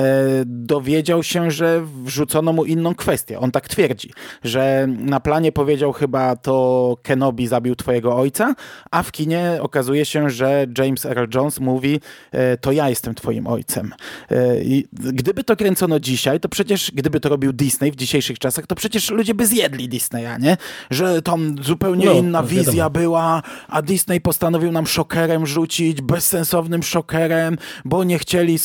dowiedział 0.45 1.23
się, 1.23 1.51
że 1.51 1.85
wrzucono 2.03 2.53
mu 2.53 2.65
inną 2.65 2.95
kwestię. 2.95 3.39
On 3.39 3.51
tak 3.51 3.67
twierdzi, 3.67 4.11
że 4.43 4.87
na 4.89 5.19
planie 5.19 5.51
powiedział 5.51 5.93
chyba 5.93 6.35
to 6.35 6.97
Kenobi 7.03 7.47
zabił 7.47 7.75
twojego 7.75 8.15
ojca, 8.17 8.55
a 8.91 9.03
w 9.03 9.11
kinie 9.11 9.57
okazuje 9.61 10.05
się, 10.05 10.29
że 10.29 10.65
James 10.77 11.05
Earl 11.05 11.24
Jones 11.35 11.59
mówi, 11.59 11.99
e, 12.31 12.57
to 12.57 12.71
ja 12.71 12.89
jestem 12.89 13.15
twoim 13.15 13.47
ojcem. 13.47 13.93
E, 14.31 14.63
I 14.63 14.87
gdyby 14.93 15.43
to 15.43 15.55
kręcono 15.55 15.99
dzisiaj, 15.99 16.39
to 16.39 16.49
przecież, 16.49 16.91
gdyby 16.93 17.19
to 17.19 17.29
robił 17.29 17.53
Disney 17.53 17.91
w 17.91 17.95
dzisiejszych 17.95 18.39
czasach, 18.39 18.67
to 18.67 18.75
przecież 18.75 19.11
ludzie 19.11 19.33
by 19.33 19.47
zjedli 19.47 19.89
Disneya, 19.89 20.39
nie? 20.39 20.57
Że 20.91 21.21
tam 21.21 21.55
zupełnie 21.61 22.05
No, 22.05 22.11
inna 22.13 22.41
no, 22.41 22.47
wizja 22.47 22.73
wiadomo. 22.73 22.89
była, 22.89 23.43
a 23.67 23.81
Disney 23.81 24.21
postanowił 24.21 24.71
nam 24.71 24.87
szokerem 24.87 25.45
rzucić, 25.47 26.01
bezsensownym 26.01 26.83
szokerem, 26.83 27.57
bo 27.85 28.03
nie 28.03 28.19
chcieli 28.19 28.57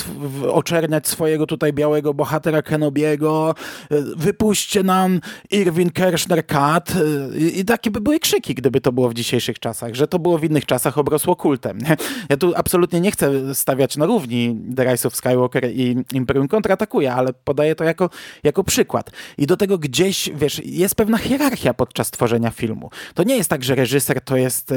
oczerniać 0.52 1.08
swojego 1.08 1.46
tutaj 1.46 1.72
białego 1.72 2.14
bohatera 2.14 2.62
Kenobiego. 2.62 3.54
E, 3.90 3.96
Wypuśćcie 4.16 4.82
nam 4.82 5.20
Irwin 5.50 5.90
Kershner. 5.90 6.44
E, 6.54 7.38
I, 7.38 7.60
I 7.60 7.64
takie 7.64 7.90
by 7.90 8.00
były 8.00 8.18
krzyki, 8.20 8.54
gdyby 8.54 8.80
to 8.80 8.92
było 8.92 9.08
w 9.08 9.14
dzisiejszych 9.14 9.58
czasach, 9.58 9.94
że 9.94 10.08
to 10.08 10.18
było 10.18 10.38
w 10.38 10.44
innych 10.44 10.66
czasach 10.66 10.98
obrosło 10.98 11.36
kultem. 11.36 11.78
Nie? 11.78 11.96
Ja 12.28 12.36
tu 12.36 12.49
absolutnie 12.56 13.00
nie 13.00 13.10
chcę 13.10 13.54
stawiać 13.54 13.96
na 13.96 14.06
równi 14.06 14.60
The 14.76 14.84
Rise 14.84 15.08
of 15.08 15.16
Skywalker 15.16 15.70
i 15.72 15.96
Imperium 16.14 16.48
kontratakuje, 16.48 17.12
ale 17.12 17.32
podaję 17.32 17.74
to 17.74 17.84
jako, 17.84 18.10
jako 18.42 18.64
przykład. 18.64 19.10
I 19.38 19.46
do 19.46 19.56
tego 19.56 19.78
gdzieś, 19.78 20.30
wiesz, 20.34 20.62
jest 20.64 20.94
pewna 20.94 21.18
hierarchia 21.18 21.74
podczas 21.74 22.10
tworzenia 22.10 22.50
filmu. 22.50 22.90
To 23.14 23.22
nie 23.22 23.36
jest 23.36 23.50
tak, 23.50 23.64
że 23.64 23.74
reżyser 23.74 24.20
to 24.20 24.36
jest 24.36 24.72
e, 24.72 24.76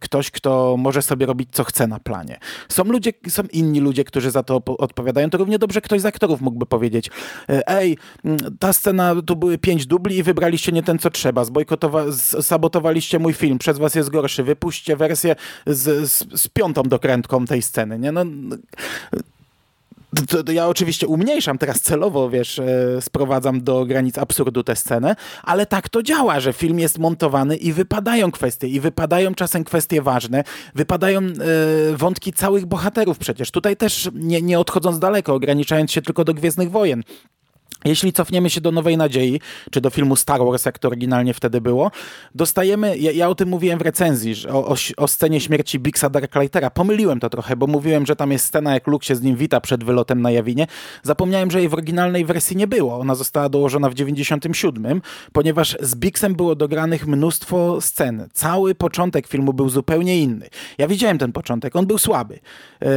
ktoś, 0.00 0.30
kto 0.30 0.76
może 0.78 1.02
sobie 1.02 1.26
robić 1.26 1.48
co 1.52 1.64
chce 1.64 1.86
na 1.86 1.98
planie. 2.00 2.38
Są 2.68 2.84
ludzie, 2.84 3.12
są 3.28 3.42
inni 3.52 3.80
ludzie, 3.80 4.04
którzy 4.04 4.30
za 4.30 4.42
to 4.42 4.62
odpowiadają. 4.78 5.30
To 5.30 5.38
równie 5.38 5.58
dobrze 5.58 5.80
ktoś 5.80 6.00
z 6.00 6.06
aktorów 6.06 6.40
mógłby 6.40 6.66
powiedzieć, 6.66 7.10
e, 7.48 7.68
ej, 7.68 7.98
ta 8.58 8.72
scena, 8.72 9.14
tu 9.26 9.36
były 9.36 9.58
pięć 9.58 9.86
dubli 9.86 10.16
i 10.16 10.22
wybraliście 10.22 10.72
nie 10.72 10.82
ten, 10.82 10.98
co 10.98 11.10
trzeba. 11.10 11.42
Zbojkotowa- 11.42 12.42
sabotowaliście 12.42 13.18
mój 13.18 13.32
film, 13.32 13.58
przez 13.58 13.78
was 13.78 13.94
jest 13.94 14.10
gorszy. 14.10 14.42
Wypuśćcie 14.44 14.96
wersję 14.96 15.36
z, 15.66 16.10
z, 16.10 16.40
z 16.40 16.48
piątą 16.48 16.82
dokrętką 16.98 17.44
tej 17.44 17.62
sceny. 17.62 17.98
Nie? 17.98 18.12
No, 18.12 18.24
to, 20.28 20.44
to 20.44 20.52
ja 20.52 20.68
oczywiście 20.68 21.06
umniejszam 21.06 21.58
teraz 21.58 21.80
celowo, 21.80 22.30
wiesz, 22.30 22.58
e, 22.58 23.00
sprowadzam 23.00 23.62
do 23.62 23.86
granic 23.86 24.18
absurdu 24.18 24.62
tę 24.62 24.76
scenę, 24.76 25.16
ale 25.42 25.66
tak 25.66 25.88
to 25.88 26.02
działa, 26.02 26.40
że 26.40 26.52
film 26.52 26.78
jest 26.78 26.98
montowany 26.98 27.56
i 27.56 27.72
wypadają 27.72 28.30
kwestie, 28.30 28.68
i 28.68 28.80
wypadają 28.80 29.34
czasem 29.34 29.64
kwestie 29.64 30.02
ważne, 30.02 30.44
wypadają 30.74 31.20
e, 31.20 31.32
wątki 31.96 32.32
całych 32.32 32.66
bohaterów 32.66 33.18
przecież. 33.18 33.50
Tutaj 33.50 33.76
też 33.76 34.10
nie, 34.14 34.42
nie 34.42 34.58
odchodząc 34.58 34.98
daleko, 34.98 35.34
ograniczając 35.34 35.92
się 35.92 36.02
tylko 36.02 36.24
do 36.24 36.34
Gwiezdnych 36.34 36.70
Wojen. 36.70 37.02
Jeśli 37.84 38.12
cofniemy 38.12 38.50
się 38.50 38.60
do 38.60 38.72
Nowej 38.72 38.96
Nadziei, 38.96 39.40
czy 39.70 39.80
do 39.80 39.90
filmu 39.90 40.16
Star 40.16 40.40
Wars, 40.40 40.64
jak 40.64 40.78
to 40.78 40.88
oryginalnie 40.88 41.34
wtedy 41.34 41.60
było, 41.60 41.90
dostajemy, 42.34 42.98
ja, 42.98 43.12
ja 43.12 43.28
o 43.28 43.34
tym 43.34 43.48
mówiłem 43.48 43.78
w 43.78 43.82
recenzji, 43.82 44.34
o, 44.48 44.66
o, 44.66 44.74
o 44.96 45.08
scenie 45.08 45.40
śmierci 45.40 45.78
Bixa 45.78 46.10
Darklightera. 46.10 46.70
Pomyliłem 46.70 47.20
to 47.20 47.30
trochę, 47.30 47.56
bo 47.56 47.66
mówiłem, 47.66 48.06
że 48.06 48.16
tam 48.16 48.32
jest 48.32 48.44
scena, 48.44 48.74
jak 48.74 48.86
Luke 48.86 49.06
się 49.06 49.16
z 49.16 49.22
nim 49.22 49.36
wita 49.36 49.60
przed 49.60 49.84
wylotem 49.84 50.22
na 50.22 50.30
Jawinie. 50.30 50.66
Zapomniałem, 51.02 51.50
że 51.50 51.58
jej 51.58 51.68
w 51.68 51.74
oryginalnej 51.74 52.24
wersji 52.24 52.56
nie 52.56 52.66
było. 52.66 52.98
Ona 52.98 53.14
została 53.14 53.48
dołożona 53.48 53.90
w 53.90 53.94
97, 53.94 55.02
ponieważ 55.32 55.76
z 55.80 55.94
Bixem 55.94 56.34
było 56.34 56.54
dogranych 56.54 57.06
mnóstwo 57.06 57.80
scen. 57.80 58.28
Cały 58.32 58.74
początek 58.74 59.26
filmu 59.26 59.52
był 59.52 59.68
zupełnie 59.68 60.18
inny. 60.18 60.48
Ja 60.78 60.88
widziałem 60.88 61.18
ten 61.18 61.32
początek, 61.32 61.76
on 61.76 61.86
był 61.86 61.98
słaby, 61.98 62.38
yy, 62.80 62.88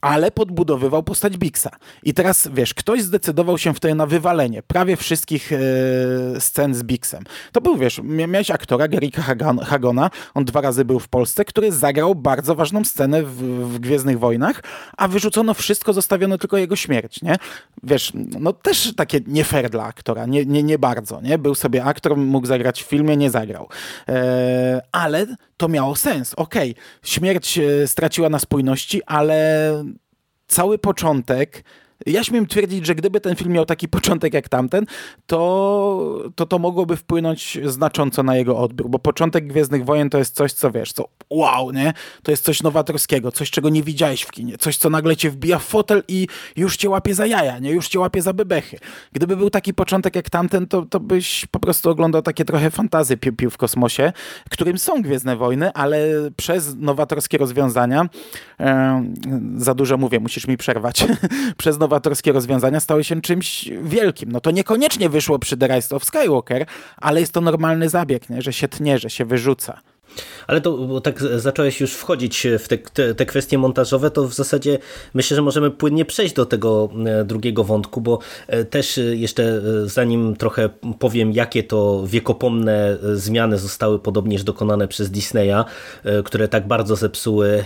ale 0.00 0.30
podbudowywał 0.30 1.02
postać 1.02 1.36
Bixa. 1.36 1.70
I 2.02 2.14
teraz, 2.14 2.48
wiesz, 2.52 2.74
ktoś 2.74 3.02
zdecydował 3.02 3.58
się 3.58 3.74
wtedy 3.78 3.94
na 3.94 4.06
wywalenie 4.06 4.62
prawie 4.62 4.96
wszystkich 4.96 5.52
e, 5.52 5.58
scen 6.40 6.74
z 6.74 6.82
Bixem. 6.82 7.24
To 7.52 7.60
był, 7.60 7.76
wiesz, 7.76 7.98
mia- 7.98 8.28
miałeś 8.28 8.50
aktora 8.50 8.88
Gerika 8.88 9.22
Hagona, 9.64 10.10
on 10.34 10.44
dwa 10.44 10.60
razy 10.60 10.84
był 10.84 10.98
w 10.98 11.08
Polsce, 11.08 11.44
który 11.44 11.72
zagrał 11.72 12.14
bardzo 12.14 12.54
ważną 12.54 12.84
scenę 12.84 13.22
w, 13.22 13.36
w 13.72 13.78
Gwiezdnych 13.78 14.18
Wojnach, 14.18 14.62
a 14.96 15.08
wyrzucono 15.08 15.54
wszystko, 15.54 15.92
zostawiono 15.92 16.38
tylko 16.38 16.56
jego 16.56 16.76
śmierć, 16.76 17.22
nie? 17.22 17.36
Wiesz, 17.82 18.12
no 18.40 18.52
też 18.52 18.94
takie 18.96 19.20
nie 19.26 19.44
fair 19.44 19.70
dla 19.70 19.84
aktora, 19.84 20.26
nie, 20.26 20.46
nie, 20.46 20.62
nie 20.62 20.78
bardzo, 20.78 21.20
nie? 21.20 21.38
Był 21.38 21.54
sobie 21.54 21.84
aktor, 21.84 22.16
mógł 22.16 22.46
zagrać 22.46 22.82
w 22.82 22.86
filmie, 22.86 23.16
nie 23.16 23.30
zagrał. 23.30 23.68
E, 24.08 24.80
ale 24.92 25.26
to 25.56 25.68
miało 25.68 25.96
sens, 25.96 26.34
okej, 26.34 26.74
śmierć 27.02 27.58
e, 27.58 27.86
straciła 27.86 28.28
na 28.28 28.38
spójności, 28.38 29.02
ale 29.06 29.38
cały 30.46 30.78
początek. 30.78 31.64
Ja 32.06 32.24
śmiem 32.24 32.46
twierdzić, 32.46 32.86
że 32.86 32.94
gdyby 32.94 33.20
ten 33.20 33.36
film 33.36 33.52
miał 33.52 33.64
taki 33.64 33.88
początek 33.88 34.34
jak 34.34 34.48
tamten, 34.48 34.86
to 35.26 36.28
to, 36.34 36.46
to 36.46 36.58
mogłoby 36.58 36.96
wpłynąć 36.96 37.58
znacząco 37.64 38.22
na 38.22 38.36
jego 38.36 38.58
odbiór, 38.58 38.90
bo 38.90 38.98
początek 38.98 39.46
Gwiezdnych 39.46 39.84
Wojen 39.84 40.10
to 40.10 40.18
jest 40.18 40.34
coś, 40.34 40.52
co 40.52 40.70
wiesz, 40.70 40.92
co 40.92 41.08
wow, 41.30 41.70
nie? 41.70 41.92
To 42.22 42.30
jest 42.30 42.44
coś 42.44 42.62
nowatorskiego, 42.62 43.32
coś, 43.32 43.50
czego 43.50 43.68
nie 43.68 43.82
widziałeś 43.82 44.22
w 44.22 44.30
kinie, 44.30 44.58
coś, 44.58 44.76
co 44.76 44.90
nagle 44.90 45.16
cię 45.16 45.30
wbija 45.30 45.58
w 45.58 45.64
fotel 45.64 46.02
i 46.08 46.26
już 46.56 46.76
cię 46.76 46.90
łapie 46.90 47.14
za 47.14 47.26
jaja, 47.26 47.58
nie? 47.58 47.70
Już 47.70 47.88
cię 47.88 47.98
łapie 47.98 48.22
za 48.22 48.32
bebechy. 48.32 48.78
Gdyby 49.12 49.36
był 49.36 49.50
taki 49.50 49.74
początek 49.74 50.16
jak 50.16 50.30
tamten, 50.30 50.66
to, 50.66 50.82
to 50.82 51.00
byś 51.00 51.46
po 51.46 51.60
prostu 51.60 51.90
oglądał 51.90 52.22
takie 52.22 52.44
trochę 52.44 52.70
fantazy 52.70 53.16
pił-pił 53.16 53.50
w 53.50 53.56
kosmosie, 53.56 54.12
którym 54.50 54.78
są 54.78 55.02
Gwiezdne 55.02 55.36
Wojny, 55.36 55.72
ale 55.72 56.08
przez 56.36 56.76
nowatorskie 56.76 57.38
rozwiązania, 57.38 58.08
e, 58.60 59.04
za 59.56 59.74
dużo 59.74 59.96
mówię, 59.96 60.20
musisz 60.20 60.46
mi 60.46 60.56
przerwać, 60.56 61.06
przez 61.56 61.78
nowatorskie 61.78 61.87
rozwiązania 62.32 62.80
stały 62.80 63.04
się 63.04 63.20
czymś 63.20 63.68
wielkim. 63.82 64.32
No 64.32 64.40
to 64.40 64.50
niekoniecznie 64.50 65.08
wyszło 65.08 65.38
przy 65.38 65.56
The 65.56 65.66
Rise 65.66 65.96
of 65.96 66.04
Skywalker, 66.04 66.66
ale 66.96 67.20
jest 67.20 67.32
to 67.32 67.40
normalny 67.40 67.88
zabieg, 67.88 68.30
nie? 68.30 68.42
że 68.42 68.52
się 68.52 68.68
tnie, 68.68 68.98
że 68.98 69.10
się 69.10 69.24
wyrzuca. 69.24 69.80
Ale 70.46 70.60
to 70.60 70.78
bo 70.88 71.00
tak 71.00 71.20
zacząłeś 71.36 71.80
już 71.80 71.92
wchodzić 71.92 72.46
w 72.58 72.68
te, 72.68 72.78
te, 72.78 73.14
te 73.14 73.26
kwestie 73.26 73.58
montażowe, 73.58 74.10
to 74.10 74.28
w 74.28 74.34
zasadzie 74.34 74.78
myślę, 75.14 75.34
że 75.34 75.42
możemy 75.42 75.70
płynnie 75.70 76.04
przejść 76.04 76.34
do 76.34 76.46
tego 76.46 76.90
e, 77.06 77.24
drugiego 77.24 77.64
wątku, 77.64 78.00
bo 78.00 78.18
e, 78.46 78.64
też 78.64 78.98
e, 78.98 79.02
jeszcze 79.02 79.62
zanim 79.84 80.36
trochę 80.36 80.68
powiem, 80.98 81.32
jakie 81.32 81.62
to 81.62 82.04
wiekopomne 82.06 82.98
zmiany 83.14 83.58
zostały 83.58 83.98
podobnież 83.98 84.44
dokonane 84.44 84.88
przez 84.88 85.10
Disneya, 85.10 85.64
które 86.24 86.48
tak 86.48 86.66
bardzo 86.66 86.96
zepsuły 86.96 87.64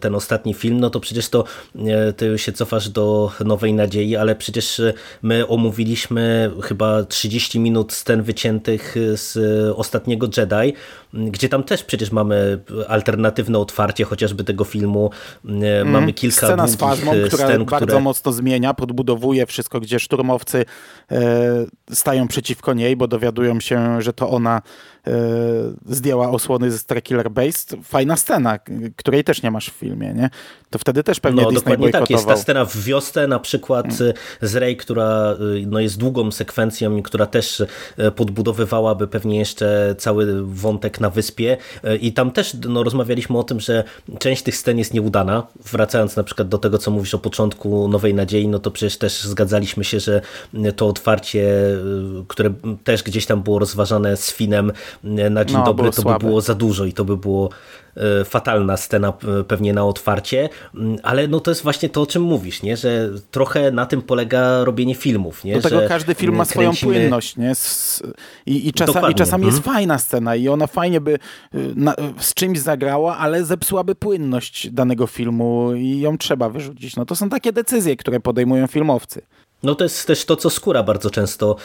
ten 0.00 0.14
ostatni 0.14 0.54
film, 0.54 0.80
no 0.80 0.90
to 0.90 1.00
przecież 1.00 1.28
to 1.28 1.44
ty 2.16 2.38
się 2.38 2.52
cofasz 2.52 2.88
do 2.88 3.30
Nowej 3.44 3.74
Nadziei, 3.74 4.16
ale 4.16 4.36
przecież 4.36 4.80
my 5.22 5.46
omówiliśmy 5.46 6.50
chyba 6.62 7.04
30 7.04 7.60
minut 7.60 7.92
scen 7.92 8.22
wyciętych 8.22 8.94
z 9.14 9.38
ostatniego 9.76 10.28
Jedi, 10.36 10.74
gdzie 11.14 11.48
tam 11.48 11.62
też 11.64 11.84
przecież 11.84 12.12
mamy 12.12 12.58
alternatywne 12.88 13.58
otwarcie 13.58 14.04
chociażby 14.04 14.44
tego 14.44 14.64
filmu. 14.64 15.10
E, 15.80 15.84
Mamy 15.84 16.12
kilka 16.12 16.46
Scena 16.46 16.66
z 16.66 16.76
Fazmą, 16.76 17.12
e, 17.12 17.20
która 17.28 17.46
scen, 17.46 17.64
bardzo 17.64 17.86
które... 17.86 18.00
mocno 18.00 18.32
zmienia, 18.32 18.74
podbudowuje 18.74 19.46
wszystko, 19.46 19.80
gdzie 19.80 20.00
szturmowcy 20.00 20.64
e, 21.10 21.22
stają 21.92 22.28
przeciwko 22.28 22.74
niej, 22.74 22.96
bo 22.96 23.08
dowiadują 23.08 23.60
się, 23.60 24.02
że 24.02 24.12
to 24.12 24.30
ona 24.30 24.62
e, 25.06 25.12
zdjęła 25.86 26.30
osłony 26.30 26.70
ze 26.70 26.78
Starkiller 26.78 27.30
Base. 27.30 27.82
Fajna 27.82 28.16
scena, 28.16 28.58
której 28.96 29.24
też 29.24 29.42
nie 29.42 29.50
masz 29.50 29.70
w 29.70 29.74
filmie, 29.74 30.14
nie? 30.14 30.30
To 30.70 30.78
wtedy 30.78 31.02
też 31.02 31.20
pewnie 31.20 31.42
No 31.42 31.48
Disney 31.50 31.64
dokładnie 31.64 31.90
tak, 31.90 32.10
jest 32.10 32.26
ta 32.26 32.36
scena 32.36 32.64
w 32.64 32.76
wiosce 32.76 33.26
na 33.26 33.38
przykład 33.38 33.86
Mm. 34.00 34.12
z 34.40 34.56
Rey, 34.56 34.76
która 34.76 35.36
no, 35.66 35.80
jest 35.80 35.98
długą 35.98 36.30
sekwencją 36.30 36.96
i 36.96 37.02
która 37.02 37.26
też 37.26 37.62
podbudowywałaby 38.16 39.08
pewnie 39.08 39.38
jeszcze 39.38 39.94
cały 39.98 40.42
wątek 40.46 41.00
na 41.04 41.10
wyspie 41.10 41.56
Y, 41.84 41.96
i 41.96 42.12
tam 42.12 42.30
też 42.30 42.56
no, 42.68 42.82
rozmawialiśmy 42.82 43.38
o 43.38 43.42
tym, 43.42 43.60
że 43.60 43.84
część 44.18 44.42
tych 44.42 44.56
scen 44.56 44.78
jest 44.78 44.94
nieudana, 44.94 45.46
wracając 45.72 46.16
na 46.16 46.24
przykład 46.24 46.48
do 46.48 46.58
tego, 46.58 46.78
co 46.78 46.90
mówisz 46.90 47.14
o 47.14 47.18
początku 47.18 47.88
Nowej 47.88 48.14
Nadziei, 48.14 48.48
no 48.48 48.58
to 48.58 48.70
przecież 48.70 48.98
też 48.98 49.22
zgadzaliśmy 49.22 49.84
się, 49.84 50.00
że 50.00 50.20
y, 50.54 50.72
to 50.72 50.88
otwarcie, 50.88 51.40
y, 51.40 52.24
które 52.28 52.50
też 52.84 53.02
gdzieś 53.02 53.26
tam 53.26 53.42
było 53.42 53.58
rozważane 53.58 54.16
z 54.16 54.32
Finem 54.32 54.72
na 55.30 55.44
dzień 55.44 55.56
No, 55.58 55.64
dobry, 55.64 55.90
to 55.90 55.96
by 55.96 56.02
słabe. 56.02 56.26
było 56.26 56.40
za 56.40 56.54
dużo 56.54 56.84
i 56.84 56.92
to 56.92 57.04
by 57.04 57.16
było 57.16 57.50
e, 57.50 57.83
fatalna 58.24 58.76
scena 58.76 59.08
e, 59.08 59.44
pewnie 59.44 59.72
na 59.72 59.84
otwarcie, 59.84 60.48
Mm, 60.74 60.96
ale 61.02 61.28
no 61.28 61.40
to 61.40 61.50
jest 61.50 61.62
właśnie 61.62 61.88
to, 61.88 62.02
o 62.02 62.06
czym 62.06 62.22
mówisz, 62.22 62.62
nie? 62.62 62.76
że 62.76 63.10
trochę 63.30 63.70
na 63.70 63.86
tym 63.86 64.02
polega 64.02 64.64
robienie 64.64 64.94
filmów. 64.94 65.44
Nie? 65.44 65.54
Do 65.54 65.62
tego 65.62 65.80
że 65.80 65.88
każdy 65.88 66.14
film 66.14 66.32
ma 66.32 66.36
mm, 66.36 66.46
swoją 66.46 66.70
kręcimy- 66.70 66.92
płynność, 66.92 67.36
nie? 67.36 67.52
I, 68.46 68.68
i, 68.68 68.72
czasami, 68.72 68.94
Dokładnie, 68.94 69.14
czasami 69.14 69.46
jest 69.46 69.58
mhm. 69.58 69.74
fajna 69.74 69.98
scena 69.98 70.36
i 70.36 70.48
ona 70.48 70.66
fajnie 70.66 71.00
by 71.00 71.12
y, 71.14 71.18
na, 71.76 71.94
z 72.18 72.34
czymś 72.34 72.58
zagrała, 72.58 73.16
ale 73.16 73.44
zepsułaby 73.44 73.94
płynność 73.94 74.70
danego 74.70 75.06
filmu 75.06 75.74
i 75.74 76.00
ją 76.00 76.18
trzeba 76.18 76.48
wyrzucić. 76.48 76.96
No 76.96 77.04
to 77.04 77.16
są 77.16 77.28
takie 77.28 77.52
decyzje, 77.52 77.96
które 77.96 78.20
podejmują 78.20 78.66
filmowcy. 78.66 79.22
No 79.64 79.74
to 79.74 79.84
jest 79.84 80.06
też 80.06 80.24
to, 80.24 80.36
co 80.36 80.50
Skóra 80.50 80.82
bardzo 80.82 81.10
często 81.10 81.56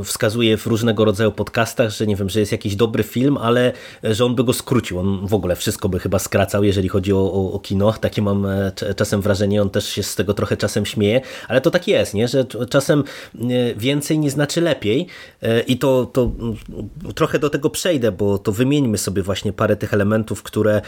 y, 0.00 0.04
wskazuje 0.04 0.56
w 0.56 0.66
różnego 0.66 1.04
rodzaju 1.04 1.32
podcastach, 1.32 1.90
że 1.90 2.06
nie 2.06 2.16
wiem, 2.16 2.28
że 2.28 2.40
jest 2.40 2.52
jakiś 2.52 2.76
dobry 2.76 3.02
film, 3.02 3.36
ale 3.36 3.72
że 4.02 4.24
on 4.24 4.34
by 4.34 4.44
go 4.44 4.52
skrócił. 4.52 4.98
On 4.98 5.26
w 5.26 5.34
ogóle 5.34 5.56
wszystko 5.56 5.88
by 5.88 5.98
chyba 5.98 6.18
skracał, 6.18 6.64
jeżeli 6.64 6.88
chodzi 6.88 7.12
o, 7.12 7.32
o, 7.32 7.52
o 7.52 7.58
kino. 7.58 7.92
Takie 7.92 8.22
mam 8.22 8.46
e, 8.46 8.72
czasem 8.96 9.20
wrażenie, 9.20 9.62
on 9.62 9.70
też 9.70 9.88
się 9.88 10.02
z 10.02 10.14
tego 10.14 10.34
trochę 10.34 10.56
czasem 10.56 10.86
śmieje, 10.86 11.20
ale 11.48 11.60
to 11.60 11.70
tak 11.70 11.88
jest, 11.88 12.14
nie? 12.14 12.28
że 12.28 12.44
czasem 12.70 13.04
więcej 13.76 14.18
nie 14.18 14.30
znaczy 14.30 14.60
lepiej 14.60 15.06
i 15.66 15.78
to, 15.78 16.06
to 16.12 16.30
trochę 17.14 17.38
do 17.38 17.50
tego 17.50 17.70
przejdę, 17.70 18.12
bo 18.12 18.38
to 18.38 18.52
wymieńmy 18.52 18.98
sobie 18.98 19.22
właśnie 19.22 19.52
parę 19.52 19.76
tych 19.76 19.94
elementów, 19.94 20.42
które 20.42 20.82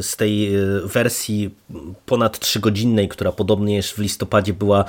z 0.00 0.16
tej 0.16 0.50
wersji 0.84 1.50
ponad 2.06 2.38
trzygodzinnej, 2.38 3.08
która 3.08 3.32
podobnie 3.32 3.82
w 3.82 3.98
listopadzie 3.98 4.52
była 4.52 4.84
e, 4.84 4.86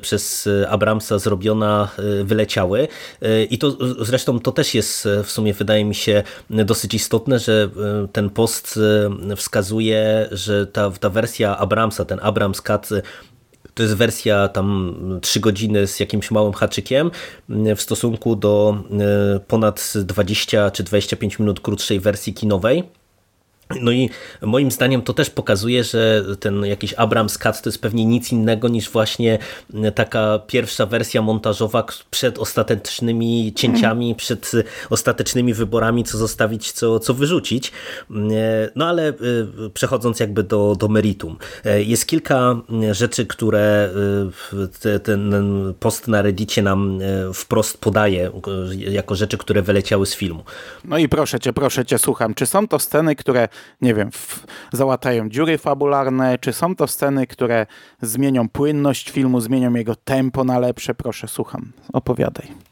przez 0.00 0.48
Abramsa 0.68 1.18
zrobiona, 1.18 1.88
e, 1.98 2.24
wyleciały. 2.24 2.88
E, 3.22 3.44
I 3.44 3.58
to 3.58 3.76
zresztą 4.04 4.40
to 4.40 4.52
też 4.52 4.74
jest 4.74 5.08
w 5.24 5.30
sumie 5.30 5.54
wydaje 5.54 5.84
mi 5.84 5.94
się 5.94 6.22
dosyć 6.48 6.94
istotne, 6.94 7.38
że 7.38 7.70
ten 8.12 8.30
post 8.30 8.80
wskazuje, 9.36 10.28
że 10.32 10.66
ta, 10.66 10.90
ta 10.90 11.10
wersja 11.10 11.58
Abramsa, 11.58 12.04
ten 12.04 12.18
Abrams 12.22 12.62
Cut 12.62 12.88
to 13.74 13.82
jest 13.82 13.94
wersja 13.94 14.48
tam 14.48 14.94
3 15.22 15.40
godziny 15.40 15.86
z 15.86 16.00
jakimś 16.00 16.30
małym 16.30 16.52
haczykiem 16.52 17.10
w 17.76 17.80
stosunku 17.82 18.36
do 18.36 18.76
ponad 19.48 19.92
20 20.04 20.70
czy 20.70 20.82
25 20.82 21.38
minut 21.38 21.60
krótszej 21.60 22.00
wersji 22.00 22.34
kinowej. 22.34 22.99
No 23.80 23.92
i 23.92 24.10
moim 24.42 24.70
zdaniem 24.70 25.02
to 25.02 25.12
też 25.12 25.30
pokazuje, 25.30 25.84
że 25.84 26.24
ten 26.40 26.64
jakiś 26.64 26.94
Abrams 26.94 27.38
Cut 27.38 27.62
to 27.62 27.68
jest 27.68 27.82
pewnie 27.82 28.04
nic 28.04 28.32
innego 28.32 28.68
niż 28.68 28.90
właśnie 28.90 29.38
taka 29.94 30.38
pierwsza 30.46 30.86
wersja 30.86 31.22
montażowa 31.22 31.84
przed 32.10 32.38
ostatecznymi 32.38 33.52
cięciami, 33.56 34.14
przed 34.14 34.52
ostatecznymi 34.90 35.54
wyborami, 35.54 36.04
co 36.04 36.18
zostawić, 36.18 36.72
co, 36.72 37.00
co 37.00 37.14
wyrzucić. 37.14 37.72
No 38.74 38.86
ale 38.86 39.08
y, 39.08 39.14
przechodząc 39.74 40.20
jakby 40.20 40.42
do, 40.42 40.76
do 40.78 40.88
meritum. 40.88 41.36
Jest 41.78 42.06
kilka 42.06 42.56
rzeczy, 42.92 43.26
które 43.26 43.90
y, 44.84 45.00
ten 45.00 45.34
post 45.80 46.08
na 46.08 46.22
Reddicie 46.22 46.62
nam 46.62 46.98
e, 47.02 47.32
wprost 47.34 47.78
podaje, 47.78 48.30
jako 48.76 49.14
rzeczy, 49.14 49.38
które 49.38 49.62
wyleciały 49.62 50.06
z 50.06 50.14
filmu. 50.14 50.44
No 50.84 50.98
i 50.98 51.08
proszę 51.08 51.40
cię, 51.40 51.52
proszę 51.52 51.84
cię, 51.84 51.98
słucham. 51.98 52.34
Czy 52.34 52.46
są 52.46 52.68
to 52.68 52.78
sceny, 52.78 53.16
które 53.16 53.48
nie 53.80 53.94
wiem, 53.94 54.10
załatają 54.72 55.28
dziury 55.28 55.58
fabularne, 55.58 56.38
czy 56.38 56.52
są 56.52 56.76
to 56.76 56.86
sceny, 56.86 57.26
które 57.26 57.66
zmienią 58.02 58.48
płynność 58.48 59.10
filmu, 59.10 59.40
zmienią 59.40 59.74
jego 59.74 59.94
tempo 59.96 60.44
na 60.44 60.58
lepsze? 60.58 60.94
Proszę, 60.94 61.28
słucham, 61.28 61.72
opowiadaj. 61.92 62.69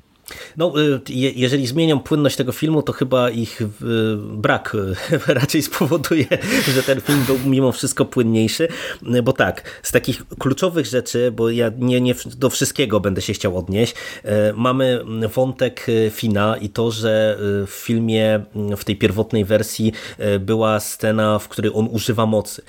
No, 0.56 0.72
y, 0.80 1.00
jeżeli 1.36 1.66
zmienią 1.66 2.00
płynność 2.00 2.36
tego 2.36 2.52
filmu, 2.52 2.82
to 2.82 2.92
chyba 2.92 3.30
ich 3.30 3.60
y, 3.62 3.66
brak 4.16 4.74
y, 4.74 4.94
raczej 5.40 5.62
spowoduje, 5.62 6.26
że 6.74 6.82
ten 6.82 7.00
film 7.00 7.24
był 7.26 7.38
mimo 7.46 7.72
wszystko 7.72 8.04
płynniejszy, 8.04 8.68
bo 9.22 9.32
tak, 9.32 9.80
z 9.82 9.92
takich 9.92 10.28
kluczowych 10.38 10.86
rzeczy, 10.86 11.32
bo 11.36 11.50
ja 11.50 11.70
nie, 11.78 12.00
nie 12.00 12.14
do 12.36 12.50
wszystkiego 12.50 13.00
będę 13.00 13.22
się 13.22 13.32
chciał 13.32 13.58
odnieść, 13.58 13.94
mamy 14.54 15.04
wątek 15.34 15.86
Fina 16.10 16.56
i 16.56 16.68
to, 16.68 16.90
że 16.90 17.38
w 17.66 17.70
filmie, 17.70 18.40
w 18.76 18.84
tej 18.84 18.96
pierwotnej 18.96 19.44
wersji 19.44 19.92
była 20.40 20.80
scena, 20.80 21.38
w 21.38 21.48
której 21.48 21.70
on 21.74 21.88
używa 21.90 22.26
mocy. 22.26 22.62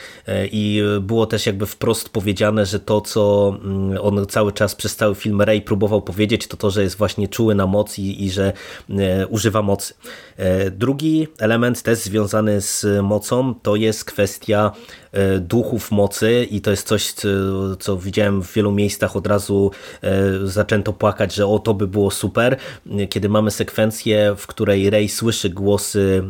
I 0.51 0.83
było 1.01 1.25
też 1.25 1.45
jakby 1.45 1.65
wprost 1.65 2.09
powiedziane, 2.09 2.65
że 2.65 2.79
to, 2.79 3.01
co 3.01 3.53
mm, 3.63 3.97
on 4.01 4.25
cały 4.25 4.51
czas 4.51 4.75
przez 4.75 4.95
cały 4.95 5.15
film 5.15 5.41
Ray 5.41 5.61
próbował 5.61 6.01
powiedzieć, 6.01 6.47
to 6.47 6.57
to, 6.57 6.69
że 6.69 6.83
jest 6.83 6.97
właśnie 6.97 7.27
czuły 7.27 7.48
na 7.55 7.67
moc 7.67 7.99
i, 7.99 8.25
i 8.25 8.31
że 8.31 8.53
e, 8.89 9.27
używa 9.27 9.61
mocy. 9.61 9.93
E, 10.37 10.71
drugi 10.71 11.27
element 11.39 11.81
też 11.81 11.99
związany 11.99 12.61
z 12.61 12.85
mocą 13.03 13.55
to 13.55 13.75
jest 13.75 14.05
kwestia 14.05 14.71
duchów 15.39 15.91
mocy 15.91 16.47
i 16.51 16.61
to 16.61 16.71
jest 16.71 16.87
coś, 16.87 17.13
co 17.79 17.97
widziałem 17.97 18.43
w 18.43 18.53
wielu 18.53 18.71
miejscach 18.71 19.15
od 19.15 19.27
razu 19.27 19.71
zaczęto 20.43 20.93
płakać, 20.93 21.33
że 21.33 21.47
o 21.47 21.59
to 21.59 21.73
by 21.73 21.87
było 21.87 22.11
super, 22.11 22.57
kiedy 23.09 23.29
mamy 23.29 23.51
sekwencję, 23.51 24.35
w 24.37 24.47
której 24.47 24.89
Rey 24.89 25.09
słyszy 25.09 25.49
głosy 25.49 26.23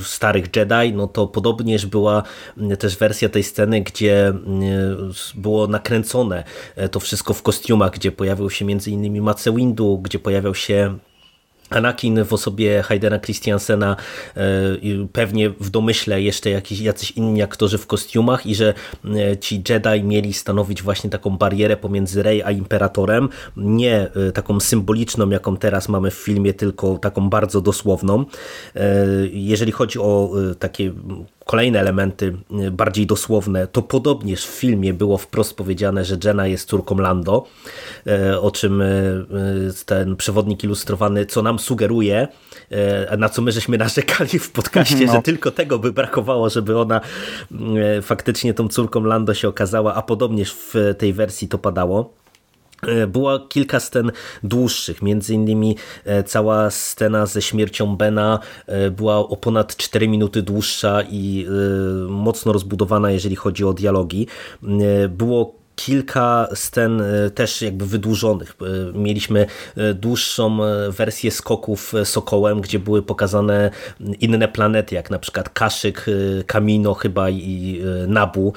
starych 0.00 0.56
Jedi, 0.56 0.92
no 0.94 1.06
to 1.06 1.26
podobnież 1.26 1.86
była 1.86 2.22
też 2.78 2.96
wersja 2.96 3.28
tej 3.28 3.42
sceny, 3.42 3.80
gdzie 3.80 4.32
było 5.34 5.66
nakręcone 5.66 6.44
to 6.90 7.00
wszystko 7.00 7.34
w 7.34 7.42
kostiumach, 7.42 7.92
gdzie 7.92 8.12
pojawił 8.12 8.50
się 8.50 8.64
między 8.64 8.90
innymi 8.90 9.20
Mace 9.20 9.52
Windu, 9.52 9.98
gdzie 9.98 10.18
pojawiał 10.18 10.54
się 10.54 10.98
Anakin 11.76 12.24
w 12.24 12.32
osobie 12.32 12.82
Haydena 12.82 13.18
Christiansena 13.18 13.96
e, 14.36 14.42
pewnie 15.12 15.50
w 15.50 15.70
domyśle 15.70 16.22
jeszcze 16.22 16.50
jakiś, 16.50 16.80
jacyś 16.80 17.10
inni 17.10 17.42
aktorzy 17.42 17.78
w 17.78 17.86
kostiumach 17.86 18.46
i 18.46 18.54
że 18.54 18.74
e, 19.04 19.36
ci 19.36 19.62
Jedi 19.68 20.04
mieli 20.04 20.32
stanowić 20.32 20.82
właśnie 20.82 21.10
taką 21.10 21.30
barierę 21.30 21.76
pomiędzy 21.76 22.22
Rey 22.22 22.42
a 22.42 22.50
Imperatorem, 22.50 23.28
nie 23.56 24.08
e, 24.28 24.32
taką 24.32 24.60
symboliczną, 24.60 25.30
jaką 25.30 25.56
teraz 25.56 25.88
mamy 25.88 26.10
w 26.10 26.14
filmie, 26.14 26.54
tylko 26.54 26.98
taką 26.98 27.30
bardzo 27.30 27.60
dosłowną. 27.60 28.24
Jeżeli 29.32 29.72
chodzi 29.72 29.98
o 29.98 30.30
takie 30.58 30.92
kolejne 31.44 31.80
elementy 31.80 32.36
y, 32.66 32.70
bardziej 32.70 33.06
dosłowne, 33.06 33.66
to 33.66 33.82
podobnież 33.82 34.46
w 34.46 34.50
filmie 34.50 34.94
było 34.94 35.18
wprost 35.18 35.56
powiedziane, 35.56 36.04
że 36.04 36.16
Jenna 36.24 36.46
jest 36.46 36.68
córką 36.68 36.96
Lando, 36.96 37.46
y, 38.06 38.40
o 38.40 38.50
czym 38.50 38.80
y, 38.80 39.24
ten 39.86 40.16
przewodnik 40.16 40.64
ilustrowany, 40.64 41.26
co 41.26 41.42
nam 41.42 41.58
sugeruje, 41.58 42.28
na 43.18 43.28
co 43.28 43.42
my 43.42 43.52
żeśmy 43.52 43.78
narzekali 43.78 44.38
w 44.38 44.50
podcaście, 44.50 45.06
no. 45.06 45.12
że 45.12 45.22
tylko 45.22 45.50
tego 45.50 45.78
by 45.78 45.92
brakowało, 45.92 46.50
żeby 46.50 46.78
ona 46.78 47.00
faktycznie 48.02 48.54
tą 48.54 48.68
córką 48.68 49.04
Lando 49.04 49.34
się 49.34 49.48
okazała, 49.48 49.94
a 49.94 50.02
podobnież 50.02 50.52
w 50.54 50.94
tej 50.98 51.12
wersji 51.12 51.48
to 51.48 51.58
padało. 51.58 52.21
E, 52.86 53.06
było 53.06 53.40
kilka 53.40 53.80
scen 53.80 54.12
dłuższych, 54.42 55.02
między 55.02 55.34
innymi 55.34 55.76
e, 56.04 56.22
cała 56.22 56.70
scena 56.70 57.26
ze 57.26 57.42
śmiercią 57.42 57.96
Bena 57.96 58.38
e, 58.66 58.90
była 58.90 59.16
o 59.16 59.36
ponad 59.36 59.76
4 59.76 60.08
minuty 60.08 60.42
dłuższa 60.42 61.02
i 61.10 61.46
mocno 62.08 62.52
rozbudowana, 62.52 63.10
jeżeli 63.10 63.36
chodzi 63.36 63.64
o 63.64 63.72
dialogi. 63.72 64.26
Było 65.08 65.54
kilka 65.76 66.48
scen 66.54 67.02
też 67.34 67.62
jakby 67.62 67.86
wydłużonych. 67.86 68.56
Mieliśmy 68.94 69.46
dłuższą 69.94 70.58
wersję 70.90 71.30
skoków 71.30 71.92
Sokołem, 72.04 72.60
gdzie 72.60 72.78
były 72.78 73.02
pokazane 73.02 73.70
inne 74.20 74.48
planety, 74.48 74.94
jak 74.94 75.10
na 75.10 75.18
przykład 75.18 75.48
Kaszyk, 75.48 76.06
Kamino 76.46 76.94
chyba 76.94 77.30
i 77.30 77.82
Nabu 78.06 78.52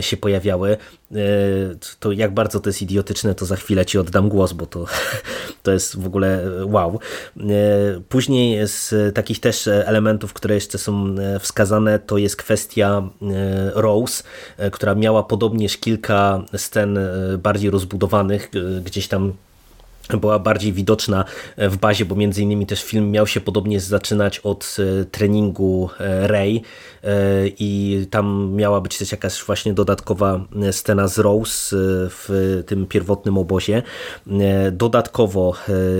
się 0.00 0.16
pojawiały. 0.16 0.76
To 2.00 2.12
jak 2.12 2.34
bardzo 2.34 2.60
to 2.60 2.68
jest 2.68 2.82
idiotyczne, 2.82 3.34
to 3.34 3.46
za 3.46 3.56
chwilę 3.56 3.86
ci 3.86 3.98
oddam 3.98 4.28
głos, 4.28 4.52
bo 4.52 4.66
to, 4.66 4.86
to 5.62 5.72
jest 5.72 5.96
w 5.96 6.06
ogóle 6.06 6.44
wow. 6.64 7.00
Później 8.08 8.68
z 8.68 9.14
takich 9.14 9.40
też 9.40 9.66
elementów, 9.68 10.32
które 10.32 10.54
jeszcze 10.54 10.78
są 10.78 11.14
wskazane, 11.40 11.98
to 11.98 12.18
jest 12.18 12.36
kwestia 12.36 13.02
Rose, 13.74 14.22
która 14.72 14.94
miała 14.94 15.22
podobnież 15.22 15.78
kilka 15.78 16.44
scen 16.56 16.98
e, 16.98 17.38
bardziej 17.38 17.70
rozbudowanych, 17.70 18.50
e, 18.54 18.80
gdzieś 18.80 19.08
tam 19.08 19.32
była 20.20 20.38
bardziej 20.38 20.72
widoczna 20.72 21.24
w 21.58 21.76
bazie, 21.76 22.04
bo 22.04 22.14
między 22.14 22.42
innymi 22.42 22.66
też 22.66 22.84
film 22.84 23.10
miał 23.10 23.26
się 23.26 23.40
podobnie 23.40 23.80
zaczynać 23.80 24.38
od 24.38 24.76
e, 24.78 25.04
treningu 25.04 25.90
Rey 25.98 26.62
i 27.58 28.06
tam 28.10 28.52
miała 28.56 28.80
być 28.80 28.98
też 28.98 29.12
jakaś 29.12 29.42
właśnie 29.42 29.74
dodatkowa 29.74 30.40
scena 30.70 31.08
z 31.08 31.18
Rose 31.18 31.76
w 32.10 32.62
tym 32.66 32.86
pierwotnym 32.86 33.38
obozie. 33.38 33.82
Dodatkowo 34.72 35.54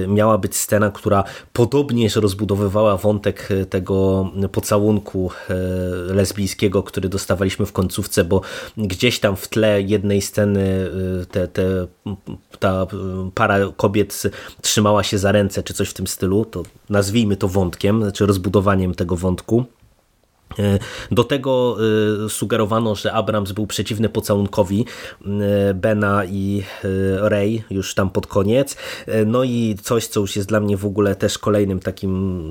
miała 0.08 0.38
być 0.38 0.56
scena, 0.56 0.90
która 0.90 1.24
podobnież 1.52 2.16
rozbudowywała 2.16 2.96
wątek 2.96 3.48
tego 3.70 4.30
pocałunku 4.52 5.30
lesbijskiego, 6.06 6.82
który 6.82 7.08
dostawaliśmy 7.08 7.66
w 7.66 7.72
końcówce, 7.72 8.24
bo 8.24 8.40
gdzieś 8.76 9.20
tam 9.20 9.36
w 9.36 9.48
tle 9.48 9.82
jednej 9.82 10.22
sceny 10.22 10.90
te, 11.30 11.48
te, 11.48 11.86
ta 12.58 12.86
para 13.34 13.58
kobiet 13.76 14.22
trzymała 14.62 15.02
się 15.02 15.18
za 15.18 15.32
ręce, 15.32 15.62
czy 15.62 15.74
coś 15.74 15.88
w 15.88 15.94
tym 15.94 16.06
stylu, 16.06 16.44
to 16.44 16.62
nazwijmy 16.90 17.36
to 17.36 17.48
wątkiem, 17.48 18.04
czy 18.14 18.26
rozbudowaniem 18.26 18.94
tego 18.94 19.16
wątku. 19.16 19.64
E, 20.58 20.78
do 21.10 21.24
tego 21.24 21.76
e, 22.24 22.28
sugerowano, 22.28 22.94
że 22.94 23.12
Abrams 23.12 23.52
był 23.52 23.66
przeciwny 23.66 24.08
pocałunkowi 24.08 24.86
e, 25.26 25.74
Bena 25.74 26.24
i 26.24 26.62
Ray 27.18 27.62
już 27.70 27.94
tam 27.94 28.10
pod 28.10 28.26
koniec. 28.26 28.76
No 29.26 29.44
i 29.44 29.76
coś, 29.82 30.06
co 30.06 30.20
już 30.20 30.36
jest 30.36 30.48
dla 30.48 30.60
mnie 30.60 30.76
w 30.76 30.86
ogóle 30.86 31.14
też 31.14 31.38
kolejnym 31.38 31.80
takim 31.80 32.50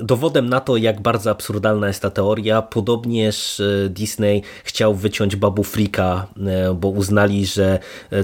dowodem 0.00 0.48
na 0.48 0.60
to, 0.60 0.76
jak 0.76 1.00
bardzo 1.00 1.30
absurdalna 1.30 1.88
jest 1.88 2.02
ta 2.02 2.10
teoria. 2.10 2.62
Podobnież 2.62 3.62
Disney 3.88 4.42
chciał 4.64 4.94
wyciąć 4.94 5.36
Babu 5.36 5.64
Frika, 5.64 6.26
bo 6.74 6.88
uznali, 6.88 7.46
że 7.46 7.78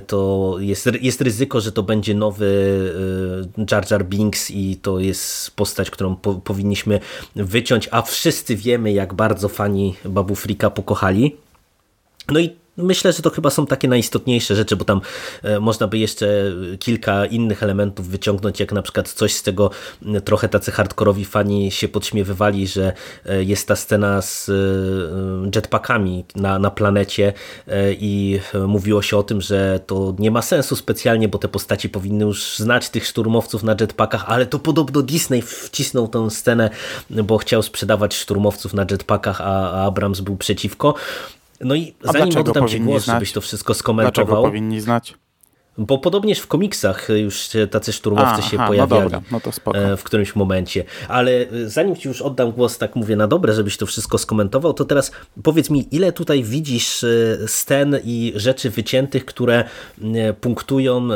to 0.07 0.55
jest, 0.59 0.89
jest 1.01 1.21
ryzyko, 1.21 1.61
że 1.61 1.73
to 1.73 1.83
będzie 1.83 2.15
nowy 2.15 2.47
Jar 3.71 3.91
Jar 3.91 4.05
Binks 4.05 4.51
i 4.51 4.77
to 4.77 5.01
jest 5.01 5.57
postać, 5.57 5.91
którą 5.91 6.17
po, 6.17 6.35
powinniśmy 6.35 7.01
wyciąć, 7.37 7.89
a 7.91 8.03
wszyscy 8.03 8.57
wiemy, 8.57 8.76
jak 8.93 9.15
bardzo 9.15 9.49
fani 9.49 9.95
Babu 10.05 10.35
Frika 10.35 10.71
pokochali. 10.71 11.37
No 12.29 12.41
i 12.41 12.57
Myślę, 12.77 13.13
że 13.13 13.23
to 13.23 13.31
chyba 13.31 13.51
są 13.51 13.67
takie 13.67 13.89
najistotniejsze 13.89 14.57
rzeczy, 14.57 14.77
bo 14.77 14.85
tam 14.85 15.01
e, 15.43 15.61
można 15.61 15.87
by 15.87 15.99
jeszcze 15.99 16.27
kilka 16.79 17.27
innych 17.27 17.63
elementów 17.63 18.09
wyciągnąć, 18.09 18.61
jak 18.61 18.73
na 18.73 18.83
przykład 18.83 19.09
coś 19.09 19.35
z 19.35 19.43
tego 19.43 19.71
trochę 20.25 20.49
tacy 20.49 20.73
hardkorowi 20.73 21.25
fani 21.25 21.71
się 21.71 21.89
podśmiewywali, 21.89 22.67
że 22.67 22.93
e, 23.27 23.45
jest 23.45 23.69
ta 23.69 23.77
scena 23.77 24.23
z 24.23 24.49
e, 24.49 24.53
jetpackami 25.55 26.25
na, 26.35 26.59
na 26.59 26.71
planecie 26.71 27.33
i 27.91 28.41
mówiło 28.67 29.03
się 29.03 29.17
o 29.17 29.23
tym, 29.23 29.41
że 29.41 29.81
to 29.87 30.15
nie 30.19 30.31
ma 30.31 30.43
sensu 30.43 30.77
specjalnie, 30.77 31.29
bo 31.29 31.39
te 31.39 31.49
postaci 31.49 31.89
powinny 31.89 32.25
już 32.25 32.59
znać 32.59 32.89
tych 32.89 33.07
szturmowców 33.07 33.63
na 33.63 33.77
jetpackach, 33.81 34.25
ale 34.27 34.47
to 34.47 34.59
podobno 34.59 35.03
Disney 35.03 35.43
wcisnął 35.43 36.09
tę 36.09 36.31
scenę, 36.31 36.71
bo 37.11 37.39
chciał 37.39 37.63
sprzedawać 37.63 38.15
szturmowców 38.15 38.75
na 38.75 38.87
jetpackach, 38.91 39.41
a 39.41 39.85
Abrams 39.87 40.21
był 40.21 40.37
przeciwko. 40.37 40.95
No 41.61 41.75
i 41.75 41.95
zanim 42.01 42.39
oddam 42.39 42.69
Ci 42.69 42.81
głos, 42.81 43.05
żebyś 43.05 43.33
to 43.33 43.41
wszystko 43.41 43.75
skomentował. 43.75 44.13
Dlaczego 44.27 44.43
powinni 44.43 44.81
znać? 44.81 45.15
Bo 45.79 45.99
podobnież 45.99 46.39
w 46.39 46.47
komiksach 46.47 47.09
już 47.09 47.49
tacy 47.71 47.93
szturmowcy 47.93 48.43
A, 48.43 48.43
się 48.43 48.57
aha, 48.57 48.65
no 48.65 48.69
pojawiali 48.69 49.13
no 49.13 49.41
no 49.67 49.97
w 49.97 50.03
którymś 50.03 50.37
momencie. 50.37 50.85
Ale 51.09 51.31
e, 51.31 51.47
zanim 51.67 51.97
Ci 51.97 52.09
już 52.09 52.23
oddam 52.23 52.53
głos, 52.53 52.79
tak 52.79 52.97
mówię 52.97 53.17
na 53.17 53.27
dobre, 53.27 53.53
żebyś 53.53 53.77
to 53.77 53.87
wszystko 53.87 54.19
skomentował, 54.19 54.73
to 54.73 54.85
teraz 54.85 55.13
powiedz 55.43 55.71
mi, 55.71 55.89
ile 55.91 56.13
tutaj 56.13 56.43
widzisz 56.43 57.05
e, 57.05 57.09
scen 57.49 57.99
i 58.05 58.33
rzeczy 58.37 58.71
wyciętych, 58.71 59.25
które 59.25 59.65
punktują, 60.41 61.09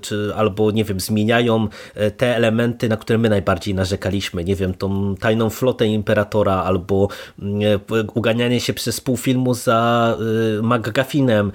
czy 0.00 0.32
albo 0.36 0.70
nie 0.70 0.84
wiem, 0.84 1.00
zmieniają 1.00 1.68
te 2.16 2.36
elementy, 2.36 2.88
na 2.88 2.96
które 2.96 3.18
my 3.18 3.28
najbardziej 3.28 3.74
narzekaliśmy. 3.74 4.44
Nie 4.44 4.56
wiem, 4.56 4.74
tą 4.74 5.14
tajną 5.16 5.50
flotę 5.50 5.86
Imperatora, 5.86 6.54
albo 6.54 7.08
uganianie 8.14 8.60
się 8.60 8.72
przez 8.72 9.00
pół 9.00 9.16
filmu 9.16 9.54
za 9.54 10.16
McGuffinem, 10.62 11.52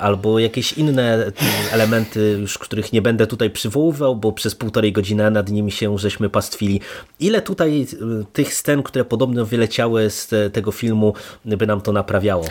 albo 0.00 0.38
jakieś 0.38 0.72
inne 0.72 1.32
elementy 1.72 1.93
elementy, 1.94 2.36
już 2.40 2.58
których 2.58 2.92
nie 2.92 3.02
będę 3.02 3.26
tutaj 3.26 3.50
przywoływał, 3.50 4.16
bo 4.16 4.32
przez 4.32 4.54
półtorej 4.54 4.92
godziny 4.92 5.30
nad 5.30 5.50
nimi 5.50 5.72
się 5.72 5.98
żeśmy 5.98 6.30
pastwili. 6.30 6.80
Ile 7.20 7.42
tutaj 7.42 7.86
y, 8.20 8.24
tych 8.32 8.54
scen, 8.54 8.82
które 8.82 9.04
podobno 9.04 9.46
wyleciały 9.46 10.10
z 10.10 10.52
tego 10.52 10.72
filmu, 10.72 11.14
by 11.44 11.66
nam 11.66 11.80
to 11.80 11.92
naprawiało? 11.92 12.44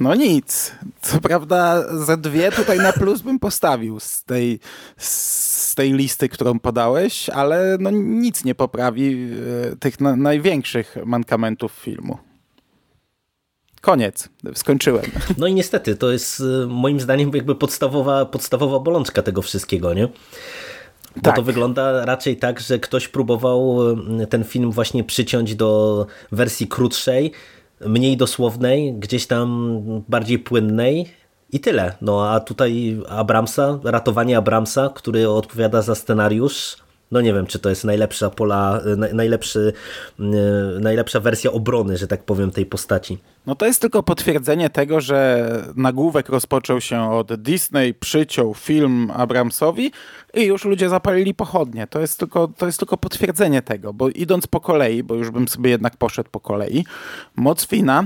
No 0.00 0.14
nic. 0.14 0.72
Co 1.02 1.20
prawda 1.20 1.84
ze 2.04 2.16
dwie 2.16 2.52
tutaj 2.52 2.78
na 2.78 2.92
plus 2.92 3.20
bym 3.22 3.38
postawił 3.38 4.00
z 4.00 4.24
tej, 4.24 4.60
z 4.96 5.74
tej 5.74 5.92
listy, 5.92 6.28
którą 6.28 6.58
podałeś, 6.58 7.30
ale 7.30 7.76
no 7.80 7.90
nic 7.90 8.44
nie 8.44 8.54
poprawi 8.54 9.30
y, 9.72 9.76
tych 9.76 10.00
na, 10.00 10.16
największych 10.16 10.96
mankamentów 11.06 11.72
filmu. 11.72 12.29
Koniec, 13.80 14.28
skończyłem. 14.54 15.04
No 15.38 15.46
i 15.46 15.54
niestety, 15.54 15.96
to 15.96 16.12
jest 16.12 16.40
y, 16.40 16.66
moim 16.66 17.00
zdaniem 17.00 17.30
jakby 17.34 17.54
podstawowa, 17.54 18.24
podstawowa 18.24 18.78
bolączka 18.78 19.22
tego 19.22 19.42
wszystkiego, 19.42 19.94
nie? 19.94 20.08
Bo 21.16 21.22
tak. 21.22 21.36
to 21.36 21.42
wygląda 21.42 22.04
raczej 22.04 22.36
tak, 22.36 22.60
że 22.60 22.78
ktoś 22.78 23.08
próbował 23.08 23.90
y, 24.22 24.26
ten 24.26 24.44
film 24.44 24.72
właśnie 24.72 25.04
przyciąć 25.04 25.54
do 25.54 26.06
wersji 26.32 26.68
krótszej, 26.68 27.32
mniej 27.80 28.16
dosłownej, 28.16 28.94
gdzieś 28.94 29.26
tam 29.26 29.72
bardziej 30.08 30.38
płynnej 30.38 31.08
i 31.52 31.60
tyle. 31.60 31.94
No 32.00 32.30
a 32.30 32.40
tutaj 32.40 33.00
Abramsa, 33.08 33.78
ratowanie 33.84 34.36
Abramsa, 34.36 34.90
który 34.94 35.30
odpowiada 35.30 35.82
za 35.82 35.94
scenariusz, 35.94 36.76
no 37.10 37.20
nie 37.20 37.34
wiem, 37.34 37.46
czy 37.46 37.58
to 37.58 37.68
jest 37.68 37.84
najlepsza 37.84 38.30
pola, 38.30 38.80
najlepszy, 39.12 39.72
najlepsza 40.80 41.20
wersja 41.20 41.52
obrony, 41.52 41.96
że 41.96 42.06
tak 42.06 42.24
powiem, 42.24 42.50
tej 42.50 42.66
postaci. 42.66 43.18
No 43.46 43.54
to 43.54 43.66
jest 43.66 43.80
tylko 43.80 44.02
potwierdzenie 44.02 44.70
tego, 44.70 45.00
że 45.00 45.48
nagłówek 45.76 46.28
rozpoczął 46.28 46.80
się 46.80 47.12
od 47.12 47.42
Disney, 47.42 47.94
przyciął 47.94 48.54
film 48.54 49.10
Abramsowi 49.14 49.92
i 50.34 50.42
już 50.42 50.64
ludzie 50.64 50.88
zapalili 50.88 51.34
pochodnie. 51.34 51.86
To 51.86 52.00
jest 52.00 52.18
tylko, 52.18 52.48
to 52.48 52.66
jest 52.66 52.78
tylko 52.78 52.96
potwierdzenie 52.96 53.62
tego, 53.62 53.92
bo 53.92 54.08
idąc 54.08 54.46
po 54.46 54.60
kolei, 54.60 55.02
bo 55.02 55.14
już 55.14 55.30
bym 55.30 55.48
sobie 55.48 55.70
jednak 55.70 55.96
poszedł 55.96 56.30
po 56.30 56.40
kolei, 56.40 56.84
moc 57.36 57.66
Fina 57.66 58.04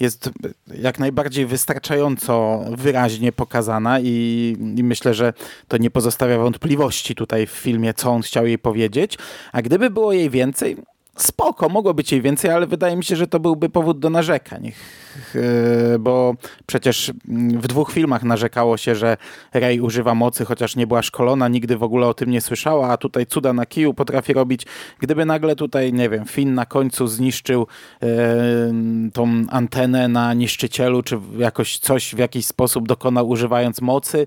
jest 0.00 0.30
jak 0.74 0.98
najbardziej 0.98 1.46
wystarczająco 1.46 2.64
wyraźnie 2.70 3.32
pokazana 3.32 4.00
i, 4.00 4.56
i, 4.76 4.84
myślę, 4.84 5.14
że 5.14 5.32
to 5.68 5.76
nie 5.76 5.90
pozostawia 5.90 6.38
wątpliwości 6.38 7.14
tutaj 7.14 7.46
w 7.46 7.50
filmie, 7.50 7.94
co 7.94 8.10
on 8.10 8.22
chciał 8.22 8.46
jej 8.46 8.58
powiedzieć. 8.58 9.18
A 9.52 9.62
gdyby 9.62 9.90
było 9.90 10.12
jej 10.12 10.30
więcej, 10.30 10.76
spoko, 11.16 11.68
mogło 11.68 11.94
być 11.94 12.12
jej 12.12 12.22
więcej, 12.22 12.50
ale 12.50 12.66
wydaje 12.66 12.96
mi 12.96 13.04
się, 13.04 13.16
że 13.16 13.26
to 13.26 13.40
byłby 13.40 13.68
powód 13.68 13.98
do 13.98 14.10
narzekań. 14.10 14.72
E, 15.34 15.98
bo 15.98 16.34
przecież 16.66 17.12
w 17.58 17.66
dwóch 17.66 17.92
filmach 17.92 18.22
narzekało 18.22 18.76
się, 18.76 18.94
że 18.94 19.16
Rey 19.54 19.80
używa 19.80 20.14
mocy, 20.14 20.44
chociaż 20.44 20.76
nie 20.76 20.86
była 20.86 21.02
szkolona, 21.02 21.48
nigdy 21.48 21.76
w 21.76 21.82
ogóle 21.82 22.06
o 22.06 22.14
tym 22.14 22.30
nie 22.30 22.40
słyszała, 22.40 22.88
a 22.88 22.96
tutaj 22.96 23.26
cuda 23.26 23.52
na 23.52 23.66
kiju 23.66 23.94
potrafi 23.94 24.32
robić. 24.32 24.66
Gdyby 24.98 25.24
nagle 25.24 25.56
tutaj, 25.56 25.92
nie 25.92 26.08
wiem, 26.08 26.24
Finn 26.24 26.54
na 26.54 26.66
końcu 26.66 27.06
zniszczył 27.06 27.66
e, 28.02 28.06
tą 29.12 29.44
antenę 29.50 30.08
na 30.08 30.34
niszczycielu, 30.34 31.02
czy 31.02 31.18
jakoś 31.38 31.78
coś 31.78 32.14
w 32.14 32.18
jakiś 32.18 32.46
sposób 32.46 32.88
dokonał 32.88 33.28
używając 33.28 33.80
mocy, 33.80 34.26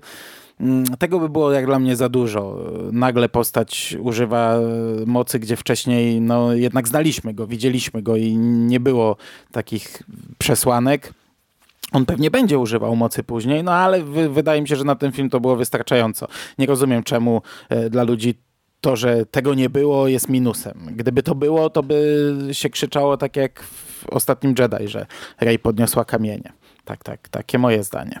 tego 0.98 1.20
by 1.20 1.28
było 1.28 1.52
jak 1.52 1.66
dla 1.66 1.78
mnie 1.78 1.96
za 1.96 2.08
dużo. 2.08 2.58
Nagle 2.92 3.28
postać 3.28 3.96
używa 4.00 4.58
mocy, 5.06 5.38
gdzie 5.38 5.56
wcześniej 5.56 6.20
no, 6.20 6.52
jednak 6.52 6.88
znaliśmy 6.88 7.34
go, 7.34 7.46
widzieliśmy 7.46 8.02
go 8.02 8.16
i 8.16 8.36
nie 8.36 8.80
było 8.80 9.16
takich 9.52 10.02
przesłanek. 10.38 11.14
On 11.92 12.06
pewnie 12.06 12.30
będzie 12.30 12.58
używał 12.58 12.96
mocy 12.96 13.22
później, 13.22 13.64
no 13.64 13.72
ale 13.72 14.02
wydaje 14.28 14.62
mi 14.62 14.68
się, 14.68 14.76
że 14.76 14.84
na 14.84 14.94
ten 14.94 15.12
film 15.12 15.30
to 15.30 15.40
było 15.40 15.56
wystarczająco. 15.56 16.28
Nie 16.58 16.66
rozumiem, 16.66 17.02
czemu 17.02 17.42
e, 17.68 17.90
dla 17.90 18.02
ludzi 18.02 18.34
to, 18.80 18.96
że 18.96 19.26
tego 19.26 19.54
nie 19.54 19.70
było, 19.70 20.08
jest 20.08 20.28
minusem. 20.28 20.78
Gdyby 20.96 21.22
to 21.22 21.34
było, 21.34 21.70
to 21.70 21.82
by 21.82 22.28
się 22.52 22.70
krzyczało 22.70 23.16
tak 23.16 23.36
jak 23.36 23.62
w 23.62 24.06
ostatnim 24.10 24.54
Jedi, 24.58 24.88
że 24.88 25.06
Rey 25.40 25.58
podniosła 25.58 26.04
kamienie. 26.04 26.52
Tak, 26.84 27.04
tak, 27.04 27.28
takie 27.28 27.58
moje 27.58 27.84
zdanie. 27.84 28.20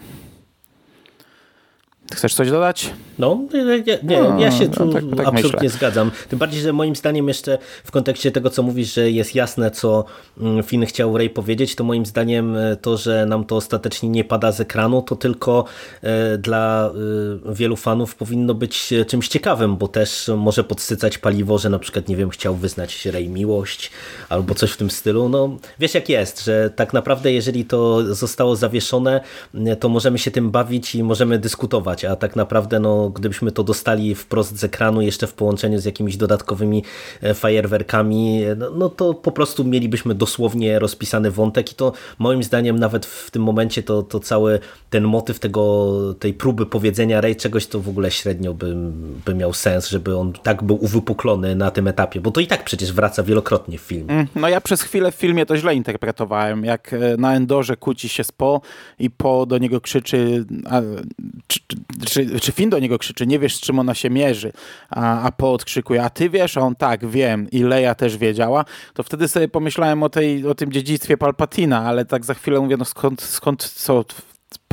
Chcesz 2.14 2.34
coś 2.34 2.50
dodać? 2.50 2.90
No, 3.18 3.38
nie, 3.54 3.98
nie 4.02 4.22
no, 4.22 4.40
ja 4.40 4.50
się 4.50 4.68
tu 4.68 4.84
no, 4.84 4.92
tak, 4.92 5.04
tak 5.16 5.26
absolutnie 5.26 5.50
myślę. 5.62 5.68
zgadzam. 5.68 6.10
Tym 6.28 6.38
bardziej, 6.38 6.60
że 6.60 6.72
moim 6.72 6.96
zdaniem 6.96 7.28
jeszcze 7.28 7.58
w 7.84 7.90
kontekście 7.90 8.30
tego, 8.30 8.50
co 8.50 8.62
mówisz, 8.62 8.94
że 8.94 9.10
jest 9.10 9.34
jasne, 9.34 9.70
co 9.70 10.04
mm, 10.40 10.62
Finn 10.62 10.86
chciał 10.86 11.18
Ray 11.18 11.30
powiedzieć, 11.30 11.74
to 11.74 11.84
moim 11.84 12.06
zdaniem 12.06 12.56
e, 12.56 12.76
to, 12.76 12.96
że 12.96 13.26
nam 13.26 13.44
to 13.44 13.56
ostatecznie 13.56 14.08
nie 14.08 14.24
pada 14.24 14.52
z 14.52 14.60
ekranu, 14.60 15.02
to 15.02 15.16
tylko 15.16 15.64
e, 16.02 16.38
dla 16.38 16.90
e, 17.50 17.54
wielu 17.54 17.76
fanów 17.76 18.14
powinno 18.14 18.54
być 18.54 18.94
czymś 19.06 19.28
ciekawym, 19.28 19.76
bo 19.76 19.88
też 19.88 20.30
może 20.36 20.64
podsycać 20.64 21.18
paliwo, 21.18 21.58
że 21.58 21.70
na 21.70 21.78
przykład, 21.78 22.08
nie 22.08 22.16
wiem, 22.16 22.30
chciał 22.30 22.54
wyznać 22.54 23.06
Ray 23.06 23.28
miłość 23.28 23.90
albo 24.28 24.54
coś 24.54 24.70
w 24.70 24.76
tym 24.76 24.90
stylu. 24.90 25.28
No, 25.28 25.56
wiesz 25.78 25.94
jak 25.94 26.08
jest, 26.08 26.44
że 26.44 26.70
tak 26.76 26.92
naprawdę 26.92 27.32
jeżeli 27.32 27.64
to 27.64 28.14
zostało 28.14 28.56
zawieszone, 28.56 29.20
to 29.80 29.88
możemy 29.88 30.18
się 30.18 30.30
tym 30.30 30.50
bawić 30.50 30.94
i 30.94 31.02
możemy 31.02 31.38
dyskutować 31.38 31.99
a 32.04 32.16
tak 32.16 32.36
naprawdę 32.36 32.80
no, 32.80 33.10
gdybyśmy 33.10 33.52
to 33.52 33.64
dostali 33.64 34.14
wprost 34.14 34.58
z 34.58 34.64
ekranu 34.64 35.02
jeszcze 35.02 35.26
w 35.26 35.34
połączeniu 35.34 35.78
z 35.78 35.84
jakimiś 35.84 36.16
dodatkowymi 36.16 36.84
e, 37.22 37.34
fajerwerkami, 37.34 38.42
no, 38.56 38.70
no 38.70 38.88
to 38.88 39.14
po 39.14 39.32
prostu 39.32 39.64
mielibyśmy 39.64 40.14
dosłownie 40.14 40.78
rozpisany 40.78 41.30
wątek 41.30 41.72
i 41.72 41.74
to 41.74 41.92
moim 42.18 42.42
zdaniem 42.42 42.78
nawet 42.78 43.06
w 43.06 43.30
tym 43.30 43.42
momencie 43.42 43.82
to, 43.82 44.02
to 44.02 44.20
cały 44.20 44.58
ten 44.90 45.04
motyw 45.04 45.38
tego, 45.38 45.94
tej 46.18 46.34
próby 46.34 46.66
powiedzenia 46.66 47.20
Ray 47.20 47.36
czegoś 47.36 47.66
to 47.66 47.80
w 47.80 47.88
ogóle 47.88 48.10
średnio 48.10 48.54
by, 48.54 48.76
by 49.24 49.34
miał 49.34 49.52
sens, 49.52 49.88
żeby 49.88 50.16
on 50.16 50.32
tak 50.32 50.62
był 50.62 50.84
uwypuklony 50.84 51.56
na 51.56 51.70
tym 51.70 51.88
etapie, 51.88 52.20
bo 52.20 52.30
to 52.30 52.40
i 52.40 52.46
tak 52.46 52.64
przecież 52.64 52.92
wraca 52.92 53.22
wielokrotnie 53.22 53.78
w 53.78 53.82
filmie. 53.82 54.10
Mm, 54.10 54.26
no 54.34 54.48
ja 54.48 54.60
przez 54.60 54.82
chwilę 54.82 55.12
w 55.12 55.14
filmie 55.14 55.46
to 55.46 55.56
źle 55.56 55.74
interpretowałem, 55.74 56.64
jak 56.64 56.92
e, 56.92 57.16
na 57.18 57.34
Endorze 57.34 57.76
kłóci 57.76 58.08
się 58.08 58.24
z 58.24 58.32
Po 58.32 58.60
i 58.98 59.10
Po 59.10 59.46
do 59.46 59.58
niego 59.58 59.80
krzyczy 59.80 60.44
a, 60.70 60.80
czy, 61.46 61.60
czy, 62.06 62.40
czy 62.40 62.52
Finn 62.52 62.70
do 62.70 62.78
niego 62.78 62.98
krzyczy, 62.98 63.26
nie 63.26 63.38
wiesz 63.38 63.56
z 63.56 63.60
czym 63.60 63.78
ona 63.78 63.94
się 63.94 64.10
mierzy, 64.10 64.52
a, 64.90 65.22
a 65.22 65.32
Po 65.32 65.52
odkrzykuje, 65.52 66.02
a 66.02 66.10
ty 66.10 66.30
wiesz? 66.30 66.56
A 66.56 66.60
on 66.60 66.76
tak, 66.76 67.06
wiem 67.06 67.50
i 67.50 67.62
Leia 67.62 67.94
też 67.94 68.16
wiedziała, 68.16 68.64
to 68.94 69.02
wtedy 69.02 69.28
sobie 69.28 69.48
pomyślałem 69.48 70.02
o, 70.02 70.08
tej, 70.08 70.46
o 70.46 70.54
tym 70.54 70.72
dziedzictwie 70.72 71.16
Palpatina, 71.16 71.84
ale 71.84 72.04
tak 72.04 72.24
za 72.24 72.34
chwilę 72.34 72.60
mówię, 72.60 72.76
no 72.76 72.84
skąd, 72.84 73.22
skąd 73.22 73.64
co, 73.64 74.04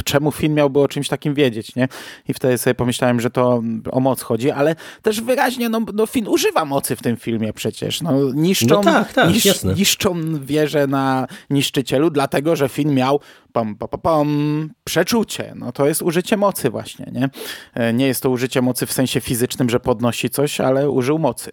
czemu 0.08 0.32
film 0.32 0.54
miałby 0.54 0.80
o 0.80 0.88
czymś 0.88 1.08
takim 1.08 1.34
wiedzieć, 1.34 1.76
nie? 1.76 1.88
I 2.28 2.34
wtedy 2.34 2.58
sobie 2.58 2.74
pomyślałem, 2.76 3.20
że 3.20 3.30
to 3.30 3.62
o 3.91 4.00
moc 4.00 4.22
chodzi, 4.22 4.52
ale 4.52 4.76
też 5.02 5.22
wyraźnie, 5.22 5.70
no, 5.70 5.82
no 5.93 6.06
Finn 6.06 6.28
używa 6.28 6.65
mocy 6.65 6.96
w 6.96 7.02
tym 7.02 7.17
filmie 7.17 7.54
przecież, 7.54 8.02
no 8.02 8.34
niszczą, 8.34 8.67
no 8.67 8.84
tak, 8.84 9.13
tak, 9.13 9.30
nisz, 9.30 9.63
niszczą 9.63 10.15
wieżę 10.39 10.88
na 10.88 11.28
niszczycielu, 11.50 12.10
dlatego, 12.10 12.56
że 12.56 12.70
Finn 12.70 12.93
miał 12.93 13.20
pam, 13.54 13.76
pam, 13.76 13.89
pam, 13.89 14.02
pam, 14.02 14.70
przeczucie, 14.84 15.54
no 15.56 15.72
to 15.72 15.88
jest 15.88 16.02
użycie 16.02 16.38
mocy 16.38 16.70
właśnie, 16.70 17.12
nie? 17.12 17.30
E, 17.74 17.93
nie 17.93 18.08
jest 18.08 18.24
to 18.24 18.30
użycie 18.30 18.62
mocy 18.62 18.86
w 18.86 18.93
sensie 18.93 19.22
fizycznym, 19.22 19.70
że 19.70 19.80
podnosi 19.80 20.30
coś, 20.30 20.62
ale 20.62 20.89
użył 20.89 21.20
mocy. 21.20 21.52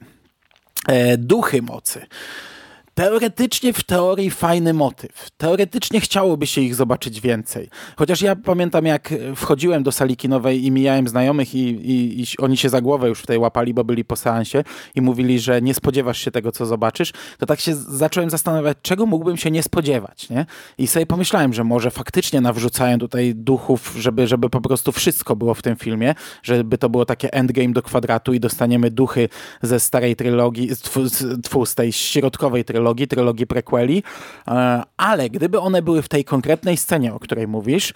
E, 0.88 1.16
duchy 1.18 1.62
mocy. 1.62 2.06
Teoretycznie 2.94 3.72
w 3.72 3.84
teorii 3.84 4.30
fajny 4.30 4.74
motyw. 4.74 5.30
Teoretycznie 5.36 6.00
chciałoby 6.00 6.46
się 6.46 6.60
ich 6.60 6.74
zobaczyć 6.74 7.20
więcej. 7.20 7.68
Chociaż 7.96 8.22
ja 8.22 8.36
pamiętam, 8.36 8.86
jak 8.86 9.14
wchodziłem 9.36 9.82
do 9.82 9.92
sali 9.92 10.16
kinowej 10.16 10.64
i 10.64 10.70
mijałem 10.70 11.08
znajomych 11.08 11.54
i, 11.54 11.58
i, 11.58 12.22
i 12.22 12.24
oni 12.38 12.56
się 12.56 12.68
za 12.68 12.80
głowę 12.80 13.08
już 13.08 13.20
w 13.20 13.26
tej 13.26 13.38
łapali, 13.38 13.74
bo 13.74 13.84
byli 13.84 14.04
po 14.04 14.16
seansie 14.16 14.64
i 14.94 15.00
mówili, 15.00 15.40
że 15.40 15.62
nie 15.62 15.74
spodziewasz 15.74 16.18
się 16.18 16.30
tego, 16.30 16.52
co 16.52 16.66
zobaczysz, 16.66 17.12
to 17.38 17.46
tak 17.46 17.60
się 17.60 17.74
zacząłem 17.74 18.30
zastanawiać, 18.30 18.78
czego 18.82 19.06
mógłbym 19.06 19.36
się 19.36 19.50
nie 19.50 19.62
spodziewać. 19.62 20.28
Nie? 20.30 20.46
I 20.78 20.86
sobie 20.86 21.06
pomyślałem, 21.06 21.52
że 21.52 21.64
może 21.64 21.90
faktycznie 21.90 22.40
nawrzucają 22.40 22.98
tutaj 22.98 23.34
duchów, 23.34 23.94
żeby, 23.98 24.26
żeby 24.26 24.50
po 24.50 24.60
prostu 24.60 24.92
wszystko 24.92 25.36
było 25.36 25.54
w 25.54 25.62
tym 25.62 25.76
filmie, 25.76 26.14
żeby 26.42 26.78
to 26.78 26.88
było 26.88 27.04
takie 27.04 27.32
endgame 27.32 27.72
do 27.72 27.82
kwadratu 27.82 28.32
i 28.32 28.40
dostaniemy 28.40 28.90
duchy 28.90 29.28
ze 29.62 29.80
starej 29.80 30.16
trylogii, 30.16 30.70
tfu, 31.42 31.66
z 31.66 31.74
tej 31.74 31.92
środkowej 31.92 32.64
trylogii, 32.64 32.83
trylogii, 32.84 33.08
trylogii 33.08 33.46
prequeli, 33.46 34.02
e, 34.48 34.82
ale 34.96 35.30
gdyby 35.30 35.60
one 35.60 35.82
były 35.82 36.02
w 36.02 36.08
tej 36.08 36.24
konkretnej 36.24 36.76
scenie, 36.76 37.14
o 37.14 37.18
której 37.18 37.48
mówisz, 37.48 37.92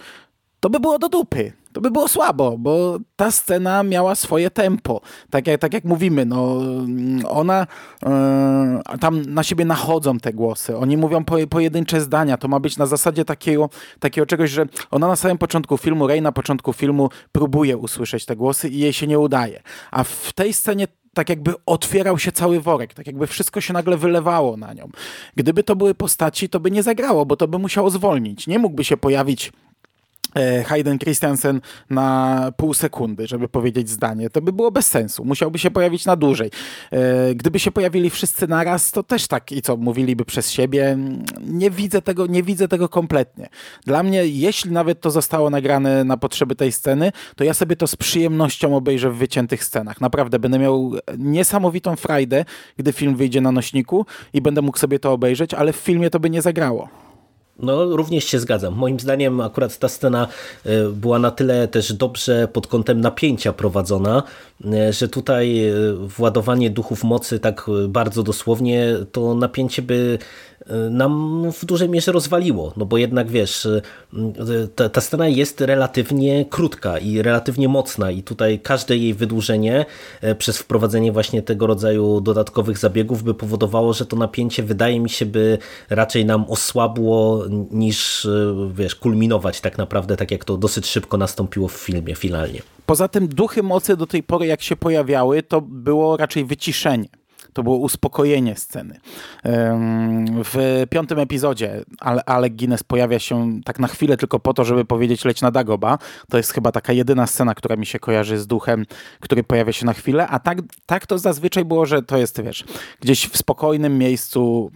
to 0.59 0.69
by 0.69 0.79
było 0.79 0.99
do 0.99 1.09
dupy. 1.09 1.53
To 1.73 1.81
by 1.81 1.91
było 1.91 2.07
słabo, 2.07 2.57
bo 2.57 2.97
ta 3.15 3.31
scena 3.31 3.83
miała 3.83 4.15
swoje 4.15 4.51
tempo. 4.51 5.01
Tak 5.29 5.47
jak, 5.47 5.61
tak 5.61 5.73
jak 5.73 5.83
mówimy, 5.83 6.25
no, 6.25 6.61
ona 7.29 7.67
e, 8.03 8.81
tam 8.99 9.21
na 9.21 9.43
siebie 9.43 9.65
nachodzą 9.65 10.17
te 10.17 10.33
głosy. 10.33 10.77
Oni 10.77 10.97
mówią 10.97 11.25
po, 11.25 11.37
pojedyncze 11.49 12.01
zdania. 12.01 12.37
To 12.37 12.47
ma 12.47 12.59
być 12.59 12.77
na 12.77 12.85
zasadzie 12.85 13.25
takiego, 13.25 13.69
takiego 13.99 14.25
czegoś, 14.25 14.49
że 14.51 14.65
ona 14.91 15.07
na 15.07 15.15
samym 15.15 15.37
początku 15.37 15.77
filmu, 15.77 16.07
Rey 16.07 16.21
na 16.21 16.31
początku 16.31 16.73
filmu 16.73 17.09
próbuje 17.31 17.77
usłyszeć 17.77 18.25
te 18.25 18.35
głosy 18.35 18.69
i 18.69 18.79
jej 18.79 18.93
się 18.93 19.07
nie 19.07 19.19
udaje. 19.19 19.61
A 19.91 20.03
w 20.03 20.33
tej 20.33 20.53
scenie 20.53 20.87
tak 21.13 21.29
jakby 21.29 21.53
otwierał 21.65 22.19
się 22.19 22.31
cały 22.31 22.61
worek, 22.61 22.93
tak 22.93 23.07
jakby 23.07 23.27
wszystko 23.27 23.61
się 23.61 23.73
nagle 23.73 23.97
wylewało 23.97 24.57
na 24.57 24.73
nią. 24.73 24.89
Gdyby 25.35 25.63
to 25.63 25.75
były 25.75 25.95
postaci, 25.95 26.49
to 26.49 26.59
by 26.59 26.71
nie 26.71 26.83
zagrało, 26.83 27.25
bo 27.25 27.35
to 27.35 27.47
by 27.47 27.59
musiało 27.59 27.89
zwolnić. 27.89 28.47
Nie 28.47 28.59
mógłby 28.59 28.83
się 28.83 28.97
pojawić 28.97 29.51
Hayden 30.65 30.99
Christensen 30.99 31.61
na 31.89 32.51
pół 32.57 32.73
sekundy, 32.73 33.27
żeby 33.27 33.49
powiedzieć 33.49 33.89
zdanie. 33.89 34.29
To 34.29 34.41
by 34.41 34.53
było 34.53 34.71
bez 34.71 34.87
sensu. 34.87 35.25
Musiałby 35.25 35.59
się 35.59 35.71
pojawić 35.71 36.05
na 36.05 36.15
dłużej. 36.15 36.51
E, 36.91 37.35
gdyby 37.35 37.59
się 37.59 37.71
pojawili 37.71 38.09
wszyscy 38.09 38.47
naraz, 38.47 38.91
to 38.91 39.03
też 39.03 39.27
tak 39.27 39.51
i 39.51 39.61
co, 39.61 39.77
mówiliby 39.77 40.25
przez 40.25 40.51
siebie. 40.51 40.97
Nie 41.41 41.71
widzę 41.71 42.01
tego, 42.01 42.27
nie 42.27 42.43
widzę 42.43 42.67
tego 42.67 42.89
kompletnie. 42.89 43.49
Dla 43.85 44.03
mnie, 44.03 44.25
jeśli 44.25 44.71
nawet 44.71 45.01
to 45.01 45.11
zostało 45.11 45.49
nagrane 45.49 46.03
na 46.03 46.17
potrzeby 46.17 46.55
tej 46.55 46.71
sceny, 46.71 47.11
to 47.35 47.43
ja 47.43 47.53
sobie 47.53 47.75
to 47.75 47.87
z 47.87 47.95
przyjemnością 47.95 48.75
obejrzę 48.75 49.11
w 49.11 49.15
wyciętych 49.15 49.63
scenach. 49.63 50.01
Naprawdę, 50.01 50.39
będę 50.39 50.59
miał 50.59 50.91
niesamowitą 51.17 51.95
frajdę, 51.95 52.45
gdy 52.77 52.93
film 52.93 53.15
wyjdzie 53.15 53.41
na 53.41 53.51
nośniku 53.51 54.05
i 54.33 54.41
będę 54.41 54.61
mógł 54.61 54.77
sobie 54.77 54.99
to 54.99 55.13
obejrzeć, 55.13 55.53
ale 55.53 55.73
w 55.73 55.75
filmie 55.75 56.09
to 56.09 56.19
by 56.19 56.29
nie 56.29 56.41
zagrało. 56.41 57.08
No, 57.61 57.85
również 57.97 58.25
się 58.25 58.39
zgadzam. 58.39 58.73
Moim 58.73 58.99
zdaniem 58.99 59.41
akurat 59.41 59.77
ta 59.77 59.89
scena 59.89 60.27
e, 60.65 60.89
była 60.89 61.19
na 61.19 61.31
tyle 61.31 61.67
też 61.67 61.93
dobrze 61.93 62.47
pod 62.53 62.67
kątem 62.67 63.01
napięcia 63.01 63.53
prowadzona, 63.53 64.23
e, 64.65 64.93
że 64.93 65.07
tutaj 65.07 65.67
e, 65.67 65.73
władowanie 65.93 66.69
duchów 66.69 67.03
mocy 67.03 67.39
tak 67.39 67.65
bardzo 67.89 68.23
dosłownie 68.23 68.87
to 69.11 69.35
napięcie 69.35 69.81
by 69.81 70.19
nam 70.89 71.43
w 71.51 71.65
dużej 71.65 71.89
mierze 71.89 72.11
rozwaliło, 72.11 72.73
no 72.77 72.85
bo 72.85 72.97
jednak 72.97 73.27
wiesz, 73.27 73.67
ta, 74.75 74.89
ta 74.89 75.01
scena 75.01 75.27
jest 75.27 75.61
relatywnie 75.61 76.45
krótka 76.45 76.97
i 76.97 77.21
relatywnie 77.21 77.67
mocna 77.67 78.11
i 78.11 78.23
tutaj 78.23 78.59
każde 78.59 78.97
jej 78.97 79.13
wydłużenie 79.13 79.85
przez 80.37 80.57
wprowadzenie 80.57 81.11
właśnie 81.11 81.41
tego 81.41 81.67
rodzaju 81.67 82.21
dodatkowych 82.21 82.77
zabiegów 82.77 83.23
by 83.23 83.33
powodowało, 83.33 83.93
że 83.93 84.05
to 84.05 84.15
napięcie 84.15 84.63
wydaje 84.63 84.99
mi 84.99 85.09
się 85.09 85.25
by 85.25 85.57
raczej 85.89 86.25
nam 86.25 86.45
osłabło 86.49 87.43
niż 87.71 88.27
wiesz, 88.73 88.95
kulminować 88.95 89.61
tak 89.61 89.77
naprawdę 89.77 90.17
tak 90.17 90.31
jak 90.31 90.45
to 90.45 90.57
dosyć 90.57 90.85
szybko 90.87 91.17
nastąpiło 91.17 91.67
w 91.67 91.73
filmie 91.73 92.15
finalnie. 92.15 92.61
Poza 92.85 93.07
tym 93.07 93.27
duchy 93.27 93.63
mocy 93.63 93.97
do 93.97 94.07
tej 94.07 94.23
pory 94.23 94.45
jak 94.45 94.61
się 94.61 94.75
pojawiały 94.75 95.43
to 95.43 95.61
było 95.61 96.17
raczej 96.17 96.45
wyciszenie 96.45 97.18
to 97.59 97.63
było 97.63 97.77
uspokojenie 97.77 98.55
sceny. 98.55 98.99
W 100.43 100.85
piątym 100.89 101.19
epizodzie 101.19 101.83
Alec 102.25 102.53
Guinness 102.53 102.83
pojawia 102.83 103.19
się 103.19 103.59
tak 103.65 103.79
na 103.79 103.87
chwilę 103.87 104.17
tylko 104.17 104.39
po 104.39 104.53
to, 104.53 104.63
żeby 104.63 104.85
powiedzieć 104.85 105.25
leć 105.25 105.41
na 105.41 105.51
Dagoba. 105.51 105.97
To 106.29 106.37
jest 106.37 106.53
chyba 106.53 106.71
taka 106.71 106.93
jedyna 106.93 107.27
scena, 107.27 107.55
która 107.55 107.75
mi 107.75 107.85
się 107.85 107.99
kojarzy 107.99 108.37
z 108.37 108.47
duchem, 108.47 108.85
który 109.19 109.43
pojawia 109.43 109.73
się 109.73 109.85
na 109.85 109.93
chwilę, 109.93 110.27
a 110.27 110.39
tak, 110.39 110.57
tak 110.85 111.07
to 111.07 111.17
zazwyczaj 111.17 111.65
było, 111.65 111.85
że 111.85 112.03
to 112.03 112.17
jest, 112.17 112.41
wiesz, 112.41 112.63
gdzieś 112.99 113.27
w 113.27 113.37
spokojnym 113.37 113.97
miejscu, 113.97 114.71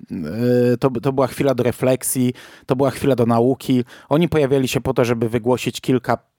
y, 0.74 0.78
to, 0.78 0.90
to 0.90 1.14
była 1.14 1.28
chwila 1.28 1.56
do 1.56 1.64
refleksji, 1.64 2.34
to 2.66 2.76
była 2.76 2.92
chwila 2.92 3.16
do 3.16 3.26
nauki. 3.26 3.84
Oni 4.10 4.30
pojawiali 4.30 4.68
się 4.68 4.82
po 4.82 4.94
to, 4.94 5.06
żeby 5.06 5.30
wygłosić 5.30 5.82
kilka 5.82 6.33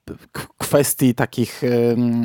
kwestii 0.57 1.15
takich, 1.15 1.61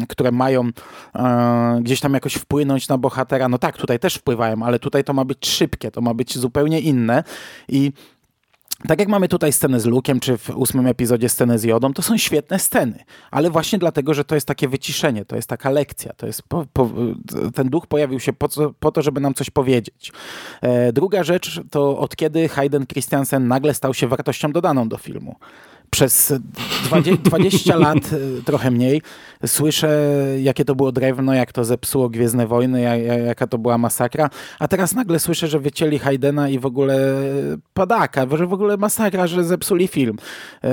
które 0.09 0.33
mają 0.33 0.69
e, 1.15 1.81
gdzieś 1.83 2.01
tam 2.01 2.15
jakoś 2.15 2.35
wpłynąć 2.35 2.89
na 2.89 2.99
bohatera. 2.99 3.49
No 3.49 3.59
tak, 3.59 3.77
tutaj 3.77 3.99
też 3.99 4.15
wpływają, 4.15 4.63
ale 4.63 4.79
tutaj 4.79 5.05
to 5.05 5.13
ma 5.13 5.25
być 5.25 5.47
szybkie, 5.49 5.91
to 5.91 6.01
ma 6.01 6.15
być 6.15 6.39
zupełnie 6.39 6.81
inne 6.81 7.25
i 7.69 7.93
tak 8.89 9.01
jak 9.01 9.09
mamy 9.09 9.29
tutaj 9.29 9.53
scenę 9.53 9.81
z 9.81 9.87
Lukiem, 9.87 10.21
czy 10.21 10.39
w 10.39 10.51
ósmym 10.51 10.87
epizodzie 10.87 11.29
scenę 11.29 11.59
z 11.59 11.65
Jodą, 11.65 11.93
to 11.93 12.03
są 12.03 12.17
świetne 12.17 12.59
sceny, 12.59 13.05
ale 13.31 13.51
właśnie 13.51 13.79
dlatego, 13.79 14.15
że 14.15 14.25
to 14.25 14.35
jest 14.35 14.47
takie 14.47 14.69
wyciszenie, 14.69 15.25
to 15.25 15.37
jest 15.37 15.49
taka 15.49 15.71
lekcja, 15.71 16.13
to 16.13 16.27
jest 16.27 16.43
po, 16.43 16.67
po, 16.73 16.91
ten 17.55 17.69
duch 17.69 17.87
pojawił 17.87 18.21
się 18.21 18.33
po, 18.33 18.49
po, 18.81 18.93
to, 18.93 19.03
żeby 19.03 19.21
nam 19.21 19.35
coś 19.35 19.51
powiedzieć. 19.51 20.13
E, 20.61 20.93
druga 20.93 21.25
rzecz 21.25 21.61
to 21.71 21.99
od 21.99 22.17
kiedy 22.17 22.49
Hayden 22.49 22.87
Christiansen 22.87 23.49
nagle 23.49 23.75
stał 23.75 23.95
się 23.95 24.07
wartością 24.07 24.53
dodaną 24.53 24.89
do 24.89 24.97
filmu 24.97 25.37
przez 25.91 26.33
20, 26.85 27.23
20 27.23 27.77
lat, 27.87 28.13
y, 28.13 28.43
trochę 28.45 28.71
mniej, 28.71 29.03
słyszę, 29.47 30.17
jakie 30.43 30.65
to 30.65 30.75
było 30.75 30.93
drewno, 30.93 31.35
jak 31.35 31.53
to 31.53 31.65
zepsuło 31.65 32.09
Gwiezdne 32.09 32.47
Wojny, 32.47 32.81
jaka 33.27 33.47
to 33.47 33.59
była 33.59 33.79
masakra, 33.79 34.31
a 34.59 34.69
teraz 34.69 34.95
nagle 34.95 35.19
słyszę, 35.19 35.49
że 35.49 35.59
wycięli 35.59 35.99
Haydena 35.99 36.49
i 36.49 36.59
w 36.59 36.67
ogóle 36.67 36.99
padaka, 37.75 38.27
że 38.37 38.47
w 38.47 38.53
ogóle 38.53 38.77
masakra, 38.77 39.27
że 39.27 39.45
zepsuli 39.45 39.89
film. 39.89 40.17
Y, 40.65 40.69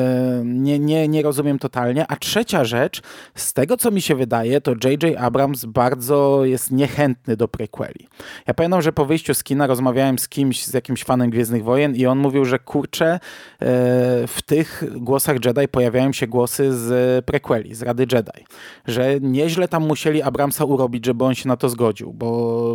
nie, 0.46 0.80
nie, 0.80 1.08
nie 1.08 1.22
rozumiem 1.22 1.60
totalnie. 1.60 2.06
A 2.08 2.16
trzecia 2.16 2.66
rzecz, 2.66 3.02
z 3.36 3.54
tego 3.54 3.78
co 3.78 3.92
mi 3.92 4.02
się 4.02 4.16
wydaje, 4.16 4.62
to 4.62 4.72
J.J. 4.84 5.18
Abrams 5.18 5.66
bardzo 5.66 6.46
jest 6.46 6.72
niechętny 6.72 7.38
do 7.38 7.48
prequeli. 7.48 8.08
Ja 8.48 8.54
pamiętam, 8.54 8.82
że 8.82 8.94
po 8.94 9.06
wyjściu 9.06 9.34
z 9.34 9.44
kina 9.44 9.68
rozmawiałem 9.68 10.20
z 10.20 10.30
kimś, 10.30 10.66
z 10.66 10.74
jakimś 10.74 11.04
fanem 11.04 11.30
Gwiezdnych 11.30 11.64
Wojen 11.64 11.96
i 11.96 12.06
on 12.06 12.20
mówił, 12.20 12.46
że 12.46 12.60
kurczę, 12.60 13.16
y, 13.16 13.66
w 14.28 14.38
tych 14.46 14.84
głosach 15.08 15.46
Jedi 15.46 15.68
pojawiają 15.68 16.14
się 16.14 16.28
głosy 16.28 16.74
z 16.74 17.26
prequeli, 17.26 17.76
z 17.76 17.82
Rady 17.82 18.06
Jedi. 18.12 18.46
Że 18.88 19.20
nieźle 19.22 19.68
tam 19.68 19.88
musieli 19.88 20.22
Abramsa 20.22 20.66
urobić, 20.66 21.06
żeby 21.06 21.24
on 21.24 21.36
się 21.36 21.48
na 21.48 21.58
to 21.58 21.70
zgodził, 21.70 22.14
bo, 22.14 22.28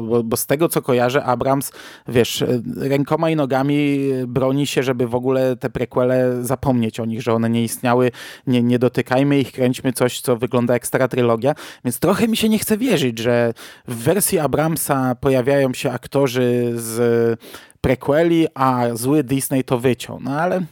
bo, 0.09 0.23
bo 0.23 0.37
z 0.37 0.47
tego 0.47 0.69
co 0.69 0.83
kojarzę, 0.83 1.25
Abrams, 1.25 1.73
wiesz, 2.09 2.45
rękoma 2.77 3.31
i 3.31 3.37
nogami 3.37 3.99
broni 4.27 4.67
się, 4.67 4.83
żeby 4.83 5.07
w 5.07 5.15
ogóle 5.15 5.57
te 5.57 5.71
prequele 5.71 6.45
zapomnieć 6.45 7.01
o 7.01 7.05
nich, 7.05 7.23
że 7.23 7.33
one 7.33 7.51
nie 7.51 7.63
istniały, 7.65 8.11
nie, 8.47 8.63
nie 8.63 8.79
dotykajmy 8.79 9.39
ich, 9.39 9.53
kręćmy 9.53 9.93
coś, 9.93 10.21
co 10.21 10.37
wygląda 10.37 10.75
jak 10.75 10.87
stara 10.87 11.09
trylogia, 11.09 11.55
więc 11.85 11.99
trochę 11.99 12.29
mi 12.29 12.37
się 12.37 12.49
nie 12.49 12.59
chce 12.59 12.77
wierzyć, 12.77 13.19
że 13.19 13.53
w 13.89 13.95
wersji 13.95 14.39
Abramsa 14.39 15.15
pojawiają 15.15 15.75
się 15.75 15.91
aktorzy 15.91 16.73
z 16.75 17.41
prequeli, 17.83 18.47
a 18.55 18.87
zły 18.93 19.25
Disney 19.25 19.65
to 19.65 19.79
wyciął. 19.79 20.19
No 20.21 20.31
ale 20.41 20.63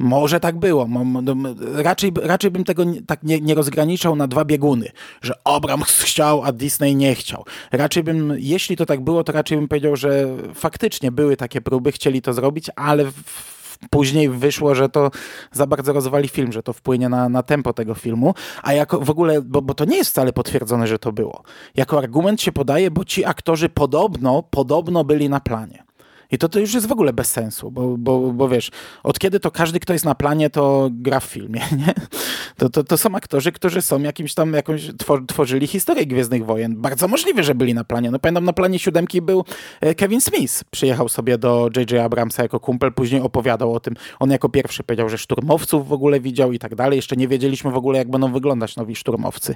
może 0.00 0.40
tak 0.40 0.58
było. 0.58 0.88
Raczej, 1.74 2.12
raczej 2.22 2.50
bym 2.50 2.64
tego 2.64 2.84
tak 3.06 3.22
nie, 3.22 3.40
nie 3.40 3.54
rozgraniczał 3.54 4.16
na 4.16 4.26
dwa 4.26 4.44
bieguny, 4.44 4.90
że 5.22 5.34
Abrams 5.44 6.02
chciał, 6.06 6.42
a 6.44 6.52
Disney 6.52 6.96
nie 6.96 7.14
chciał. 7.14 7.44
Raczej 7.72 8.02
bym, 8.02 8.34
jeśli 8.38 8.76
to 8.76 8.86
tak 8.86 9.00
było, 9.00 9.24
to 9.24 9.32
raczej 9.32 9.58
bym 9.58 9.68
powiedział, 9.68 9.96
że 9.96 10.26
faktycznie 10.54 11.12
były 11.12 11.36
takie 11.36 11.60
próby, 11.60 11.92
chcieli 11.92 12.22
to 12.22 12.32
zrobić, 12.32 12.70
ale 12.76 13.04
później 13.90 14.28
wyszło, 14.28 14.74
że 14.74 14.88
to 14.88 15.10
za 15.52 15.66
bardzo 15.66 15.92
rozwali 15.92 16.28
film, 16.28 16.52
że 16.52 16.62
to 16.62 16.72
wpłynie 16.72 17.08
na, 17.08 17.28
na 17.28 17.42
tempo 17.42 17.72
tego 17.72 17.94
filmu, 17.94 18.34
a 18.62 18.72
jako 18.72 19.00
w 19.00 19.10
ogóle, 19.10 19.42
bo, 19.42 19.62
bo 19.62 19.74
to 19.74 19.84
nie 19.84 19.96
jest 19.96 20.10
wcale 20.10 20.32
potwierdzone, 20.32 20.86
że 20.86 20.98
to 20.98 21.12
było. 21.12 21.42
Jako 21.74 21.98
argument 21.98 22.42
się 22.42 22.52
podaje, 22.52 22.90
bo 22.90 23.04
ci 23.04 23.24
aktorzy 23.24 23.68
podobno, 23.68 24.42
podobno 24.42 25.04
byli 25.04 25.28
na 25.28 25.40
planie. 25.40 25.89
I 26.30 26.38
to, 26.38 26.48
to 26.48 26.60
już 26.60 26.74
jest 26.74 26.86
w 26.86 26.92
ogóle 26.92 27.12
bez 27.12 27.30
sensu, 27.30 27.70
bo, 27.70 27.98
bo, 27.98 28.20
bo 28.32 28.48
wiesz, 28.48 28.70
od 29.02 29.18
kiedy 29.18 29.40
to 29.40 29.50
każdy, 29.50 29.80
kto 29.80 29.92
jest 29.92 30.04
na 30.04 30.14
planie, 30.14 30.50
to 30.50 30.88
gra 30.92 31.20
w 31.20 31.24
filmie, 31.24 31.60
nie? 31.86 31.94
To, 32.56 32.70
to, 32.70 32.84
to 32.84 32.96
są 32.96 33.14
aktorzy, 33.14 33.52
którzy 33.52 33.82
są 33.82 34.02
jakimś 34.02 34.34
tam, 34.34 34.52
jakąś, 34.52 34.90
tworzyli 35.28 35.66
historię 35.66 36.06
Gwiezdnych 36.06 36.44
Wojen. 36.44 36.76
Bardzo 36.76 37.08
możliwe, 37.08 37.42
że 37.42 37.54
byli 37.54 37.74
na 37.74 37.84
planie. 37.84 38.10
No 38.10 38.18
pamiętam, 38.18 38.44
na 38.44 38.52
planie 38.52 38.78
siódemki 38.78 39.22
był 39.22 39.44
e, 39.80 39.94
Kevin 39.94 40.20
Smith. 40.20 40.64
Przyjechał 40.70 41.08
sobie 41.08 41.38
do 41.38 41.70
J.J. 41.76 42.04
Abramsa 42.04 42.42
jako 42.42 42.60
kumpel, 42.60 42.92
później 42.92 43.20
opowiadał 43.20 43.74
o 43.74 43.80
tym. 43.80 43.94
On 44.18 44.30
jako 44.30 44.48
pierwszy 44.48 44.82
powiedział, 44.82 45.08
że 45.08 45.18
szturmowców 45.18 45.88
w 45.88 45.92
ogóle 45.92 46.20
widział 46.20 46.52
i 46.52 46.58
tak 46.58 46.74
dalej. 46.74 46.96
Jeszcze 46.96 47.16
nie 47.16 47.28
wiedzieliśmy 47.28 47.70
w 47.70 47.76
ogóle, 47.76 47.98
jak 47.98 48.10
będą 48.10 48.32
wyglądać 48.32 48.76
nowi 48.76 48.96
szturmowcy. 48.96 49.54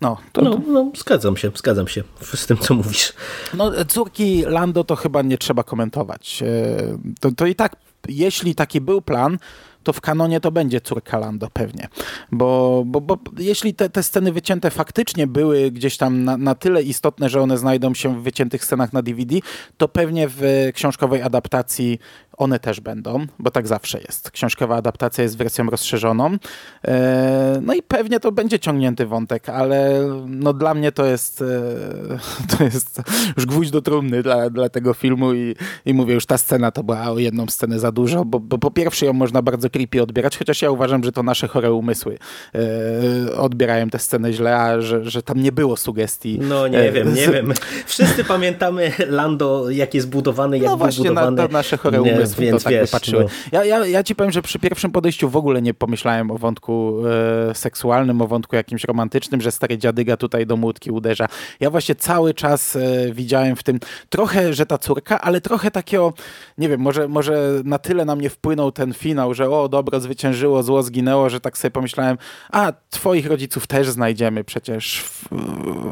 No, 0.00 0.16
to, 0.32 0.42
no, 0.42 0.60
no, 0.68 0.90
zgadzam 0.96 1.36
się, 1.36 1.50
zgadzam 1.54 1.88
się 1.88 2.02
z 2.34 2.46
tym, 2.46 2.58
co 2.58 2.74
mówisz. 2.74 3.12
No, 3.54 3.72
córki 3.88 4.42
Lando 4.46 4.84
to 4.84 4.96
chyba 4.96 5.22
nie 5.22 5.38
trzeba 5.38 5.62
komentować. 5.62 6.42
E, 6.42 6.98
to, 7.20 7.32
to 7.32 7.46
i 7.46 7.54
tak, 7.54 7.76
jeśli 8.08 8.54
taki 8.54 8.80
był 8.80 9.02
plan, 9.02 9.38
to 9.86 9.92
w 9.92 10.00
kanonie 10.00 10.40
to 10.40 10.52
będzie 10.52 10.80
córka 10.80 11.18
Lando 11.18 11.48
pewnie. 11.52 11.88
Bo, 12.32 12.82
bo, 12.86 13.00
bo 13.00 13.18
jeśli 13.38 13.74
te, 13.74 13.90
te 13.90 14.02
sceny 14.02 14.32
wycięte 14.32 14.70
faktycznie 14.70 15.26
były 15.26 15.70
gdzieś 15.70 15.96
tam 15.96 16.24
na, 16.24 16.36
na 16.36 16.54
tyle 16.54 16.82
istotne, 16.82 17.28
że 17.28 17.40
one 17.40 17.58
znajdą 17.58 17.94
się 17.94 18.20
w 18.20 18.22
wyciętych 18.22 18.64
scenach 18.64 18.92
na 18.92 19.02
DVD, 19.02 19.36
to 19.76 19.88
pewnie 19.88 20.28
w 20.28 20.70
książkowej 20.74 21.22
adaptacji 21.22 21.98
one 22.36 22.58
też 22.58 22.80
będą, 22.80 23.26
bo 23.38 23.50
tak 23.50 23.66
zawsze 23.66 24.00
jest. 24.00 24.30
Książkowa 24.30 24.76
adaptacja 24.76 25.24
jest 25.24 25.36
wersją 25.36 25.70
rozszerzoną. 25.70 26.36
E, 26.84 27.60
no 27.62 27.74
i 27.74 27.82
pewnie 27.82 28.20
to 28.20 28.32
będzie 28.32 28.58
ciągnięty 28.58 29.06
wątek, 29.06 29.48
ale 29.48 30.08
no 30.26 30.52
dla 30.52 30.74
mnie 30.74 30.92
to 30.92 31.04
jest 31.04 31.42
e, 31.42 31.46
to 32.58 32.64
jest 32.64 33.02
już 33.36 33.46
gwóźdź 33.46 33.70
do 33.70 33.82
trumny 33.82 34.22
dla, 34.22 34.50
dla 34.50 34.68
tego 34.68 34.94
filmu 34.94 35.34
i, 35.34 35.54
i 35.86 35.94
mówię, 35.94 36.14
już 36.14 36.26
ta 36.26 36.38
scena 36.38 36.70
to 36.70 36.82
była 36.82 37.10
o 37.10 37.18
jedną 37.18 37.46
scenę 37.46 37.78
za 37.78 37.92
dużo, 37.92 38.24
bo, 38.24 38.40
bo 38.40 38.58
po 38.58 38.70
pierwsze 38.70 39.06
ją 39.06 39.12
można 39.12 39.42
bardzo 39.42 39.70
creepy 39.70 40.02
odbierać, 40.02 40.38
chociaż 40.38 40.62
ja 40.62 40.70
uważam, 40.70 41.04
że 41.04 41.12
to 41.12 41.22
nasze 41.22 41.48
chore 41.48 41.72
umysły 41.72 42.18
e, 42.54 43.36
odbierają 43.36 43.90
tę 43.90 43.98
scenę 43.98 44.32
źle, 44.32 44.56
a 44.56 44.80
że, 44.80 45.04
że 45.04 45.22
tam 45.22 45.42
nie 45.42 45.52
było 45.52 45.76
sugestii. 45.76 46.38
No 46.42 46.68
nie 46.68 46.92
wiem, 46.92 47.14
nie 47.14 47.28
wiem. 47.28 47.52
Wszyscy 47.86 48.24
pamiętamy 48.24 48.92
Lando, 49.08 49.70
jak 49.70 49.94
jest 49.94 50.08
budowany, 50.08 50.58
jak 50.58 50.66
no 50.66 50.76
był 50.76 50.88
budowany. 50.96 51.36
Na, 51.36 51.46
to 51.46 51.52
nasze 51.52 51.76
chore 51.76 52.02
umysły 52.02 52.25
więc 52.34 52.62
to 52.62 52.64
tak 52.64 52.72
wiesz, 52.72 52.90
wypatrzyły. 52.90 53.24
No. 53.24 53.28
Ja, 53.52 53.64
ja, 53.64 53.86
ja 53.86 54.02
ci 54.02 54.14
powiem, 54.14 54.32
że 54.32 54.42
przy 54.42 54.58
pierwszym 54.58 54.90
podejściu 54.90 55.28
w 55.28 55.36
ogóle 55.36 55.62
nie 55.62 55.74
pomyślałem 55.74 56.30
o 56.30 56.38
wątku 56.38 57.02
e, 57.50 57.54
seksualnym, 57.54 58.22
o 58.22 58.26
wątku 58.26 58.56
jakimś 58.56 58.84
romantycznym, 58.84 59.40
że 59.40 59.52
stary 59.52 59.78
dziadyga 59.78 60.16
tutaj 60.16 60.46
do 60.46 60.56
młódki 60.56 60.90
uderza. 60.90 61.28
Ja 61.60 61.70
właśnie 61.70 61.94
cały 61.94 62.34
czas 62.34 62.76
e, 62.76 63.12
widziałem 63.12 63.56
w 63.56 63.62
tym 63.62 63.80
trochę, 64.08 64.54
że 64.54 64.66
ta 64.66 64.78
córka, 64.78 65.20
ale 65.20 65.40
trochę 65.40 65.70
takiego, 65.70 66.12
nie 66.58 66.68
wiem, 66.68 66.80
może, 66.80 67.08
może 67.08 67.60
na 67.64 67.78
tyle 67.78 68.04
na 68.04 68.16
mnie 68.16 68.30
wpłynął 68.30 68.72
ten 68.72 68.94
finał, 68.94 69.34
że 69.34 69.50
o, 69.50 69.68
dobro 69.68 70.00
zwyciężyło, 70.00 70.62
zło 70.62 70.82
zginęło, 70.82 71.30
że 71.30 71.40
tak 71.40 71.58
sobie 71.58 71.70
pomyślałem, 71.70 72.18
a 72.52 72.72
twoich 72.90 73.26
rodziców 73.26 73.66
też 73.66 73.88
znajdziemy, 73.88 74.44
przecież 74.44 75.02
w, 75.02 75.28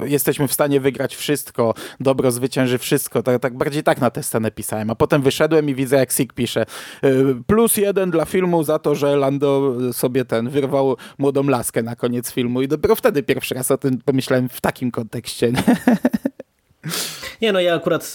jesteśmy 0.05 0.49
w 0.49 0.53
stanie 0.53 0.81
wygrać 0.81 1.17
wszystko, 1.17 1.75
dobro 2.01 2.31
zwycięży 2.31 2.79
wszystko. 2.79 3.23
Tak, 3.23 3.43
tak 3.43 3.57
bardziej 3.57 3.83
tak 3.83 4.01
na 4.01 4.11
tę 4.11 4.23
scenę 4.23 4.51
pisałem, 4.51 4.91
a 4.91 4.95
potem 4.95 5.23
wyszedłem 5.23 5.69
i 5.69 5.75
widzę, 5.75 5.97
jak 5.97 6.13
Sig 6.25 6.33
pisze. 6.33 6.67
Y, 7.05 7.37
plus 7.47 7.77
jeden 7.77 8.11
dla 8.11 8.25
filmu 8.25 8.65
za 8.65 8.79
to, 8.79 8.95
że 8.95 9.17
Lando 9.17 9.77
sobie 9.93 10.25
ten 10.25 10.51
wyrwał 10.51 10.97
młodą 11.19 11.43
laskę 11.43 11.83
na 11.83 11.97
koniec 11.97 12.33
filmu 12.33 12.63
i 12.63 12.69
dopiero 12.69 12.95
wtedy 12.95 13.23
pierwszy 13.23 13.55
raz 13.55 13.71
o 13.71 13.79
tym 13.79 13.99
pomyślałem 14.05 14.49
w 14.49 14.61
takim 14.61 14.91
kontekście. 14.91 15.53
Nie? 17.43 17.53
No 17.53 17.61
ja 17.61 17.75
akurat 17.75 18.13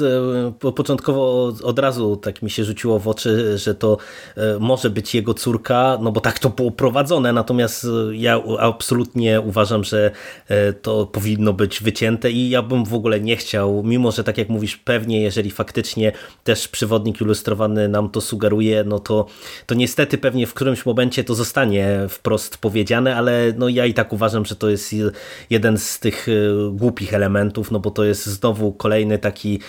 e, 0.66 0.72
początkowo 0.72 1.54
od 1.64 1.80
razu 1.80 2.18
tak 2.18 2.42
mi 2.42 2.50
się 2.50 2.64
rzuciło 2.64 3.00
w 3.00 3.08
oczy, 3.08 3.58
że 3.58 3.76
to 3.76 3.98
e, 4.38 4.60
może 4.60 4.90
być 4.90 5.16
jego 5.16 5.34
córka, 5.34 5.98
no 6.02 6.12
bo 6.12 6.22
tak 6.22 6.40
to 6.40 6.50
było 6.50 6.72
prowadzone, 6.72 7.34
natomiast 7.34 7.86
e, 7.86 8.16
ja 8.16 8.42
absolutnie 8.60 9.42
uważam, 9.42 9.84
że 9.84 10.12
to 10.82 11.06
powinno 11.06 11.54
być 11.54 11.84
wycięte 11.84 12.32
i 12.32 12.50
ja 12.50 12.62
bym 12.62 12.86
w 12.86 12.94
ogóle 12.94 13.20
nie 13.20 13.36
chciał, 13.36 13.84
mimo 13.84 14.12
że 14.12 14.24
tak 14.24 14.38
jak 14.38 14.50
mówisz, 14.50 14.78
pewnie 14.78 15.22
jeżeli 15.22 15.52
faktycznie 15.52 16.12
też 16.44 16.68
przewodnik 16.68 17.22
ilustrowany 17.22 17.88
nam 17.88 18.10
to 18.10 18.22
sugeruje, 18.22 18.84
no 18.84 19.00
to, 19.00 19.26
to 19.66 19.76
niestety 19.76 20.18
pewnie 20.18 20.48
w 20.48 20.54
którymś 20.54 20.86
momencie 20.86 21.24
to 21.24 21.36
zostanie 21.36 22.00
wprost 22.10 22.58
powiedziane, 22.58 23.16
ale 23.16 23.54
no 23.58 23.70
ja 23.70 23.86
i 23.86 23.94
tak 23.94 24.14
uważam, 24.14 24.46
że 24.46 24.56
to 24.56 24.70
jest 24.70 24.96
jeden 25.50 25.78
z 25.78 26.00
tych 26.00 26.28
głupich 26.72 27.14
elementów, 27.14 27.72
no 27.72 27.80
bo 27.80 27.92
to 27.92 28.04
jest 28.04 28.26
znowu 28.26 28.72
kolejny 28.72 29.09
taki 29.18 29.60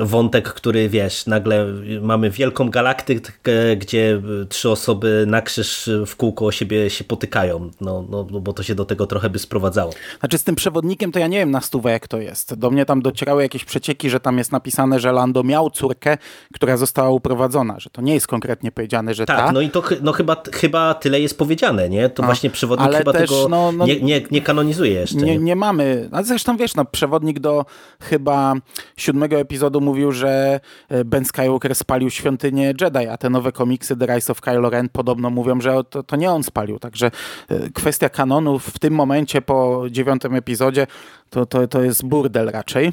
wątek, 0.00 0.48
który 0.48 0.88
wiesz, 0.88 1.26
nagle 1.26 1.66
mamy 2.02 2.30
wielką 2.30 2.70
galaktykę, 2.70 3.76
gdzie 3.76 4.22
trzy 4.48 4.70
osoby 4.70 5.24
na 5.26 5.42
krzyż 5.42 5.90
w 6.06 6.16
kółko 6.16 6.46
o 6.46 6.52
siebie 6.52 6.90
się 6.90 7.04
potykają, 7.04 7.70
no, 7.80 8.04
no, 8.10 8.26
no 8.30 8.40
bo 8.40 8.52
to 8.52 8.62
się 8.62 8.74
do 8.74 8.84
tego 8.84 9.06
trochę 9.06 9.30
by 9.30 9.38
sprowadzało. 9.38 9.92
Znaczy 10.20 10.38
z 10.38 10.44
tym 10.44 10.54
przewodnikiem 10.54 11.12
to 11.12 11.18
ja 11.18 11.26
nie 11.26 11.38
wiem 11.38 11.50
na 11.50 11.60
stówę 11.60 11.90
jak 11.90 12.08
to 12.08 12.20
jest. 12.20 12.54
Do 12.54 12.70
mnie 12.70 12.84
tam 12.84 13.02
docierały 13.02 13.42
jakieś 13.42 13.64
przecieki, 13.64 14.10
że 14.10 14.20
tam 14.20 14.38
jest 14.38 14.52
napisane, 14.52 15.00
że 15.00 15.12
Lando 15.12 15.42
miał 15.42 15.70
córkę, 15.70 16.18
która 16.54 16.76
została 16.76 17.10
uprowadzona, 17.10 17.80
że 17.80 17.90
to 17.90 18.02
nie 18.02 18.14
jest 18.14 18.26
konkretnie 18.26 18.72
powiedziane, 18.72 19.14
że 19.14 19.26
tak. 19.26 19.36
Ta. 19.36 19.52
no 19.52 19.60
i 19.60 19.70
to 19.70 19.82
no 20.02 20.12
chyba, 20.12 20.42
chyba 20.52 20.94
tyle 20.94 21.20
jest 21.20 21.38
powiedziane, 21.38 21.88
nie? 21.88 22.08
To 22.08 22.22
A, 22.22 22.26
właśnie 22.26 22.50
przewodnik 22.50 22.92
chyba 22.96 23.12
też, 23.12 23.30
tego 23.30 23.48
no, 23.48 23.72
no, 23.72 23.86
nie, 23.86 24.00
nie, 24.00 24.22
nie 24.30 24.42
kanonizuje 24.42 24.92
jeszcze. 24.92 25.16
Nie, 25.16 25.22
nie, 25.24 25.38
nie 25.38 25.56
mamy, 25.56 26.08
a 26.12 26.22
zresztą 26.22 26.56
wiesz, 26.56 26.74
no 26.74 26.84
przewodnik 26.84 27.40
do 27.40 27.64
chyba 28.00 28.54
siódmego 28.96 29.36
epizodu 29.36 29.80
mówił, 29.80 30.12
że 30.12 30.60
e, 30.88 31.04
Ben 31.04 31.24
Skywalker 31.24 31.74
spalił 31.74 32.10
świątynię 32.10 32.74
Jedi, 32.80 33.06
a 33.06 33.16
te 33.16 33.30
nowe 33.30 33.52
komiksy 33.52 33.96
The 33.96 34.06
Rise 34.06 34.32
of 34.32 34.40
Kylo 34.40 34.70
Ren 34.70 34.88
podobno 34.88 35.30
mówią, 35.30 35.60
że 35.60 35.84
to, 35.90 36.02
to 36.02 36.16
nie 36.16 36.30
on 36.30 36.42
spalił. 36.42 36.78
Także 36.78 37.10
e, 37.48 37.70
kwestia 37.70 38.08
kanonów 38.08 38.66
w 38.66 38.78
tym 38.78 38.94
momencie 38.94 39.42
po 39.42 39.84
dziewiątym 39.90 40.34
epizodzie 40.34 40.86
to, 41.30 41.46
to, 41.46 41.68
to 41.68 41.82
jest 41.82 42.04
burdel 42.04 42.50
raczej. 42.50 42.92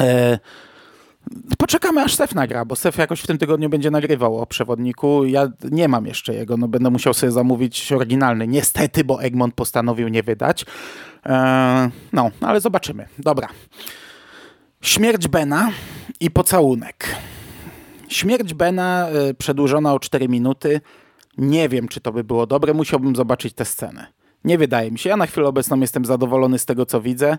E 0.00 0.38
Poczekamy 1.58 2.02
aż 2.02 2.14
Sef 2.14 2.34
nagra, 2.34 2.64
bo 2.64 2.76
Sef 2.76 2.98
jakoś 2.98 3.20
w 3.20 3.26
tym 3.26 3.38
tygodniu 3.38 3.68
będzie 3.68 3.90
nagrywał 3.90 4.38
o 4.38 4.46
przewodniku. 4.46 5.24
Ja 5.24 5.48
nie 5.70 5.88
mam 5.88 6.06
jeszcze 6.06 6.34
jego, 6.34 6.56
no 6.56 6.68
będę 6.68 6.90
musiał 6.90 7.14
sobie 7.14 7.32
zamówić 7.32 7.92
oryginalny. 7.92 8.48
Niestety, 8.48 9.04
bo 9.04 9.22
Egmont 9.22 9.54
postanowił 9.54 10.08
nie 10.08 10.22
wydać. 10.22 10.64
Eee, 11.24 11.90
no, 12.12 12.30
ale 12.40 12.60
zobaczymy. 12.60 13.06
Dobra. 13.18 13.48
Śmierć 14.82 15.28
Bena 15.28 15.70
i 16.20 16.30
pocałunek. 16.30 17.16
Śmierć 18.08 18.54
Bena 18.54 19.08
y, 19.30 19.34
przedłużona 19.34 19.94
o 19.94 20.00
4 20.00 20.28
minuty. 20.28 20.80
Nie 21.38 21.68
wiem, 21.68 21.88
czy 21.88 22.00
to 22.00 22.12
by 22.12 22.24
było 22.24 22.46
dobre. 22.46 22.74
Musiałbym 22.74 23.16
zobaczyć 23.16 23.54
tę 23.54 23.64
scenę. 23.64 24.06
Nie 24.44 24.58
wydaje 24.58 24.90
mi 24.90 24.98
się. 24.98 25.10
Ja 25.10 25.16
na 25.16 25.26
chwilę 25.26 25.48
obecną 25.48 25.80
jestem 25.80 26.04
zadowolony 26.04 26.58
z 26.58 26.66
tego, 26.66 26.86
co 26.86 27.00
widzę. 27.00 27.38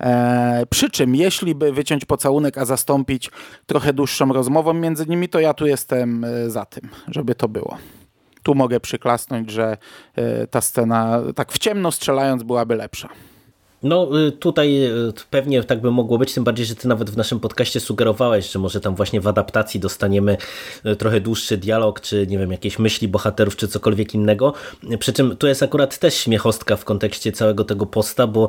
E, 0.00 0.66
przy 0.70 0.90
czym, 0.90 1.14
jeśli 1.14 1.54
by 1.54 1.72
wyciąć 1.72 2.04
pocałunek, 2.04 2.58
a 2.58 2.64
zastąpić 2.64 3.30
trochę 3.66 3.92
dłuższą 3.92 4.32
rozmową 4.32 4.74
między 4.74 5.06
nimi, 5.06 5.28
to 5.28 5.40
ja 5.40 5.54
tu 5.54 5.66
jestem 5.66 6.24
e, 6.24 6.50
za 6.50 6.64
tym, 6.64 6.88
żeby 7.08 7.34
to 7.34 7.48
było. 7.48 7.78
Tu 8.42 8.54
mogę 8.54 8.80
przyklasnąć, 8.80 9.50
że 9.50 9.76
e, 10.16 10.46
ta 10.46 10.60
scena, 10.60 11.20
tak 11.34 11.52
w 11.52 11.58
ciemno 11.58 11.92
strzelając, 11.92 12.42
byłaby 12.42 12.74
lepsza. 12.74 13.08
No 13.82 14.18
y, 14.28 14.32
tutaj 14.32 14.84
y, 14.84 15.12
pewnie 15.30 15.64
tak 15.64 15.80
by 15.80 15.90
mogło 15.90 16.18
być, 16.18 16.34
tym 16.34 16.44
bardziej, 16.44 16.66
że 16.66 16.74
ty 16.74 16.88
nawet 16.88 17.10
w 17.10 17.16
naszym 17.16 17.40
podcaście 17.40 17.80
sugerowałeś, 17.80 18.52
że 18.52 18.58
może 18.58 18.80
tam 18.80 18.94
właśnie 18.94 19.20
w 19.20 19.28
adaptacji 19.28 19.80
dostaniemy 19.80 20.36
y, 20.86 20.96
trochę 20.96 21.20
dłuższy 21.20 21.56
dialog, 21.56 22.00
czy 22.00 22.26
nie 22.26 22.38
wiem, 22.38 22.52
jakieś 22.52 22.78
myśli 22.78 23.08
bohaterów, 23.08 23.56
czy 23.56 23.68
cokolwiek 23.68 24.14
innego. 24.14 24.54
Przy 24.98 25.12
czym 25.12 25.36
tu 25.36 25.46
jest 25.46 25.62
akurat 25.62 25.98
też 25.98 26.14
śmiechostka 26.14 26.76
w 26.76 26.84
kontekście 26.84 27.32
całego 27.32 27.64
tego 27.64 27.86
posta, 27.86 28.26
bo 28.26 28.48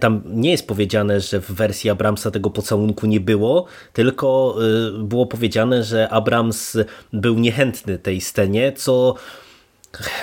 tam 0.00 0.22
nie 0.26 0.50
jest 0.50 0.66
powiedziane, 0.66 1.20
że 1.20 1.40
w 1.40 1.50
wersji 1.50 1.90
Abramsa 1.90 2.30
tego 2.30 2.50
pocałunku 2.50 3.06
nie 3.06 3.20
było, 3.20 3.66
tylko 3.92 4.56
było 4.98 5.26
powiedziane, 5.26 5.84
że 5.84 6.08
Abrams 6.08 6.76
był 7.12 7.38
niechętny 7.38 7.98
tej 7.98 8.20
scenie, 8.20 8.72
co 8.72 9.14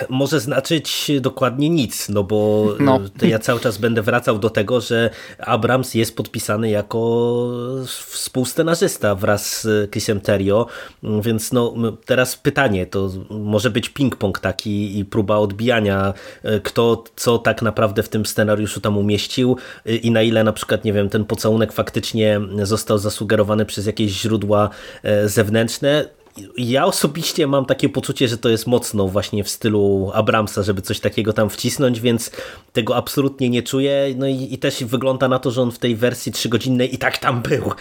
może 0.08 0.40
znaczyć 0.40 1.10
dokładnie 1.20 1.70
nic, 1.70 2.08
no 2.08 2.24
bo 2.24 2.68
no. 2.80 3.00
ja 3.22 3.38
cały 3.38 3.60
czas 3.60 3.78
będę 3.78 4.02
wracał 4.02 4.38
do 4.38 4.50
tego, 4.50 4.80
że 4.80 5.10
Abrams 5.38 5.94
jest 5.94 6.16
podpisany 6.16 6.70
jako 6.70 7.50
współscenarzysta 7.86 9.14
wraz 9.14 9.62
z 9.62 9.90
Chrisem 9.90 10.20
Terrio, 10.20 10.66
więc 11.02 11.52
no 11.52 11.74
teraz 12.04 12.36
pytanie, 12.36 12.86
to 12.86 13.10
może 13.30 13.70
być 13.70 13.90
ping-pong 13.90 14.40
taki 14.40 14.98
i 14.98 15.04
próba 15.04 15.36
odbijania, 15.36 16.14
e, 16.42 16.60
kto 16.60 17.04
co 17.16 17.38
tak 17.38 17.62
naprawdę 17.62 18.02
w 18.02 18.08
tym 18.08 18.26
scenariuszu 18.26 18.80
tam 18.80 18.98
umieścił 18.98 19.56
e, 19.86 19.96
i 19.96 20.10
na 20.10 20.22
ile 20.22 20.44
na 20.44 20.52
przykład, 20.52 20.84
nie 20.84 20.92
wiem, 20.92 21.08
ten 21.08 21.24
pocałunek 21.24 21.72
faktycznie 21.72 22.40
został 22.62 22.98
zasugerowany 22.98 23.66
przez 23.66 23.86
jakieś 23.86 24.12
źródła 24.12 24.70
e, 25.02 25.28
zewnętrzne, 25.28 26.08
ja 26.56 26.86
osobiście 26.86 27.46
mam 27.46 27.66
takie 27.66 27.88
poczucie, 27.88 28.28
że 28.28 28.38
to 28.38 28.48
jest 28.48 28.66
mocno 28.66 29.08
właśnie 29.08 29.44
w 29.44 29.48
stylu 29.48 30.10
Abramsa, 30.14 30.62
żeby 30.62 30.82
coś 30.82 31.00
takiego 31.00 31.32
tam 31.32 31.50
wcisnąć, 31.50 32.00
więc 32.00 32.30
tego 32.72 32.96
absolutnie 32.96 33.50
nie 33.50 33.62
czuję. 33.62 34.14
No 34.16 34.26
i, 34.26 34.54
i 34.54 34.58
też 34.58 34.84
wygląda 34.84 35.28
na 35.28 35.38
to, 35.38 35.50
że 35.50 35.62
on 35.62 35.72
w 35.72 35.78
tej 35.78 35.96
wersji 35.96 36.32
trzygodzinnej 36.32 36.94
i 36.94 36.98
tak 36.98 37.18
tam 37.18 37.42
był, 37.42 37.72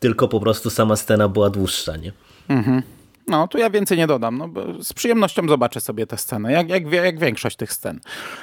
tylko 0.00 0.28
po 0.28 0.40
prostu 0.40 0.70
sama 0.70 0.96
scena 0.96 1.28
była 1.28 1.50
dłuższa, 1.50 1.96
nie? 1.96 2.12
Mhm. 2.48 2.82
No, 3.28 3.48
tu 3.48 3.58
ja 3.58 3.70
więcej 3.70 3.98
nie 3.98 4.06
dodam. 4.06 4.38
No, 4.38 4.48
z 4.82 4.92
przyjemnością 4.92 5.48
zobaczę 5.48 5.80
sobie 5.80 6.06
tę 6.06 6.16
scenę, 6.16 6.52
jak, 6.52 6.68
jak, 6.68 6.92
jak 6.92 7.18
większość 7.18 7.56
tych 7.56 7.72
scen 7.72 8.00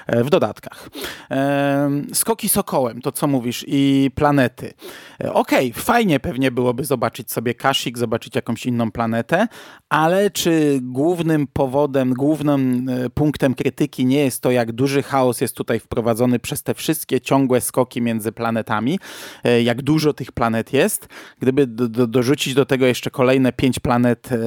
e, 0.08 0.24
w 0.24 0.30
dodatkach. 0.30 0.90
E, 1.32 1.92
skoki 2.14 2.50
Sokołem, 2.50 3.02
to 3.02 3.12
co 3.12 3.28
mówisz, 3.28 3.66
i 3.68 4.12
planety. 4.16 4.74
Okej, 5.20 5.72
okay, 5.72 5.84
fajnie 5.84 6.20
pewnie 6.20 6.52
byłoby 6.52 6.86
zobaczyć 6.86 7.32
sobie 7.32 7.54
Kashyyyk, 7.54 7.98
zobaczyć 7.98 8.36
jakąś 8.36 8.66
inną 8.66 8.92
planetę, 8.92 9.48
ale 9.90 10.32
czy 10.32 10.80
głównym 10.82 11.48
powodem, 11.48 12.14
głównym 12.14 12.90
e, 12.90 13.10
punktem 13.10 13.54
krytyki 13.54 14.06
nie 14.06 14.24
jest 14.24 14.42
to, 14.42 14.52
jak 14.52 14.72
duży 14.72 15.04
chaos 15.04 15.42
jest 15.42 15.56
tutaj 15.56 15.80
wprowadzony 15.80 16.40
przez 16.40 16.64
te 16.64 16.74
wszystkie 16.74 17.22
ciągłe 17.22 17.62
skoki 17.62 18.02
między 18.02 18.32
planetami, 18.32 19.00
e, 19.44 19.62
jak 19.64 19.82
dużo 19.82 20.14
tych 20.14 20.32
planet 20.32 20.74
jest. 20.74 21.08
Gdyby 21.40 21.68
do, 21.68 21.90
do, 21.90 22.08
dorzucić 22.08 22.54
do 22.54 22.66
tego 22.66 22.86
jeszcze 22.86 23.12
kolejne 23.12 23.54
pięć 23.54 23.80
planet 23.80 24.30
e, 24.32 24.38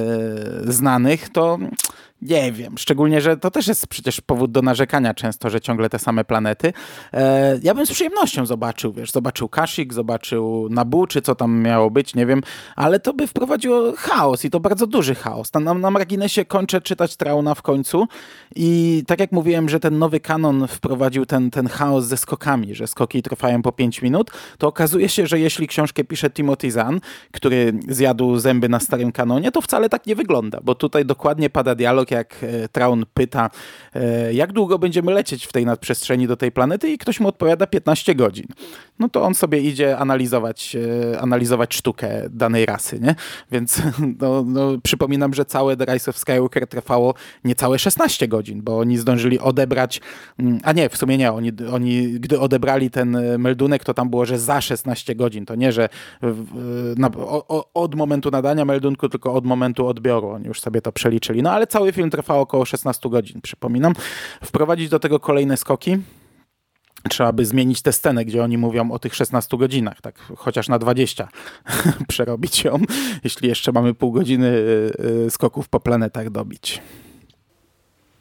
znanych, 0.71 1.29
to 1.29 1.59
nie 2.27 2.51
wiem, 2.51 2.77
szczególnie, 2.77 3.21
że 3.21 3.37
to 3.37 3.51
też 3.51 3.67
jest 3.67 3.87
przecież 3.87 4.21
powód 4.21 4.51
do 4.51 4.61
narzekania 4.61 5.13
często, 5.13 5.49
że 5.49 5.61
ciągle 5.61 5.89
te 5.89 5.99
same 5.99 6.25
planety. 6.25 6.73
E, 7.13 7.59
ja 7.63 7.73
bym 7.73 7.85
z 7.85 7.91
przyjemnością 7.91 8.45
zobaczył, 8.45 8.93
wiesz, 8.93 9.11
zobaczył 9.11 9.49
Kashyyyk, 9.49 9.93
zobaczył 9.93 10.67
Nabu, 10.69 11.07
czy 11.07 11.21
co 11.21 11.35
tam 11.35 11.61
miało 11.61 11.91
być, 11.91 12.15
nie 12.15 12.25
wiem, 12.25 12.41
ale 12.75 12.99
to 12.99 13.13
by 13.13 13.27
wprowadziło 13.27 13.93
chaos 13.97 14.45
i 14.45 14.49
to 14.49 14.59
bardzo 14.59 14.87
duży 14.87 15.15
chaos. 15.15 15.53
Na, 15.53 15.73
na 15.73 15.91
marginesie 15.91 16.45
kończę 16.45 16.81
czytać 16.81 17.15
Trauna 17.15 17.55
w 17.55 17.61
końcu 17.61 18.07
i 18.55 19.03
tak 19.07 19.19
jak 19.19 19.31
mówiłem, 19.31 19.69
że 19.69 19.79
ten 19.79 19.99
nowy 19.99 20.19
kanon 20.19 20.67
wprowadził 20.67 21.25
ten, 21.25 21.51
ten 21.51 21.67
chaos 21.67 22.05
ze 22.05 22.17
skokami, 22.17 22.75
że 22.75 22.87
skoki 22.87 23.23
trwają 23.23 23.61
po 23.61 23.71
5 23.71 24.01
minut, 24.01 24.31
to 24.57 24.67
okazuje 24.67 25.09
się, 25.09 25.27
że 25.27 25.39
jeśli 25.39 25.67
książkę 25.67 26.03
pisze 26.03 26.29
Timothy 26.29 26.71
Zahn, 26.71 26.97
który 27.31 27.73
zjadł 27.87 28.37
zęby 28.37 28.69
na 28.69 28.79
starym 28.79 29.11
kanonie, 29.11 29.51
to 29.51 29.61
wcale 29.61 29.89
tak 29.89 30.07
nie 30.07 30.15
wygląda, 30.15 30.59
bo 30.63 30.75
tutaj 30.75 31.05
dokładnie 31.05 31.49
pada 31.49 31.75
dialog, 31.75 32.11
jak 32.13 32.35
e, 32.43 32.69
Traun 32.69 33.05
pyta, 33.13 33.49
e, 33.95 34.33
jak 34.33 34.53
długo 34.53 34.79
będziemy 34.79 35.11
lecieć 35.13 35.45
w 35.47 35.51
tej 35.51 35.65
nadprzestrzeni 35.65 36.27
do 36.27 36.37
tej 36.37 36.51
planety 36.51 36.89
i 36.89 36.97
ktoś 36.97 37.19
mu 37.19 37.27
odpowiada 37.27 37.67
15 37.67 38.15
godzin. 38.15 38.45
No 38.99 39.09
to 39.09 39.23
on 39.23 39.35
sobie 39.35 39.59
idzie 39.59 39.97
analizować, 39.97 40.75
e, 41.13 41.19
analizować 41.21 41.75
sztukę 41.75 42.09
danej 42.29 42.65
rasy, 42.65 42.99
nie? 42.99 43.15
Więc 43.51 43.81
no, 44.21 44.43
no, 44.47 44.71
przypominam, 44.83 45.33
że 45.33 45.45
całe 45.45 45.77
The 45.77 45.93
Rise 45.93 46.11
of 46.11 46.17
Skywalker 46.17 46.67
trwało 46.67 47.13
niecałe 47.43 47.79
16 47.79 48.27
godzin, 48.27 48.61
bo 48.61 48.79
oni 48.79 48.97
zdążyli 48.97 49.39
odebrać, 49.39 50.01
mm, 50.39 50.59
a 50.63 50.71
nie, 50.71 50.89
w 50.89 50.97
sumie 50.97 51.17
nie, 51.17 51.31
oni, 51.31 51.51
oni 51.73 52.11
gdy 52.19 52.39
odebrali 52.39 52.91
ten 52.91 53.17
meldunek, 53.39 53.83
to 53.83 53.93
tam 53.93 54.09
było, 54.09 54.25
że 54.25 54.39
za 54.39 54.61
16 54.61 55.15
godzin, 55.15 55.45
to 55.45 55.55
nie, 55.55 55.71
że 55.71 55.89
na, 56.97 57.11
o, 57.17 57.73
od 57.73 57.95
momentu 57.95 58.31
nadania 58.31 58.65
meldunku, 58.65 59.09
tylko 59.09 59.33
od 59.33 59.45
momentu 59.45 59.87
odbioru, 59.87 60.29
oni 60.29 60.47
już 60.47 60.61
sobie 60.61 60.81
to 60.81 60.91
przeliczyli. 60.91 61.43
No 61.43 61.51
ale 61.51 61.67
cały 61.67 61.91
film 61.91 62.02
trwał 62.09 62.41
około 62.41 62.65
16 62.65 63.09
godzin, 63.09 63.41
przypominam. 63.41 63.93
Wprowadzić 64.43 64.89
do 64.89 64.99
tego 64.99 65.19
kolejne 65.19 65.57
skoki. 65.57 65.97
Trzeba 67.09 67.31
by 67.31 67.45
zmienić 67.45 67.81
tę 67.81 67.91
scenę, 67.91 68.25
gdzie 68.25 68.43
oni 68.43 68.57
mówią 68.57 68.91
o 68.91 68.99
tych 68.99 69.15
16 69.15 69.57
godzinach, 69.57 70.01
tak 70.01 70.15
chociaż 70.37 70.69
na 70.69 70.79
20 70.79 71.27
przerobić 72.07 72.63
ją, 72.63 72.79
jeśli 73.23 73.49
jeszcze 73.49 73.71
mamy 73.71 73.93
pół 73.93 74.11
godziny 74.11 74.47
y, 74.47 74.93
y, 75.25 75.29
skoków 75.29 75.69
po 75.69 75.79
planetach 75.79 76.29
dobić. 76.29 76.81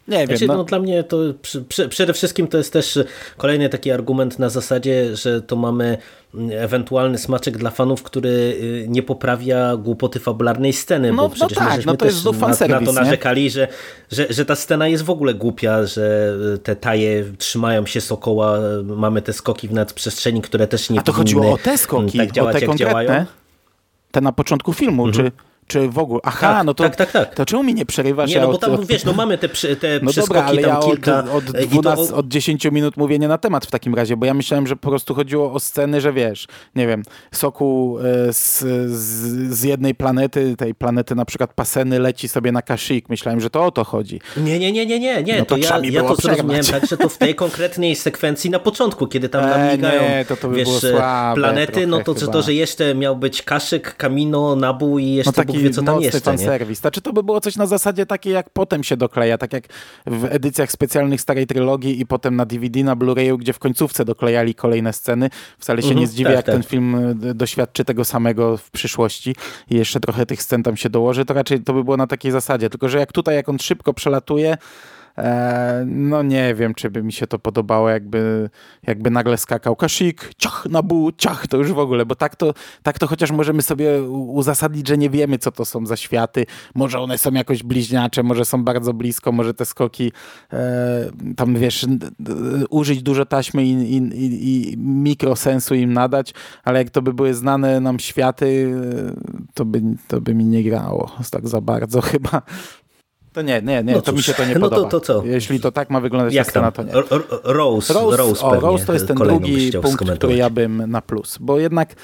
Nie 0.09 0.27
wiem. 0.27 0.39
No. 0.47 0.55
no. 0.55 0.65
dla 0.65 0.79
mnie 0.79 1.05
to 1.05 1.17
przy, 1.43 1.63
przy, 1.63 1.89
przede 1.89 2.13
wszystkim 2.13 2.49
to 2.49 2.59
jest 2.59 2.73
też 2.73 2.99
kolejny 3.37 3.69
taki 3.69 3.91
argument 3.91 4.39
na 4.39 4.49
zasadzie, 4.49 5.17
że 5.17 5.43
to 5.43 5.57
mamy 5.57 5.99
ewentualny 6.59 7.19
smaczek 7.19 7.59
dla 7.59 7.71
fanów, 7.71 8.03
który 8.03 8.29
y, 8.29 8.87
nie 8.89 9.03
poprawia 9.03 9.77
głupoty 9.77 10.21
fabularnej 10.21 10.73
sceny, 10.73 11.13
no, 11.13 11.23
bo 11.23 11.29
przecież 11.29 11.59
no 11.59 11.65
tak, 11.65 11.87
no 11.87 11.97
to 11.97 12.05
jest 12.05 12.25
też 12.25 12.61
na, 12.61 12.81
na, 12.81 12.87
to 12.87 12.93
narzekali, 12.93 13.51
że, 13.51 13.69
że, 14.11 14.27
że 14.31 14.45
ta 14.45 14.57
scena 14.57 14.89
jest 14.89 15.05
w 15.05 15.11
ogóle 15.11 15.35
głupia, 15.35 15.87
że 15.87 16.37
te 16.63 16.77
taje 16.77 17.25
trzymają 17.39 17.87
się 17.87 18.01
sokoła, 18.01 18.59
mamy 18.85 19.23
te 19.23 19.33
skoki 19.33 19.69
w 19.69 19.73
nadprzestrzeni, 19.73 20.43
które 20.43 20.69
też 20.69 20.91
nie 20.91 21.01
A 21.01 21.03
to 21.03 21.13
chodziło 21.13 21.53
o 21.53 21.59
te 21.59 21.79
skoki, 21.79 22.19
tak 22.19 22.33
działać, 22.33 22.57
o 22.57 22.61
te 22.61 22.67
konkretne? 22.67 22.91
Działają. 22.91 23.25
Te 24.11 24.21
na 24.21 24.33
początku 24.33 24.73
filmu, 24.73 25.07
mhm. 25.07 25.31
czy 25.31 25.37
czy 25.73 25.89
w 25.89 25.99
ogóle. 25.99 26.21
Aha, 26.25 26.55
tak, 26.55 26.67
no 26.67 26.75
to, 26.75 26.85
tak, 26.85 26.97
tak, 26.97 27.13
tak. 27.13 27.35
to 27.35 27.47
czemu 27.47 27.63
mi 27.63 27.75
nie 27.75 27.87
przerywasz? 27.87 28.31
Nie, 28.31 28.41
no 28.41 28.49
bo 28.53 28.59
tam, 28.59 28.73
od, 28.73 28.87
wiesz, 28.87 29.05
no 29.05 29.13
mamy 29.13 29.39
te, 29.39 29.49
te 29.49 30.01
no 30.03 30.13
dobra, 30.13 30.45
ale 30.45 30.63
ja 30.63 30.77
kilka. 30.77 31.19
Od, 31.19 31.49
od, 31.49 31.57
12, 31.57 32.09
to... 32.09 32.17
od 32.17 32.29
10 32.29 32.65
minut 32.65 32.97
mówię 32.97 33.19
nie 33.19 33.29
na 33.29 33.39
temat 33.39 33.67
w 33.67 33.71
takim 33.71 33.95
razie, 33.95 34.17
bo 34.17 34.27
ja 34.27 34.35
myślałem, 34.35 34.67
że 34.67 34.77
po 34.77 34.89
prostu 34.89 35.15
chodziło 35.15 35.53
o 35.53 35.61
sceny, 35.61 36.01
że 36.01 36.13
wiesz, 36.13 36.47
nie 36.75 36.87
wiem, 36.87 37.03
soku 37.33 37.99
e, 37.99 38.33
z, 38.33 38.59
z, 38.91 39.55
z 39.55 39.63
jednej 39.63 39.95
planety, 39.95 40.57
tej 40.57 40.75
planety 40.75 41.15
na 41.15 41.25
przykład 41.25 41.55
Paseny 41.55 41.99
leci 41.99 42.29
sobie 42.29 42.53
na 42.53 42.63
Kashyyyk. 42.63 43.09
Myślałem, 43.09 43.41
że 43.41 43.51
to 43.51 43.65
o 43.65 43.71
to 43.71 43.85
chodzi. 43.85 44.21
Nie, 44.37 44.59
nie, 44.59 44.73
nie, 44.73 44.87
nie, 44.87 45.01
nie, 45.01 45.23
nie. 45.23 45.39
No 45.39 45.45
to, 45.45 45.55
to 45.55 45.57
ja, 45.57 45.81
ja 45.83 46.03
to 46.03 46.17
zrozumiałem 46.17 46.65
tak, 46.65 46.87
że 46.87 46.97
to 46.97 47.09
w 47.09 47.19
tej 47.19 47.35
konkretnej 47.35 47.97
sekwencji 47.97 48.51
na 48.51 48.59
początku, 48.59 49.07
kiedy 49.07 49.29
tam 49.29 49.45
e, 49.45 49.73
migają 49.73 50.03
nie, 50.03 50.25
to 50.29 50.37
to 50.37 50.49
by 50.49 50.57
wiesz, 50.57 50.69
planety, 51.35 51.87
no 51.87 52.01
to, 52.01 52.15
chyba. 52.15 52.33
to, 52.33 52.43
że 52.43 52.55
jeszcze 52.55 52.95
miał 52.95 53.17
być 53.17 53.43
Kaszyk, 53.43 53.97
Kamino, 53.97 54.57
Nabu 54.57 54.99
i 54.99 55.11
jeszcze 55.11 55.33
no 55.37 55.45
Bóg 55.45 55.57
wie 55.63 55.71
co 55.71 55.83
tam 55.83 56.01
jeszcze 56.01 56.39
serwis. 56.39 56.79
Znaczy 56.79 57.01
to 57.01 57.13
by 57.13 57.23
było 57.23 57.41
coś 57.41 57.57
na 57.57 57.67
zasadzie 57.67 58.07
takiej, 58.07 58.33
jak 58.33 58.51
potem 58.51 58.85
się 58.85 58.97
dokleja, 58.97 59.39
tak 59.39 59.53
jak 59.53 59.65
w 60.07 60.25
edycjach 60.25 60.73
specjalnych 60.73 61.21
starej 61.21 61.47
trylogii 61.47 62.01
i 62.01 62.07
potem 62.07 62.37
na 62.37 62.47
DVD, 62.47 62.85
na 62.85 62.97
Blu-rayu, 62.97 63.39
gdzie 63.39 63.53
w 63.53 63.59
końcówce 63.59 64.05
doklejali 64.05 64.55
kolejne 64.55 64.93
sceny. 64.93 65.31
Wcale 65.59 65.83
się 65.83 65.89
mhm, 65.89 66.01
nie 66.01 66.07
zdziwię, 66.07 66.29
tak, 66.29 66.37
jak 66.37 66.47
tak. 66.47 66.55
ten 66.55 66.63
film 66.63 66.95
e, 66.95 67.35
doświadczy 67.35 67.85
tego 67.85 68.05
samego 68.05 68.57
w 68.57 68.71
przyszłości 68.71 69.37
i 69.71 69.77
jeszcze 69.77 70.01
trochę 70.01 70.27
tych 70.27 70.43
scen 70.43 70.63
tam 70.63 70.77
się 70.77 70.91
dołoży, 70.91 71.25
to 71.25 71.35
raczej 71.35 71.61
to 71.61 71.73
by 71.73 71.85
było 71.85 71.97
na 71.97 72.07
takiej 72.07 72.33
zasadzie. 72.33 72.71
Tylko, 72.71 72.89
że 72.89 72.99
jak 72.99 73.13
tutaj, 73.13 73.35
jak 73.35 73.49
on 73.49 73.59
szybko 73.59 73.95
przelatuje, 73.95 74.57
no 75.87 76.23
nie 76.23 76.55
wiem, 76.55 76.75
czy 76.75 76.91
by 76.91 77.03
mi 77.03 77.13
się 77.13 77.27
to 77.27 77.39
podobało, 77.39 77.91
jakby, 77.91 78.51
jakby 78.87 79.11
nagle 79.11 79.39
skakał 79.39 79.77
Kashyyyk, 79.77 80.31
ciach, 80.39 80.67
Nabu, 80.71 81.13
ciach, 81.17 81.47
to 81.47 81.57
już 81.57 81.73
w 81.73 81.79
ogóle, 81.79 82.07
bo 82.07 82.15
tak 82.15 82.37
to, 82.37 82.55
tak 82.83 82.99
to 82.99 83.07
chociaż 83.07 83.31
możemy 83.31 83.63
sobie 83.63 84.03
uzasadnić, 84.03 84.89
że 84.89 84.99
nie 84.99 85.11
wiemy, 85.11 85.39
co 85.39 85.53
to 85.53 85.65
są 85.65 85.87
za 85.87 85.97
światy. 85.97 86.47
Może 86.75 87.01
one 87.01 87.19
są 87.19 87.33
jakoś 87.33 87.63
bliźniacze, 87.63 88.23
może 88.23 88.45
są 88.45 88.65
bardzo 88.65 88.95
blisko, 88.95 89.33
może 89.33 89.55
te 89.55 89.65
skoki 89.65 90.13
e, 90.53 91.11
tam, 91.37 91.55
wiesz, 91.55 91.87
użyć 92.71 93.03
dużo 93.03 93.27
taśmy 93.27 93.65
i, 93.65 93.71
i, 93.71 93.97
i, 93.97 94.73
i 94.73 94.79
mikrosensu 94.79 95.75
im 95.75 95.93
nadać, 95.93 96.35
ale 96.65 96.79
jak 96.79 96.91
to 96.91 97.03
by 97.03 97.15
były 97.15 97.35
znane 97.35 97.81
nam 97.81 97.99
światy, 97.99 98.75
e, 99.09 99.53
to 99.55 99.65
by, 99.65 99.83
to 100.09 100.21
by 100.21 100.35
mi 100.35 100.45
nie 100.45 100.65
grało 100.65 101.11
tak 101.33 101.49
za 101.49 101.61
bardzo 101.61 102.01
chyba. 102.13 102.43
To 103.33 103.43
nie, 103.43 103.63
nie, 103.63 103.83
nie, 103.83 103.93
no 103.93 104.03
to 104.03 104.13
mi 104.13 104.23
się 104.23 104.35
to 104.35 104.45
nie 104.45 104.55
podoba. 104.55 104.77
No 104.83 104.83
to, 104.83 104.91
to 104.91 105.01
co? 105.01 105.23
Jeśli 105.27 105.61
to 105.61 105.73
tak 105.73 105.91
ma 105.91 106.01
wyglądać 106.01 106.35
Jak 106.35 106.51
scena, 106.51 106.73
to 106.73 106.83
nie. 106.83 106.93
Rose, 107.45 107.95
Rose, 107.95 108.17
Rose, 108.17 108.45
o, 108.47 108.61
Rose 108.61 108.87
to 108.87 108.93
jest 108.93 109.09
ten 109.09 109.17
drugi 109.17 109.73
punkt, 109.83 110.11
który 110.15 110.37
ja 110.37 110.51
bym 110.51 110.91
na 110.91 111.03
plus, 111.03 111.39
bo 111.41 111.59
jednak 111.59 111.95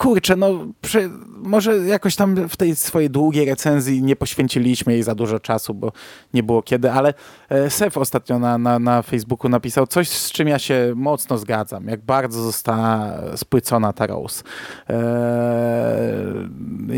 kurczę, 0.00 0.36
no 0.36 0.66
przy, 0.80 1.10
może 1.28 1.76
jakoś 1.76 2.16
tam 2.16 2.48
w 2.48 2.56
tej 2.56 2.76
swojej 2.76 3.10
długiej 3.10 3.46
recenzji 3.46 4.02
nie 4.02 4.16
poświęciliśmy 4.16 4.92
jej 4.92 5.02
za 5.02 5.14
dużo 5.14 5.40
czasu, 5.40 5.74
bo 5.74 5.92
nie 6.34 6.42
było 6.42 6.62
kiedy, 6.62 6.92
ale 6.92 7.14
e, 7.48 7.70
Sef 7.70 7.96
ostatnio 7.96 8.38
na, 8.38 8.58
na, 8.58 8.78
na 8.78 9.02
Facebooku 9.02 9.48
napisał 9.48 9.86
coś, 9.86 10.08
z 10.08 10.32
czym 10.32 10.48
ja 10.48 10.58
się 10.58 10.92
mocno 10.96 11.38
zgadzam, 11.38 11.88
jak 11.88 12.00
bardzo 12.00 12.42
została 12.42 13.12
spłycona 13.36 13.92
ta 13.92 14.06
Rose. 14.06 14.42
Eee, 14.88 14.96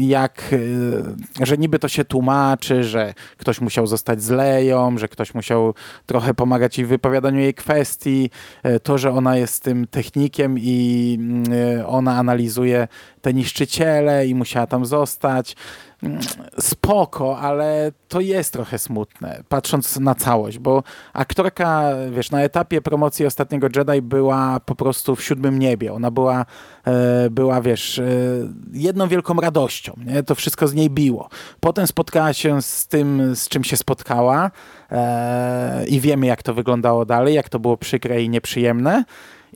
jak, 0.08 0.42
e, 1.40 1.46
że 1.46 1.58
niby 1.58 1.78
to 1.78 1.88
się 1.88 2.04
tłumaczy, 2.04 2.84
że 2.84 3.14
ktoś 3.36 3.60
musiał 3.60 3.86
zostać 3.86 4.22
z 4.22 4.30
Leją, 4.30 4.98
że 4.98 5.08
ktoś 5.08 5.34
musiał 5.34 5.74
trochę 6.06 6.34
pomagać 6.34 6.78
jej 6.78 6.86
w 6.86 6.88
wypowiadaniu 6.88 7.40
jej 7.40 7.54
kwestii, 7.54 8.30
e, 8.62 8.80
to, 8.80 8.98
że 8.98 9.12
ona 9.12 9.36
jest 9.36 9.62
tym 9.62 9.86
technikiem 9.86 10.58
i 10.58 11.18
mm, 11.20 11.44
ona 11.86 12.16
analizuje 12.16 12.88
te 13.20 13.34
niszczyciele 13.34 14.26
i 14.26 14.34
musiała 14.34 14.66
tam 14.66 14.86
zostać. 14.86 15.56
Mm, 16.02 16.20
spoko, 16.60 17.38
ale 17.38 17.92
to 18.08 18.20
jest 18.20 18.52
trochę 18.52 18.78
smutne, 18.78 19.42
patrząc 19.48 20.00
na 20.00 20.14
całość, 20.14 20.58
bo 20.58 20.82
aktorka, 21.12 21.84
wiesz, 22.10 22.30
na 22.30 22.42
etapie 22.42 22.80
promocji 22.80 23.26
ostatniego 23.26 23.68
Jedi 23.76 24.02
była 24.02 24.60
po 24.60 24.74
prostu 24.74 25.16
w 25.16 25.24
siódmym 25.24 25.58
niebie. 25.58 25.92
Ona 25.92 26.10
była, 26.10 26.46
e, 26.86 27.30
była 27.30 27.60
wiesz, 27.60 27.98
e, 27.98 28.04
jedną 28.72 29.08
wielką 29.08 29.34
radością, 29.34 29.92
nie? 30.06 30.22
To 30.22 30.34
wszystko 30.34 30.68
z 30.68 30.74
niej 30.74 30.90
biło. 30.90 31.28
Potem 31.60 31.86
spotkała 31.86 32.32
się 32.32 32.62
z 32.62 32.86
tym, 32.86 33.36
z 33.36 33.48
czym 33.48 33.64
się 33.64 33.76
spotkała 33.76 34.50
e, 34.90 35.86
i 35.86 36.00
wiemy, 36.00 36.26
jak 36.26 36.42
to 36.42 36.54
wyglądało 36.54 37.04
dalej, 37.04 37.34
jak 37.34 37.48
to 37.48 37.58
było 37.58 37.76
przykre 37.76 38.22
i 38.22 38.28
nieprzyjemne. 38.28 39.04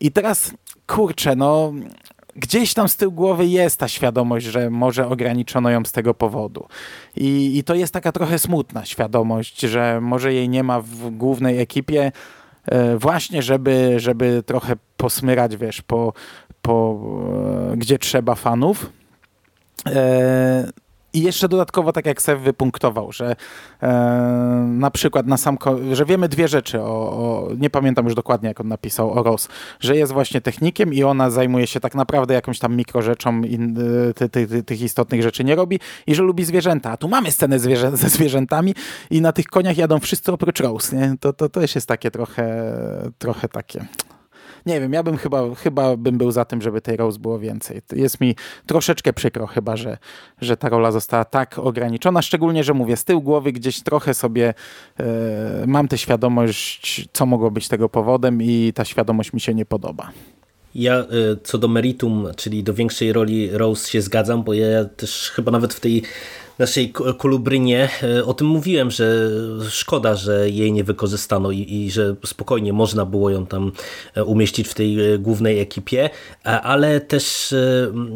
I 0.00 0.12
teraz, 0.12 0.52
kurczę, 0.86 1.36
no 1.36 1.72
gdzieś 2.36 2.74
tam 2.74 2.88
z 2.88 2.96
tyłu 2.96 3.12
głowy 3.12 3.46
jest 3.46 3.78
ta 3.78 3.88
świadomość, 3.88 4.46
że 4.46 4.70
może 4.70 5.08
ograniczono 5.08 5.70
ją 5.70 5.84
z 5.84 5.92
tego 5.92 6.14
powodu. 6.14 6.66
I, 7.16 7.58
I 7.58 7.64
to 7.64 7.74
jest 7.74 7.92
taka 7.92 8.12
trochę 8.12 8.38
smutna 8.38 8.84
świadomość, 8.84 9.60
że 9.60 10.00
może 10.00 10.34
jej 10.34 10.48
nie 10.48 10.62
ma 10.62 10.80
w 10.80 11.10
głównej 11.10 11.58
ekipie, 11.58 12.12
e, 12.66 12.96
właśnie 12.96 13.42
żeby, 13.42 13.94
żeby 13.96 14.42
trochę 14.46 14.76
posmyrać, 14.96 15.56
wiesz, 15.56 15.82
po, 15.82 16.12
po 16.62 16.98
e, 17.72 17.76
gdzie 17.76 17.98
trzeba 17.98 18.34
fanów. 18.34 18.92
I 21.16 21.22
jeszcze 21.22 21.48
dodatkowo, 21.48 21.92
tak 21.92 22.06
jak 22.06 22.22
Sev 22.22 22.42
wypunktował, 22.42 23.12
że 23.12 23.36
e, 23.82 23.88
na 24.68 24.90
przykład 24.90 25.26
na 25.26 25.36
sam, 25.36 25.58
że 25.92 26.04
wiemy 26.04 26.28
dwie 26.28 26.48
rzeczy 26.48 26.80
o, 26.80 26.86
o, 26.86 27.48
nie 27.58 27.70
pamiętam 27.70 28.04
już 28.04 28.14
dokładnie 28.14 28.48
jak 28.48 28.60
on 28.60 28.68
napisał 28.68 29.12
o 29.12 29.22
Rose, 29.22 29.48
że 29.80 29.96
jest 29.96 30.12
właśnie 30.12 30.40
technikiem 30.40 30.94
i 30.94 31.02
ona 31.02 31.30
zajmuje 31.30 31.66
się 31.66 31.80
tak 31.80 31.94
naprawdę 31.94 32.34
jakąś 32.34 32.58
tam 32.58 32.76
mikrorzeczą 32.76 33.42
i 33.42 33.54
e, 33.54 34.14
ty, 34.14 34.28
ty, 34.28 34.46
ty, 34.46 34.62
tych 34.62 34.80
istotnych 34.80 35.22
rzeczy 35.22 35.44
nie 35.44 35.54
robi 35.54 35.80
i 36.06 36.14
że 36.14 36.22
lubi 36.22 36.44
zwierzęta. 36.44 36.90
A 36.90 36.96
tu 36.96 37.08
mamy 37.08 37.30
scenę 37.30 37.58
zwierzę, 37.58 37.96
ze 37.96 38.08
zwierzętami 38.08 38.74
i 39.10 39.20
na 39.20 39.32
tych 39.32 39.46
koniach 39.46 39.76
jadą 39.76 39.98
wszyscy 39.98 40.32
oprócz 40.32 40.60
Rose, 40.60 40.96
nie? 40.96 41.14
To, 41.20 41.32
to, 41.32 41.48
to 41.48 41.60
też 41.60 41.74
jest 41.74 41.88
takie 41.88 42.10
trochę, 42.10 42.72
trochę 43.18 43.48
takie 43.48 43.86
nie 44.66 44.80
wiem, 44.80 44.92
ja 44.92 45.02
bym 45.02 45.16
chyba, 45.16 45.54
chyba 45.54 45.96
bym 45.96 46.18
był 46.18 46.30
za 46.30 46.44
tym, 46.44 46.62
żeby 46.62 46.80
tej 46.80 46.96
Rose 46.96 47.18
było 47.18 47.38
więcej. 47.38 47.82
Jest 47.92 48.20
mi 48.20 48.36
troszeczkę 48.66 49.12
przykro 49.12 49.46
chyba, 49.46 49.76
że, 49.76 49.98
że 50.40 50.56
ta 50.56 50.68
rola 50.68 50.92
została 50.92 51.24
tak 51.24 51.58
ograniczona, 51.58 52.22
szczególnie, 52.22 52.64
że 52.64 52.74
mówię, 52.74 52.96
z 52.96 53.04
tyłu 53.04 53.22
głowy 53.22 53.52
gdzieś 53.52 53.82
trochę 53.82 54.14
sobie 54.14 54.54
e, 55.00 55.04
mam 55.66 55.88
tę 55.88 55.98
świadomość, 55.98 57.08
co 57.12 57.26
mogło 57.26 57.50
być 57.50 57.68
tego 57.68 57.88
powodem 57.88 58.42
i 58.42 58.72
ta 58.74 58.84
świadomość 58.84 59.32
mi 59.32 59.40
się 59.40 59.54
nie 59.54 59.66
podoba. 59.66 60.10
Ja 60.74 60.94
e, 60.94 61.06
co 61.42 61.58
do 61.58 61.68
meritum, 61.68 62.28
czyli 62.36 62.64
do 62.64 62.74
większej 62.74 63.12
roli 63.12 63.50
Rose 63.50 63.90
się 63.90 64.02
zgadzam, 64.02 64.42
bo 64.42 64.54
ja 64.54 64.84
też 64.84 65.30
chyba 65.34 65.52
nawet 65.52 65.74
w 65.74 65.80
tej 65.80 66.02
naszej 66.58 66.92
kolubrynie. 67.18 67.88
E, 68.02 68.24
o 68.24 68.34
tym 68.34 68.46
mówiłem, 68.46 68.90
że 68.90 69.30
szkoda, 69.70 70.14
że 70.14 70.50
jej 70.50 70.72
nie 70.72 70.84
wykorzystano 70.84 71.50
i, 71.50 71.66
i, 71.72 71.90
że 71.90 72.16
spokojnie 72.26 72.72
można 72.72 73.04
było 73.04 73.30
ją 73.30 73.46
tam 73.46 73.72
e, 74.14 74.24
umieścić 74.24 74.68
w 74.68 74.74
tej 74.74 75.12
e, 75.14 75.18
głównej 75.18 75.60
ekipie, 75.60 76.10
ale 76.44 77.00
też 77.00 77.54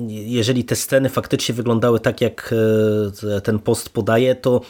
jeżeli 0.08 0.64
te 0.64 0.76
sceny 0.76 1.08
faktycznie 1.08 1.54
wyglądały 1.54 2.00
tak, 2.00 2.20
jak 2.20 2.54
ten 3.44 3.58
post 3.58 3.88
podaje, 3.88 4.34
to 4.34 4.60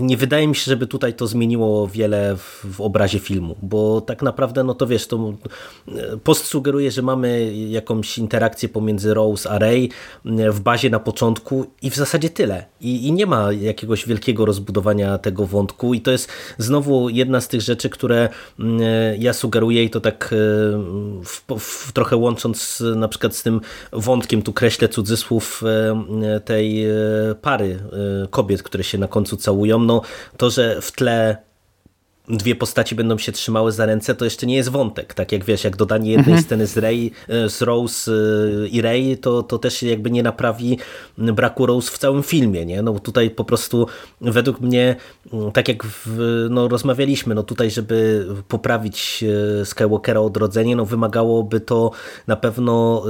nie 0.00 0.16
wydaje 0.16 0.48
mi 0.48 0.56
się, 0.56 0.64
żeby 0.64 0.86
tutaj 0.86 1.14
to 1.14 1.26
zmieniło 1.26 1.88
wiele 1.88 2.36
w, 2.36 2.66
w, 2.72 2.80
obrazie 2.80 3.18
filmu, 3.18 3.56
bo 3.62 4.00
tak 4.00 4.22
naprawdę, 4.22 4.64
no 4.64 4.74
to 4.74 4.86
wiesz, 4.86 5.06
to 5.06 5.34
post 6.24 6.44
sugeruje, 6.44 6.90
że 6.90 7.02
mamy 7.02 7.54
jakąś 7.54 8.18
interakcję 8.18 8.68
pomiędzy 8.68 9.14
Rose 9.14 9.50
a 9.50 9.58
Ray 9.58 9.90
w 10.24 10.60
bazie 10.60 10.90
na 10.90 11.00
początku 11.00 11.66
i 11.82 11.90
w 11.90 11.96
zasadzie 11.96 12.30
tyle. 12.30 12.64
I, 12.80 13.06
i 13.06 13.12
nie 13.12 13.26
ma 13.26 13.52
jakiegoś 13.52 14.06
wielkiego 14.06 14.44
rozbudowania 14.44 15.18
tego 15.18 15.46
wątku 15.46 15.94
i 15.94 16.00
to 16.00 16.10
jest 16.10 16.28
znowu 16.58 17.08
jedna 17.08 17.40
z 17.40 17.48
tych 17.48 17.60
rzeczy, 17.60 17.90
które 17.90 18.28
ja 19.18 19.32
sugeruję 19.32 19.84
i 19.84 19.90
to 19.90 20.00
tak 20.00 20.24
e, 20.24 20.36
w, 21.24 21.42
w, 21.58 21.92
trochę 21.92 22.16
łącząc 22.16 22.82
na 22.96 23.08
przykład 23.08 23.36
z 23.36 23.42
tym 23.42 23.60
wątkiem, 23.92 24.42
tu 24.42 24.52
kreślę 24.52 24.88
cudzysłów 24.88 25.62
e, 26.22 26.40
tej 26.40 26.84
e, 26.84 26.94
pary 27.42 27.78
kobiet, 28.30 28.62
które 28.62 28.84
się 28.84 28.98
na 28.98 29.08
końcu 29.08 29.36
całują, 29.36 29.77
no 29.78 30.00
to, 30.36 30.50
że 30.50 30.82
w 30.82 30.92
tle 30.92 31.47
dwie 32.30 32.54
postaci 32.54 32.94
będą 32.94 33.18
się 33.18 33.32
trzymały 33.32 33.72
za 33.72 33.86
ręce, 33.86 34.14
to 34.14 34.24
jeszcze 34.24 34.46
nie 34.46 34.56
jest 34.56 34.68
wątek. 34.68 35.14
Tak 35.14 35.32
jak 35.32 35.44
wiesz, 35.44 35.64
jak 35.64 35.76
dodanie 35.76 36.10
jednej 36.10 36.34
mhm. 36.34 36.42
sceny 36.42 36.66
z, 36.66 36.76
Ray, 36.76 37.10
e, 37.28 37.48
z 37.48 37.62
Rose 37.62 38.12
e, 38.12 38.68
i 38.68 38.82
Ray, 38.82 39.16
to, 39.16 39.42
to 39.42 39.58
też 39.58 39.82
jakby 39.82 40.10
nie 40.10 40.22
naprawi 40.22 40.78
braku 41.18 41.66
Rose 41.66 41.90
w 41.90 41.98
całym 41.98 42.22
filmie. 42.22 42.66
Nie? 42.66 42.82
No 42.82 42.98
tutaj 42.98 43.30
po 43.30 43.44
prostu 43.44 43.86
według 44.20 44.60
mnie, 44.60 44.96
mm, 45.32 45.52
tak 45.52 45.68
jak 45.68 45.84
w, 45.84 46.46
no, 46.50 46.68
rozmawialiśmy, 46.68 47.34
no 47.34 47.42
tutaj, 47.42 47.70
żeby 47.70 48.26
poprawić 48.48 49.24
e, 49.60 49.64
Skywalkera 49.64 50.20
odrodzenie, 50.20 50.76
no 50.76 50.84
wymagałoby 50.84 51.60
to 51.60 51.90
na 52.26 52.36
pewno 52.36 53.04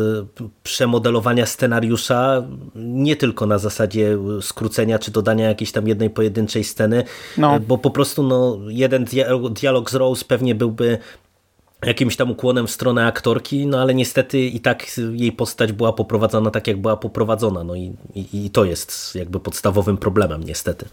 przemodelowania 0.62 1.46
scenariusza, 1.46 2.42
nie 2.74 3.16
tylko 3.16 3.46
na 3.46 3.58
zasadzie 3.58 4.18
skrócenia 4.40 4.98
czy 4.98 5.10
dodania 5.10 5.48
jakiejś 5.48 5.72
tam 5.72 5.88
jednej 5.88 6.10
pojedynczej 6.10 6.64
sceny, 6.64 7.04
no. 7.38 7.60
bo 7.60 7.78
po 7.78 7.90
prostu 7.90 8.22
no, 8.22 8.58
jeden 8.68 9.07
dialog 9.50 9.90
z 9.90 9.94
Rose 9.94 10.24
pewnie 10.24 10.54
byłby 10.54 10.98
jakimś 11.86 12.16
tam 12.16 12.30
ukłonem 12.30 12.66
w 12.66 12.70
stronę 12.70 13.06
aktorki, 13.06 13.66
no 13.66 13.80
ale 13.80 13.94
niestety 13.94 14.40
i 14.40 14.60
tak 14.60 14.86
jej 15.12 15.32
postać 15.32 15.72
była 15.72 15.92
poprowadzona 15.92 16.50
tak, 16.50 16.66
jak 16.66 16.80
była 16.80 16.96
poprowadzona. 16.96 17.64
No 17.64 17.74
i, 17.74 17.92
i, 18.14 18.46
i 18.46 18.50
to 18.50 18.64
jest 18.64 19.14
jakby 19.14 19.40
podstawowym 19.40 19.96
problemem 19.96 20.44
niestety. 20.44 20.88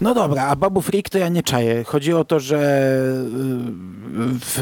No 0.00 0.14
dobra, 0.14 0.46
a 0.46 0.56
Babu 0.56 0.80
Freak 0.82 1.08
to 1.10 1.18
ja 1.18 1.28
nie 1.28 1.42
czaję. 1.42 1.84
Chodzi 1.84 2.12
o 2.12 2.24
to, 2.24 2.40
że 2.40 2.58
y, 2.58 4.38
w 4.40 4.58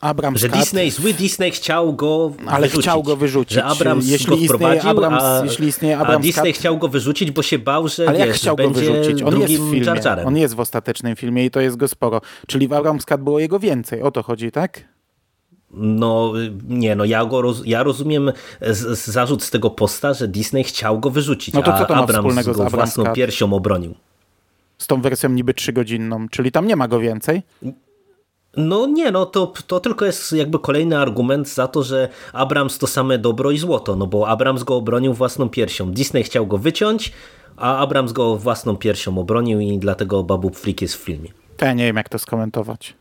Abrams 0.00 0.40
Że 0.40 0.48
Disney, 0.48 0.90
zły 0.90 1.12
Disney 1.14 1.50
chciał 1.50 1.94
go 1.94 2.32
Ale 2.46 2.60
wyrzucić. 2.60 2.82
chciał 2.82 3.02
go 3.02 3.16
wyrzucić. 3.16 3.54
Że 3.54 3.64
Abrams 3.64 4.08
jeśli 4.08 4.26
go 4.26 4.36
wprowadził, 4.54 4.90
Abrams, 4.90 5.22
a, 5.22 5.44
jeśli 5.44 5.68
istnieje 5.68 5.98
Abrams 5.98 6.18
a 6.18 6.22
Disney 6.22 6.52
Cut... 6.52 6.60
chciał 6.60 6.78
go 6.78 6.88
wyrzucić, 6.88 7.30
bo 7.30 7.42
się 7.42 7.58
bał, 7.58 7.88
że 7.88 8.08
Ale 8.08 8.18
wiesz, 8.18 8.26
jak 8.26 8.36
chciał 8.36 8.56
go 8.56 8.70
wyrzucić? 8.70 9.22
On 9.22 9.40
jest 9.40 9.54
w 9.54 9.70
filmie. 9.70 9.86
Jar 9.86 10.04
Jarem. 10.04 10.26
On 10.26 10.36
jest 10.36 10.54
w 10.54 10.60
ostatecznym 10.60 11.16
filmie 11.16 11.44
i 11.44 11.50
to 11.50 11.60
jest 11.60 11.76
go 11.76 11.88
sporo. 11.88 12.20
Czyli 12.46 12.68
w 12.68 12.72
Abrams 12.72 13.04
Cut 13.04 13.20
było 13.20 13.38
jego 13.38 13.58
więcej. 13.58 14.02
O 14.02 14.10
to 14.10 14.22
chodzi, 14.22 14.52
tak? 14.52 14.84
No 15.70 16.32
nie, 16.68 16.96
no 16.96 17.04
ja, 17.04 17.24
go 17.24 17.42
roz, 17.42 17.62
ja 17.64 17.82
rozumiem 17.82 18.32
z, 18.60 18.98
z 18.98 19.06
zarzut 19.06 19.42
z 19.42 19.50
tego 19.50 19.70
posta, 19.70 20.14
że 20.14 20.28
Disney 20.28 20.64
chciał 20.64 21.00
go 21.00 21.10
wyrzucić, 21.10 21.54
no 21.54 21.62
to 21.62 21.78
co 21.78 21.84
to 21.84 21.96
a 21.96 21.98
Abrams 21.98 22.46
go 22.46 22.70
własną 22.70 23.04
Cut? 23.04 23.14
piersią 23.14 23.52
obronił 23.52 23.94
z 24.82 24.86
tą 24.86 25.00
wersją 25.00 25.30
niby 25.30 25.54
trzygodzinną, 25.54 26.28
czyli 26.28 26.52
tam 26.52 26.66
nie 26.66 26.76
ma 26.76 26.88
go 26.88 27.00
więcej? 27.00 27.42
No 28.56 28.86
nie, 28.86 29.10
no 29.10 29.26
to, 29.26 29.52
to 29.66 29.80
tylko 29.80 30.04
jest 30.04 30.32
jakby 30.32 30.58
kolejny 30.58 30.98
argument 30.98 31.48
za 31.48 31.68
to, 31.68 31.82
że 31.82 32.08
Abrams 32.32 32.78
to 32.78 32.86
same 32.86 33.18
dobro 33.18 33.50
i 33.50 33.58
złoto, 33.58 33.96
no 33.96 34.06
bo 34.06 34.28
Abrams 34.28 34.62
go 34.62 34.76
obronił 34.76 35.14
własną 35.14 35.48
piersią. 35.48 35.92
Disney 35.92 36.24
chciał 36.24 36.46
go 36.46 36.58
wyciąć, 36.58 37.12
a 37.56 37.78
Abrams 37.78 38.12
go 38.12 38.36
własną 38.36 38.76
piersią 38.76 39.18
obronił 39.18 39.60
i 39.60 39.78
dlatego 39.78 40.22
Babu 40.22 40.50
Flick 40.50 40.82
jest 40.82 40.96
w 40.96 41.00
filmie. 41.00 41.28
To 41.56 41.64
ja 41.64 41.72
nie 41.72 41.84
wiem, 41.84 41.96
jak 41.96 42.08
to 42.08 42.18
skomentować. 42.18 42.94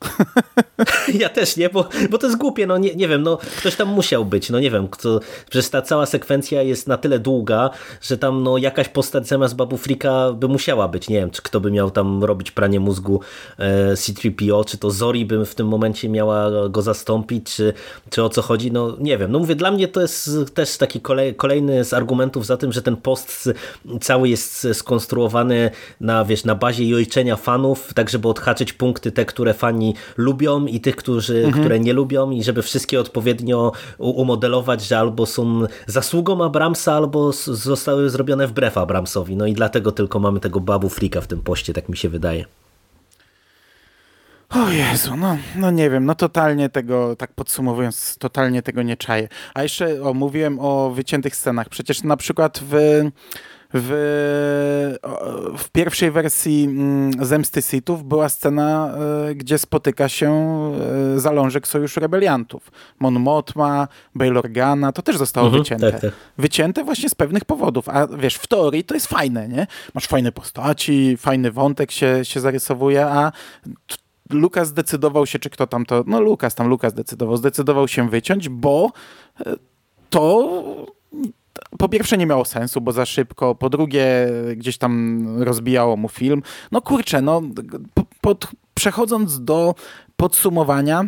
Ja 1.20 1.28
też 1.28 1.56
nie, 1.56 1.68
bo, 1.68 1.88
bo 2.10 2.18
to 2.18 2.26
jest 2.26 2.38
głupie, 2.38 2.66
no 2.66 2.78
nie, 2.78 2.94
nie 2.94 3.08
wiem, 3.08 3.22
no 3.22 3.38
ktoś 3.58 3.76
tam 3.76 3.88
musiał 3.88 4.24
być, 4.24 4.50
no 4.50 4.60
nie 4.60 4.70
wiem, 4.70 4.88
kto, 4.88 5.20
przecież 5.50 5.70
ta 5.70 5.82
cała 5.82 6.06
sekwencja 6.06 6.62
jest 6.62 6.86
na 6.86 6.98
tyle 6.98 7.18
długa, 7.18 7.70
że 8.02 8.18
tam 8.18 8.42
no 8.42 8.58
jakaś 8.58 8.88
postać 8.88 9.26
zamiast 9.26 9.56
Babu 9.56 9.76
Frika 9.76 10.32
by 10.32 10.48
musiała 10.48 10.88
być, 10.88 11.08
nie 11.08 11.16
wiem, 11.16 11.30
czy 11.30 11.42
kto 11.42 11.60
by 11.60 11.70
miał 11.70 11.90
tam 11.90 12.24
robić 12.24 12.50
pranie 12.50 12.80
mózgu 12.80 13.20
e, 13.58 13.96
C-3PO, 13.96 14.64
czy 14.64 14.78
to 14.78 14.90
Zori 14.90 15.26
by 15.26 15.46
w 15.46 15.54
tym 15.54 15.68
momencie 15.68 16.08
miała 16.08 16.68
go 16.68 16.82
zastąpić, 16.82 17.54
czy, 17.54 17.72
czy 18.10 18.22
o 18.22 18.28
co 18.28 18.42
chodzi, 18.42 18.72
no 18.72 18.96
nie 19.00 19.18
wiem, 19.18 19.32
no 19.32 19.38
mówię, 19.38 19.54
dla 19.54 19.70
mnie 19.70 19.88
to 19.88 20.00
jest 20.00 20.30
też 20.54 20.76
taki 20.76 21.00
kolej, 21.00 21.34
kolejny 21.34 21.84
z 21.84 21.92
argumentów 21.92 22.46
za 22.46 22.56
tym, 22.56 22.72
że 22.72 22.82
ten 22.82 22.96
post 22.96 23.50
cały 24.00 24.28
jest 24.28 24.66
skonstruowany 24.72 25.70
na, 26.00 26.24
wiesz, 26.24 26.44
na 26.44 26.54
bazie 26.54 26.88
jojczenia 26.88 27.36
fanów, 27.36 27.94
tak 27.94 28.10
żeby 28.10 28.28
odhaczyć 28.28 28.72
punkty 28.72 29.12
te, 29.12 29.24
które 29.24 29.54
fani 29.54 29.87
lubią 30.16 30.66
i 30.66 30.80
tych, 30.80 30.96
którzy, 30.96 31.36
mhm. 31.36 31.52
które 31.52 31.80
nie 31.80 31.92
lubią 31.92 32.30
i 32.30 32.42
żeby 32.42 32.62
wszystkie 32.62 33.00
odpowiednio 33.00 33.72
umodelować, 33.98 34.82
że 34.82 34.98
albo 34.98 35.26
są 35.26 35.66
zasługą 35.86 36.44
Abramsa, 36.44 36.92
albo 36.94 37.32
zostały 37.46 38.10
zrobione 38.10 38.46
wbrew 38.46 38.78
Abramsowi. 38.78 39.36
No 39.36 39.46
i 39.46 39.52
dlatego 39.52 39.92
tylko 39.92 40.18
mamy 40.18 40.40
tego 40.40 40.60
babu 40.60 40.88
frika 40.88 41.20
w 41.20 41.26
tym 41.26 41.42
poście, 41.42 41.72
tak 41.72 41.88
mi 41.88 41.96
się 41.96 42.08
wydaje. 42.08 42.44
O 44.50 44.70
Jezu, 44.70 45.16
no, 45.16 45.38
no 45.56 45.70
nie 45.70 45.90
wiem, 45.90 46.04
no 46.04 46.14
totalnie 46.14 46.68
tego, 46.68 47.16
tak 47.16 47.32
podsumowując, 47.32 48.16
totalnie 48.18 48.62
tego 48.62 48.82
nie 48.82 48.96
czaję. 48.96 49.28
A 49.54 49.62
jeszcze 49.62 50.02
o, 50.02 50.14
mówiłem 50.14 50.58
o 50.60 50.90
wyciętych 50.90 51.36
scenach. 51.36 51.68
Przecież 51.68 52.02
na 52.02 52.16
przykład 52.16 52.60
w 52.70 53.02
w, 53.74 54.94
w 55.58 55.70
pierwszej 55.70 56.10
wersji 56.10 56.64
mm, 56.64 57.26
Zemsty 57.26 57.62
Sithów 57.62 58.04
była 58.04 58.28
scena, 58.28 58.94
e, 59.28 59.34
gdzie 59.34 59.58
spotyka 59.58 60.08
się 60.08 60.32
e, 61.16 61.20
zalążek 61.20 61.68
Sojuszu 61.68 62.00
Rebeliantów. 62.00 62.72
Mon 62.98 63.20
Mothma, 63.20 63.88
Bail 64.14 64.38
Organa, 64.38 64.92
to 64.92 65.02
też 65.02 65.16
zostało 65.16 65.46
mhm, 65.46 65.62
wycięte. 65.62 65.92
Tak, 65.92 66.00
tak. 66.00 66.10
Wycięte 66.38 66.84
właśnie 66.84 67.08
z 67.08 67.14
pewnych 67.14 67.44
powodów, 67.44 67.88
a 67.88 68.06
wiesz, 68.06 68.34
w 68.34 68.46
teorii 68.46 68.84
to 68.84 68.94
jest 68.94 69.06
fajne, 69.06 69.48
nie? 69.48 69.66
Masz 69.94 70.06
fajne 70.06 70.32
postaci, 70.32 71.16
fajny 71.16 71.52
wątek 71.52 71.90
się, 71.90 72.24
się 72.24 72.40
zarysowuje, 72.40 73.06
a 73.06 73.32
Lukas 74.30 74.68
zdecydował 74.68 75.26
się, 75.26 75.38
czy 75.38 75.50
kto 75.50 75.66
tam 75.66 75.86
to, 75.86 76.04
no 76.06 76.20
Lukas 76.20 76.54
tam, 76.54 76.68
Lukas 76.68 76.92
zdecydował, 76.92 77.36
zdecydował 77.36 77.88
się 77.88 78.10
wyciąć, 78.10 78.48
bo 78.48 78.92
e, 79.40 79.54
to 80.10 80.62
po 81.78 81.88
pierwsze 81.88 82.18
nie 82.18 82.26
miało 82.26 82.44
sensu, 82.44 82.80
bo 82.80 82.92
za 82.92 83.06
szybko, 83.06 83.54
po 83.54 83.70
drugie 83.70 84.06
gdzieś 84.56 84.78
tam 84.78 85.24
rozbijało 85.42 85.96
mu 85.96 86.08
film. 86.08 86.42
No 86.72 86.82
kurczę, 86.82 87.22
no 87.22 87.42
pod, 88.20 88.50
przechodząc 88.74 89.44
do 89.44 89.74
podsumowania, 90.16 91.04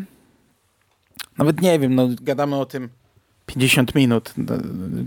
nawet 1.38 1.62
nie 1.62 1.78
wiem, 1.78 1.94
no 1.94 2.08
gadamy 2.22 2.56
o 2.56 2.66
tym 2.66 2.88
50 3.46 3.94
minut, 3.94 4.34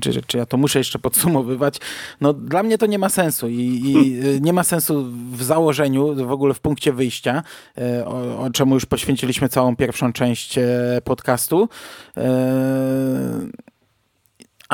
czy, 0.01 0.21
czy 0.27 0.37
ja 0.37 0.45
to 0.45 0.57
muszę 0.57 0.79
jeszcze 0.79 0.99
podsumowywać, 0.99 1.77
no 2.21 2.33
dla 2.33 2.63
mnie 2.63 2.77
to 2.77 2.85
nie 2.85 2.99
ma 2.99 3.09
sensu 3.09 3.49
i, 3.49 3.55
i 3.55 4.21
nie 4.41 4.53
ma 4.53 4.63
sensu 4.63 5.05
w 5.31 5.43
założeniu, 5.43 6.27
w 6.27 6.31
ogóle 6.31 6.53
w 6.53 6.59
punkcie 6.59 6.93
wyjścia, 6.93 7.43
e, 7.77 8.05
o, 8.05 8.39
o 8.39 8.49
czemu 8.49 8.73
już 8.73 8.85
poświęciliśmy 8.85 9.49
całą 9.49 9.75
pierwszą 9.75 10.13
część 10.13 10.57
e, 10.57 11.01
podcastu. 11.03 11.69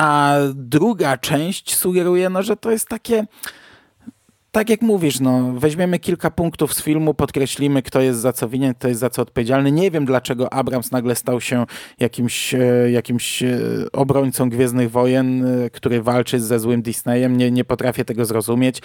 A 0.00 0.36
druga 0.54 1.18
część 1.18 1.76
sugeruje, 1.76 2.30
no, 2.30 2.42
że 2.42 2.56
to 2.56 2.70
jest 2.70 2.88
takie 2.88 3.26
tak 4.52 4.70
jak 4.70 4.82
mówisz, 4.82 5.20
no, 5.20 5.52
weźmiemy 5.56 5.98
kilka 5.98 6.30
punktów 6.30 6.74
z 6.74 6.82
filmu, 6.82 7.14
podkreślimy, 7.14 7.82
kto 7.82 8.00
jest 8.00 8.20
za 8.20 8.32
co 8.32 8.48
winien, 8.48 8.74
kto 8.74 8.88
jest 8.88 9.00
za 9.00 9.10
co 9.10 9.22
odpowiedzialny. 9.22 9.72
Nie 9.72 9.90
wiem, 9.90 10.04
dlaczego 10.04 10.52
Abrams 10.52 10.90
nagle 10.90 11.14
stał 11.14 11.40
się 11.40 11.66
jakimś, 11.98 12.54
e, 12.54 12.90
jakimś 12.90 13.42
e, 13.42 13.58
obrońcą 13.92 14.50
Gwiezdnych 14.50 14.90
Wojen, 14.90 15.44
e, 15.44 15.70
który 15.70 16.02
walczy 16.02 16.40
ze 16.40 16.58
złym 16.58 16.82
Disneyem. 16.82 17.36
Nie, 17.36 17.50
nie 17.50 17.64
potrafię 17.64 18.04
tego 18.04 18.24
zrozumieć. 18.24 18.82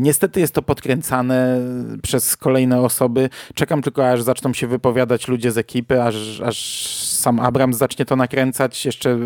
Niestety 0.00 0.40
jest 0.40 0.54
to 0.54 0.62
podkręcane 0.62 1.60
przez 2.02 2.36
kolejne 2.36 2.80
osoby. 2.80 3.28
Czekam 3.54 3.82
tylko, 3.82 4.10
aż 4.10 4.22
zaczną 4.22 4.52
się 4.52 4.66
wypowiadać 4.66 5.28
ludzie 5.28 5.52
z 5.52 5.58
ekipy, 5.58 6.02
aż, 6.02 6.40
aż 6.40 6.96
sam 7.22 7.40
Abrams 7.40 7.76
zacznie 7.76 8.04
to 8.04 8.16
nakręcać, 8.16 8.86
jeszcze 8.86 9.18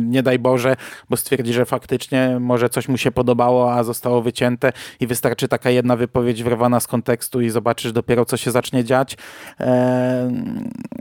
nie 0.00 0.22
daj 0.22 0.38
Boże, 0.38 0.76
bo 1.10 1.16
stwierdzi, 1.16 1.52
że 1.52 1.64
faktycznie 1.64 2.36
może 2.40 2.68
coś 2.68 2.88
mu 2.88 2.96
się 2.96 3.12
podobało, 3.12 3.74
a 3.74 3.84
zostało 3.84 4.22
wycięte 4.22 4.72
i 5.00 5.06
wystarczy 5.06 5.48
taka 5.48 5.70
jedna 5.70 5.96
wypowiedź 5.96 6.42
wyrwana 6.42 6.80
z 6.80 6.86
kontekstu 6.86 7.40
i 7.40 7.50
zobaczysz 7.50 7.92
dopiero, 7.92 8.24
co 8.24 8.36
się 8.36 8.50
zacznie 8.50 8.84
dziać. 8.84 9.16
E, 9.60 10.32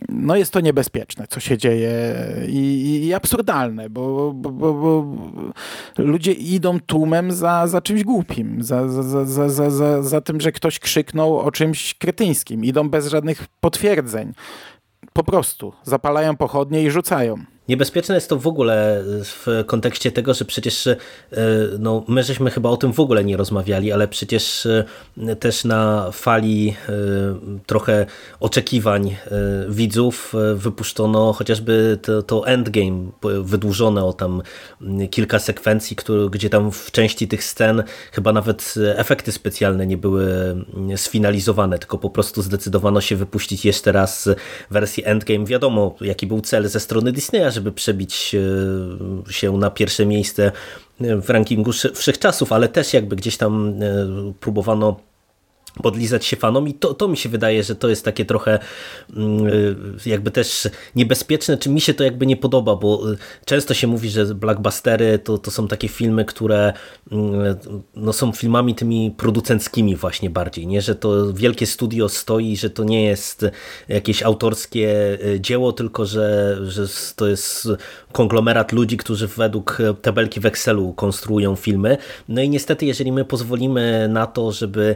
no 0.09 0.35
jest 0.35 0.53
to 0.53 0.59
niebezpieczne, 0.59 1.27
co 1.27 1.39
się 1.39 1.57
dzieje 1.57 2.15
i, 2.47 3.05
i 3.05 3.13
absurdalne, 3.13 3.89
bo, 3.89 4.33
bo, 4.33 4.49
bo, 4.51 4.73
bo, 4.73 5.05
ludzie 5.97 6.31
idą 6.31 6.79
tłumem 6.79 7.31
za, 7.31 7.67
za 7.67 7.81
czymś 7.81 8.03
głupim, 8.03 8.63
za, 8.63 8.89
za, 8.89 9.25
za, 9.25 9.49
za, 9.49 9.69
za, 9.69 10.03
za 10.03 10.21
tym, 10.21 10.41
że 10.41 10.51
ktoś 10.51 10.79
krzyknął 10.79 11.39
o 11.39 11.51
czymś 11.51 11.93
kretyńskim. 11.93 12.65
Idą 12.65 12.89
bez 12.89 13.07
żadnych 13.07 13.47
potwierdzeń 13.59 14.33
po 15.13 15.23
prostu 15.23 15.73
zapalają 15.83 16.37
pochodnie 16.37 16.83
i 16.83 16.91
rzucają. 16.91 17.52
Niebezpieczne 17.68 18.16
jest 18.16 18.30
to 18.30 18.39
w 18.39 18.47
ogóle 18.47 19.03
w 19.05 19.64
kontekście 19.66 20.11
tego, 20.11 20.34
że 20.34 20.45
przecież 20.45 20.88
e, 20.88 20.97
no, 21.80 22.03
my 22.07 22.24
żeśmy 22.24 22.51
chyba 22.51 22.70
o 22.70 22.78
tym 22.78 22.93
w 22.93 22.99
ogóle 22.99 23.24
nie 23.24 23.38
rozmawiali, 23.38 23.91
ale 23.91 24.07
przecież 24.07 24.66
e, 24.66 25.36
też 25.36 25.64
na 25.64 26.11
fali 26.11 26.76
e, 26.89 26.93
trochę 27.66 28.05
oczekiwań 28.39 29.16
widzów 29.70 30.34
wypuszczono 30.55 31.34
chociażby 31.34 31.99
to, 32.01 32.24
to 32.24 32.47
endgame 32.47 33.11
wydłużone 33.43 34.05
o 34.05 34.14
tam 34.14 34.41
kilka 35.11 35.39
sekwencji, 35.39 35.97
gdzie 36.32 36.49
tam 36.49 36.72
w 36.72 36.91
części 36.91 37.28
tych 37.28 37.43
scen 37.43 37.84
chyba 38.11 38.34
nawet 38.34 38.74
efekty 38.95 39.32
specjalne 39.32 39.88
nie 39.88 39.97
były 39.97 40.55
sfinalizowane, 40.95 41.80
tylko 41.80 41.97
po 41.97 42.09
prostu 42.09 42.41
zdecydowano 42.41 43.01
się 43.01 43.16
wypuścić 43.16 43.66
jeszcze 43.66 43.91
raz 43.91 44.30
wersję 44.72 45.05
endgame. 45.05 45.45
Wiadomo, 45.45 45.95
jaki 46.01 46.28
był 46.28 46.41
cel 46.41 46.68
ze 46.68 46.80
strony 46.80 47.11
Disneya, 47.11 47.52
żeby 47.53 47.71
przebić 47.71 48.35
e, 49.29 49.33
się 49.33 49.57
na 49.57 49.69
pierwsze 49.69 50.05
miejsce 50.05 50.51
w 50.99 51.29
rankingu 51.29 51.71
wszechczasów, 51.95 52.51
ale 52.51 52.67
też 52.67 52.93
jakby 52.93 53.15
gdzieś 53.15 53.37
tam 53.37 53.73
e, 53.81 54.33
próbowano 54.39 54.99
podlizać 55.82 56.26
się 56.26 56.36
fanom 56.36 56.67
i 56.67 56.74
to, 56.74 56.93
to 56.93 57.07
mi 57.07 57.17
się 57.17 57.30
wydaje, 57.30 57.63
że 57.63 57.76
to 57.76 57.89
jest 57.89 58.05
takie 58.05 58.26
trochę 58.26 58.59
mm, 59.15 59.47
y, 59.47 59.76
jakby 60.05 60.32
też 60.32 60.67
niebezpieczne, 60.95 61.57
czy 61.57 61.69
mi 61.69 61.82
się 61.82 61.93
to 61.93 62.03
jakby 62.03 62.26
nie 62.26 62.38
podoba, 62.38 62.76
bo 62.76 63.11
y, 63.11 63.17
często 63.45 63.74
się 63.74 63.88
mówi, 63.88 64.09
że 64.09 64.26
blockbustery 64.26 65.19
to, 65.19 65.38
to 65.38 65.51
są 65.51 65.67
takie 65.67 65.88
filmy, 65.88 66.26
które 66.26 66.74
mm, 67.11 67.55
no, 67.95 68.13
są 68.13 68.32
filmami 68.32 68.76
tymi 68.76 69.11
producenckimi 69.11 69.95
właśnie 69.95 70.30
bardziej, 70.30 70.67
nie? 70.67 70.82
że 70.82 70.95
to 70.95 71.34
wielkie 71.34 71.67
studio 71.67 72.09
stoi, 72.09 72.57
że 72.57 72.69
to 72.69 72.84
nie 72.84 73.03
jest 73.03 73.45
jakieś 73.88 74.24
autorskie 74.24 75.17
y, 75.26 75.39
dzieło, 75.39 75.74
tylko 75.74 76.05
że, 76.05 76.57
że 76.67 76.88
to 77.15 77.28
jest 77.28 77.67
konglomerat 78.11 78.71
ludzi, 78.71 78.97
którzy 78.97 79.28
według 79.28 79.78
tabelki 80.01 80.39
w 80.39 80.45
Excelu 80.45 80.93
konstruują 80.93 81.55
filmy. 81.55 81.97
No 82.30 82.41
i 82.41 82.49
niestety, 82.49 82.86
jeżeli 82.86 83.11
my 83.11 83.26
pozwolimy 83.26 84.07
na 84.07 84.28
to, 84.28 84.51
żeby 84.51 84.95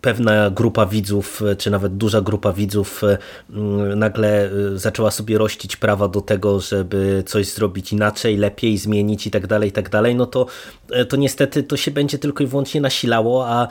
pewna 0.00 0.50
grupa 0.50 0.86
widzów, 0.86 1.42
czy 1.58 1.70
nawet 1.70 1.96
duża 1.96 2.20
grupa 2.20 2.52
widzów 2.52 3.02
mm, 3.50 3.98
nagle 3.98 4.50
y, 4.52 4.78
zaczęła 4.78 5.10
sobie 5.10 5.38
rościć 5.38 5.76
prawa 5.76 6.08
do 6.08 6.20
tego, 6.20 6.60
żeby 6.60 7.22
coś 7.26 7.46
zrobić 7.46 7.92
inaczej, 7.92 8.36
lepiej, 8.36 8.78
zmienić 8.78 9.26
i 9.26 9.30
tak 9.30 9.46
dalej, 9.46 9.68
i 9.68 9.72
tak 9.72 9.90
dalej, 9.90 10.14
no 10.14 10.26
to, 10.26 10.46
e, 10.90 11.04
to 11.04 11.16
niestety 11.16 11.62
to 11.62 11.76
się 11.76 11.90
będzie 11.90 12.18
tylko 12.18 12.44
i 12.44 12.46
wyłącznie 12.46 12.80
nasilało, 12.80 13.48
a 13.48 13.64
e, 13.64 13.68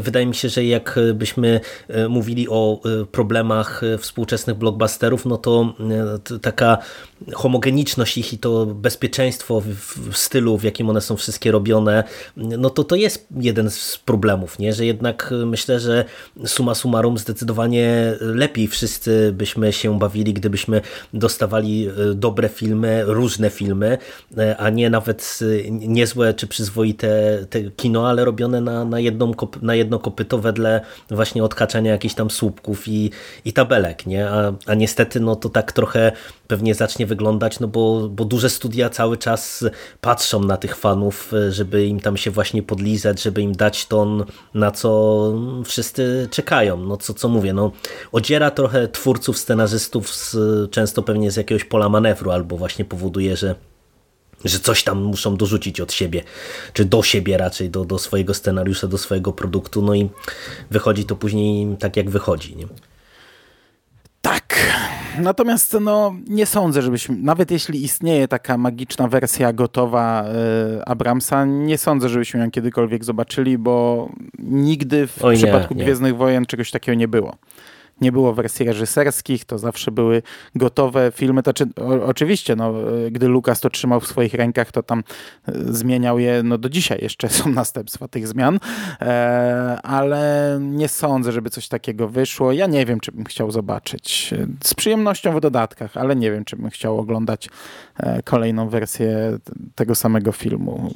wydaje 0.00 0.26
mi 0.26 0.34
się, 0.34 0.48
że 0.48 0.64
jak 0.64 0.98
byśmy 1.14 1.60
e, 1.88 2.08
mówili 2.08 2.48
o 2.48 2.80
problemach 3.12 3.82
współczesnych 3.98 4.56
blockbusterów, 4.56 5.26
no 5.26 5.36
to 5.36 5.74
taka 6.42 6.78
homogeniczność 7.34 8.18
ich 8.18 8.32
i 8.32 8.38
to 8.38 8.66
bezpieczeństwo 8.66 9.62
w 10.10 10.16
stylu, 10.16 10.58
w 10.58 10.64
jakim 10.64 10.90
one 10.90 11.00
są 11.00 11.16
wszystkie 11.16 11.52
robione, 11.52 12.04
no 12.36 12.70
to 12.70 12.84
to 12.84 12.96
jest 12.96 13.26
jeden 13.36 13.70
z 13.70 13.98
problemów, 13.98 14.58
nie? 14.58 14.72
że 14.72 14.86
jednak 14.86 15.34
myślę, 15.46 15.80
że 15.80 16.04
suma 16.46 16.74
summarum 16.74 17.18
zdecydowanie 17.18 18.14
lepiej 18.20 18.68
wszyscy 18.68 19.32
byśmy 19.32 19.72
się 19.72 19.98
bawili, 19.98 20.34
gdybyśmy 20.34 20.80
dostawali 21.14 21.88
e, 21.88 22.14
dobre 22.14 22.48
filmy, 22.48 23.04
różne 23.06 23.50
filmy, 23.50 23.98
e, 24.38 24.56
a 24.56 24.70
nie 24.70 24.90
nawet 24.90 25.38
e, 25.66 25.70
niezłe 25.70 26.34
czy 26.34 26.46
przyzwoite 26.46 27.38
te 27.50 27.62
kino, 27.62 28.08
ale 28.08 28.24
robione 28.24 28.60
na, 28.60 28.84
na, 28.84 29.00
jedną, 29.00 29.32
na 29.62 29.71
jedno 29.74 29.98
kopyto 29.98 30.38
wedle 30.38 30.80
właśnie 31.10 31.44
odkaczania 31.44 31.90
jakichś 31.90 32.14
tam 32.14 32.30
słupków 32.30 32.88
i, 32.88 33.10
i 33.44 33.52
tabelek, 33.52 34.06
nie? 34.06 34.30
A, 34.30 34.52
a 34.66 34.74
niestety 34.74 35.20
no 35.20 35.36
to 35.36 35.48
tak 35.48 35.72
trochę 35.72 36.12
pewnie 36.48 36.74
zacznie 36.74 37.06
wyglądać, 37.06 37.60
no 37.60 37.68
bo, 37.68 38.08
bo 38.08 38.24
duże 38.24 38.50
studia 38.50 38.90
cały 38.90 39.16
czas 39.16 39.64
patrzą 40.00 40.40
na 40.40 40.56
tych 40.56 40.76
fanów, 40.76 41.32
żeby 41.50 41.86
im 41.86 42.00
tam 42.00 42.16
się 42.16 42.30
właśnie 42.30 42.62
podlizać, 42.62 43.22
żeby 43.22 43.42
im 43.42 43.52
dać 43.52 43.86
ton, 43.86 44.24
na 44.54 44.70
co 44.70 45.32
wszyscy 45.64 46.28
czekają. 46.30 46.76
No 46.76 46.96
co, 46.96 47.14
co 47.14 47.28
mówię, 47.28 47.52
no 47.52 47.72
odziera 48.12 48.50
trochę 48.50 48.88
twórców, 48.88 49.38
scenarzystów 49.38 50.14
z, 50.14 50.36
często 50.70 51.02
pewnie 51.02 51.30
z 51.30 51.36
jakiegoś 51.36 51.64
pola 51.64 51.88
manewru, 51.88 52.30
albo 52.30 52.56
właśnie 52.56 52.84
powoduje, 52.84 53.36
że 53.36 53.54
że 54.44 54.58
coś 54.58 54.84
tam 54.84 55.02
muszą 55.02 55.36
dorzucić 55.36 55.80
od 55.80 55.92
siebie, 55.92 56.22
czy 56.72 56.84
do 56.84 57.02
siebie 57.02 57.36
raczej, 57.36 57.70
do, 57.70 57.84
do 57.84 57.98
swojego 57.98 58.34
scenariusza, 58.34 58.86
do 58.86 58.98
swojego 58.98 59.32
produktu, 59.32 59.82
no 59.82 59.94
i 59.94 60.10
wychodzi 60.70 61.04
to 61.04 61.16
później 61.16 61.76
tak, 61.76 61.96
jak 61.96 62.10
wychodzi. 62.10 62.56
Nie? 62.56 62.66
Tak. 64.22 64.42
Natomiast 65.18 65.76
no, 65.80 66.14
nie 66.28 66.46
sądzę, 66.46 66.82
żebyśmy, 66.82 67.16
nawet 67.16 67.50
jeśli 67.50 67.84
istnieje 67.84 68.28
taka 68.28 68.58
magiczna 68.58 69.08
wersja 69.08 69.52
gotowa 69.52 70.24
y, 70.78 70.84
Abramsa, 70.84 71.44
nie 71.44 71.78
sądzę, 71.78 72.08
żebyśmy 72.08 72.40
ją 72.40 72.50
kiedykolwiek 72.50 73.04
zobaczyli, 73.04 73.58
bo 73.58 74.08
nigdy 74.38 75.06
w 75.06 75.24
Oj, 75.24 75.36
przypadku 75.36 75.74
nie, 75.74 75.84
Gwiezdnych 75.84 76.16
Wojen 76.16 76.46
czegoś 76.46 76.70
takiego 76.70 76.98
nie 76.98 77.08
było 77.08 77.36
nie 78.00 78.12
było 78.12 78.34
wersji 78.34 78.66
reżyserskich, 78.66 79.44
to 79.44 79.58
zawsze 79.58 79.90
były 79.90 80.22
gotowe 80.54 81.12
filmy. 81.14 81.42
O, 81.76 82.04
oczywiście, 82.04 82.56
no, 82.56 82.74
gdy 83.10 83.28
Lukas 83.28 83.60
to 83.60 83.70
trzymał 83.70 84.00
w 84.00 84.06
swoich 84.06 84.34
rękach, 84.34 84.72
to 84.72 84.82
tam 84.82 85.04
e, 85.48 85.52
zmieniał 85.54 86.18
je, 86.18 86.42
no 86.42 86.58
do 86.58 86.68
dzisiaj 86.68 86.98
jeszcze 87.02 87.28
są 87.38 87.50
następstwa 87.50 88.08
tych 88.08 88.28
zmian, 88.28 88.58
e, 89.00 89.78
ale 89.82 90.58
nie 90.62 90.88
sądzę, 90.88 91.32
żeby 91.32 91.50
coś 91.50 91.68
takiego 91.68 92.08
wyszło. 92.08 92.52
Ja 92.52 92.66
nie 92.66 92.86
wiem, 92.86 93.00
czy 93.00 93.12
bym 93.12 93.24
chciał 93.24 93.50
zobaczyć. 93.50 94.34
Z 94.64 94.74
przyjemnością 94.74 95.36
w 95.36 95.40
dodatkach, 95.40 95.96
ale 95.96 96.16
nie 96.16 96.30
wiem, 96.30 96.44
czy 96.44 96.56
bym 96.56 96.70
chciał 96.70 96.98
oglądać 96.98 97.48
e, 97.96 98.22
kolejną 98.22 98.68
wersję 98.68 99.38
tego 99.74 99.94
samego 99.94 100.32
filmu 100.32 100.90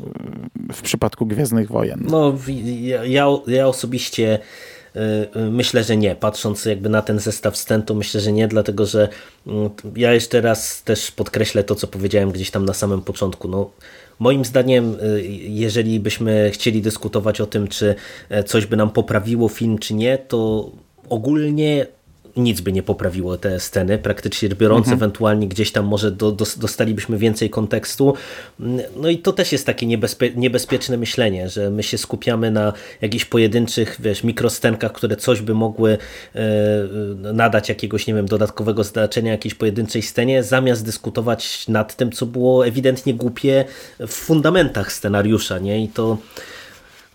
e, 0.71 0.73
w 0.73 0.83
przypadku 0.83 1.27
Gwiezdnych 1.27 1.69
Wojen. 1.69 2.07
No, 2.09 2.35
ja, 3.05 3.29
ja 3.47 3.69
osobiście 3.69 4.17
Y, 4.27 4.39
y, 4.39 4.86
myślę, 5.35 5.85
że 5.85 5.97
nie. 5.97 6.15
Patrząc 6.15 6.65
jakby 6.65 6.89
na 6.89 7.03
ten 7.03 7.19
zestaw 7.19 7.57
stętu, 7.57 7.95
myślę, 7.95 8.21
że 8.21 8.33
nie, 8.33 8.49
dlatego 8.49 8.87
że 8.87 9.09
mm, 9.47 9.71
ja 9.97 10.15
jeszcze 10.15 10.41
raz 10.41 10.83
też 10.83 11.11
podkreślę 11.11 11.65
to, 11.65 11.75
co 11.75 11.87
powiedziałem 11.87 12.33
gdzieś 12.33 12.51
tam 12.51 12.65
na 12.65 12.75
samym 12.75 13.03
początku. 13.03 13.49
No, 13.49 13.71
moim 14.19 14.45
zdaniem, 14.45 14.95
y, 14.95 15.23
jeżeli 15.49 16.01
byśmy 16.01 16.51
chcieli 16.53 16.83
dyskutować 16.83 17.41
o 17.41 17.47
tym, 17.47 17.69
czy 17.69 17.95
e, 18.29 18.45
coś 18.45 18.67
by 18.67 18.77
nam 18.77 18.91
poprawiło 18.91 19.49
film, 19.49 19.79
czy 19.79 19.95
nie, 19.95 20.19
to 20.19 20.71
ogólnie 21.09 21.87
nic 22.37 22.61
by 22.61 22.73
nie 22.73 22.83
poprawiło 22.83 23.37
te 23.39 23.61
sceny, 23.61 23.99
praktycznie 23.99 24.49
biorąc, 24.49 24.87
Mhm. 24.87 24.99
ewentualnie 24.99 25.49
gdzieś 25.49 25.73
tam 25.73 25.85
może 25.87 26.11
do, 26.11 26.33
do, 26.33 26.45
dostalibyśmy 26.57 27.19
więcej 27.19 27.51
kontekstu. 27.51 28.15
No 28.97 29.09
i 29.09 29.19
to 29.19 29.33
też 29.33 29.53
jest 29.53 29.67
takie 29.67 29.87
niebezpie, 29.87 30.33
niebezpieczne 30.37 30.97
myślenie, 30.97 31.49
że 31.49 31.71
my 31.71 31.83
się 31.83 31.99
skupiamy 31.99 32.51
na 32.51 32.73
jakichś 33.01 33.25
pojedynczych, 33.25 33.97
wiesz, 34.01 34.25
mikroscenkach, 34.25 34.93
które 34.93 35.17
coś 35.17 35.41
by 35.41 35.55
mogły 35.55 35.99
e, 36.35 36.41
nadać 37.33 37.69
jakiegoś, 37.69 38.07
nie 38.07 38.15
wiem, 38.15 38.27
dodatkowego 38.27 38.85
znaczenia 38.85 39.33
jakiejś 39.33 39.55
pojedynczej 39.55 40.03
scenie, 40.03 40.43
zamiast 40.43 40.85
dyskutować 40.85 41.69
nad 41.69 41.97
tym, 41.97 42.13
co 42.13 42.27
było 42.27 42.67
ewidentnie 42.67 43.15
głupie 43.15 43.65
w 43.99 44.13
fundamentach 44.13 44.93
scenariusza, 44.93 45.59
nie? 45.59 45.85
I 45.85 45.89
to 45.89 46.19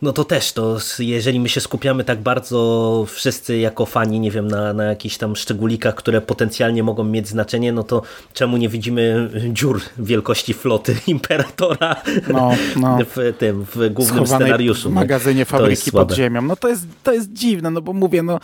no 0.01 0.13
to 0.13 0.23
też, 0.23 0.53
to 0.53 0.77
jeżeli 0.99 1.39
my 1.39 1.49
się 1.49 1.61
skupiamy 1.61 2.03
tak 2.03 2.21
bardzo 2.21 3.05
wszyscy 3.07 3.57
jako 3.57 3.85
fani, 3.85 4.19
nie 4.19 4.31
wiem, 4.31 4.47
na, 4.47 4.73
na 4.73 4.83
jakichś 4.83 5.17
tam 5.17 5.35
szczególikach, 5.35 5.95
które 5.95 6.21
potencjalnie 6.21 6.83
mogą 6.83 7.03
mieć 7.03 7.27
znaczenie, 7.27 7.71
no 7.71 7.83
to 7.83 8.01
czemu 8.33 8.57
nie 8.57 8.69
widzimy 8.69 9.29
dziur 9.49 9.81
wielkości 9.97 10.53
floty 10.53 10.95
Imperatora 11.07 11.95
No, 12.33 12.51
no. 12.75 12.97
w 13.15 13.33
tym, 13.37 13.65
w 13.65 13.75
głównym 13.75 14.05
schowanej 14.05 14.47
scenariuszu. 14.47 14.89
w 14.89 14.91
nie? 14.91 14.95
magazynie 14.95 15.45
fabryki 15.45 15.91
pod 15.91 16.11
ziemią. 16.11 16.41
No 16.41 16.55
to 16.55 16.67
jest, 16.67 16.85
to 17.03 17.13
jest 17.13 17.33
dziwne, 17.33 17.71
no 17.71 17.81
bo 17.81 17.93
mówię, 17.93 18.23
no, 18.23 18.39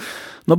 no 0.47 0.58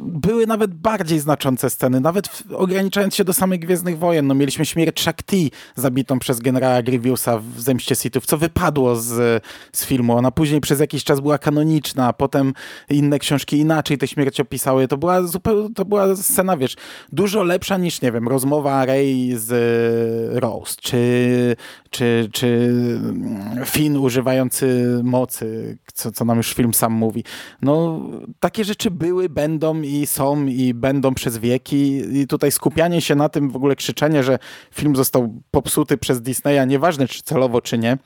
były 0.00 0.46
nawet 0.46 0.74
bardziej 0.74 1.20
znaczące 1.20 1.70
sceny, 1.70 2.00
nawet 2.00 2.28
w, 2.28 2.52
ograniczając 2.54 3.14
się 3.14 3.24
do 3.24 3.32
samych 3.32 3.60
Gwiezdnych 3.60 3.98
Wojen. 3.98 4.26
No 4.26 4.34
mieliśmy 4.34 4.66
śmierć 4.66 5.00
Shakti 5.00 5.50
zabitą 5.76 6.18
przez 6.18 6.40
generała 6.40 6.82
Grievousa 6.82 7.38
w 7.38 7.60
Zemście 7.60 7.94
Sithów, 7.94 8.26
co 8.26 8.38
wypadło 8.38 8.96
z, 8.96 9.42
z 9.72 9.84
filmu. 9.84 10.16
Ona 10.16 10.27
później 10.30 10.60
przez 10.60 10.80
jakiś 10.80 11.04
czas 11.04 11.20
była 11.20 11.38
kanoniczna, 11.38 12.06
a 12.06 12.12
potem 12.12 12.52
inne 12.90 13.18
książki 13.18 13.58
inaczej 13.58 13.98
tę 13.98 14.08
śmierć 14.08 14.40
opisały. 14.40 14.88
To 14.88 14.96
była 14.96 15.22
zupełnie, 15.22 15.74
to 15.74 15.84
była 15.84 16.16
scena, 16.16 16.56
wiesz, 16.56 16.76
dużo 17.12 17.42
lepsza 17.42 17.76
niż, 17.76 18.02
nie 18.02 18.12
wiem, 18.12 18.28
rozmowa 18.28 18.84
Rey 18.84 19.32
z 19.36 19.52
e, 19.52 20.40
Rose, 20.40 20.74
czy, 20.82 21.56
czy, 21.90 22.28
czy 22.32 22.46
mm, 22.46 23.64
Finn 23.64 23.96
używający 23.96 25.00
mocy, 25.04 25.78
co, 25.94 26.12
co 26.12 26.24
nam 26.24 26.36
już 26.36 26.54
film 26.54 26.74
sam 26.74 26.92
mówi. 26.92 27.24
No, 27.62 28.00
takie 28.40 28.64
rzeczy 28.64 28.90
były, 28.90 29.28
będą 29.28 29.82
i 29.82 30.06
są 30.06 30.46
i 30.46 30.74
będą 30.74 31.14
przez 31.14 31.38
wieki 31.38 32.02
i 32.20 32.26
tutaj 32.26 32.52
skupianie 32.52 33.00
się 33.00 33.14
na 33.14 33.28
tym, 33.28 33.50
w 33.50 33.56
ogóle 33.56 33.76
krzyczenie, 33.76 34.22
że 34.22 34.38
film 34.74 34.96
został 34.96 35.42
popsuty 35.50 35.96
przez 35.96 36.22
Disneya, 36.22 36.66
nieważne 36.66 37.08
czy 37.08 37.22
celowo, 37.22 37.60
czy 37.60 37.78
nie, 37.78 37.98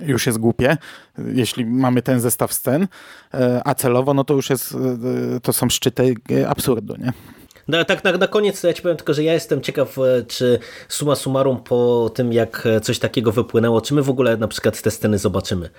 już 0.00 0.26
jest 0.26 0.38
głupie, 0.38 0.76
jeśli 1.18 1.66
mamy 1.66 2.02
ten 2.02 2.20
zestaw 2.20 2.52
scen, 2.52 2.88
e, 3.34 3.60
a 3.64 3.74
celowo, 3.74 4.14
no 4.14 4.24
to 4.24 4.34
już 4.34 4.50
jest, 4.50 4.74
e, 5.36 5.40
to 5.40 5.52
są 5.52 5.68
szczyty 5.68 6.14
e, 6.32 6.48
absurdu, 6.48 6.96
nie? 6.96 7.12
No 7.68 7.84
tak 7.84 8.04
na, 8.04 8.12
na 8.12 8.26
koniec 8.26 8.62
ja 8.62 8.72
ci 8.72 8.82
powiem 8.82 8.96
tylko, 8.96 9.14
że 9.14 9.24
ja 9.24 9.32
jestem 9.32 9.60
ciekaw, 9.60 9.96
czy 10.28 10.58
suma 10.88 11.14
summarum 11.14 11.62
po 11.62 12.10
tym, 12.14 12.32
jak 12.32 12.68
coś 12.82 12.98
takiego 12.98 13.32
wypłynęło, 13.32 13.80
czy 13.80 13.94
my 13.94 14.02
w 14.02 14.10
ogóle 14.10 14.36
na 14.36 14.48
przykład 14.48 14.82
te 14.82 14.90
sceny 14.90 15.18
zobaczymy. 15.18 15.70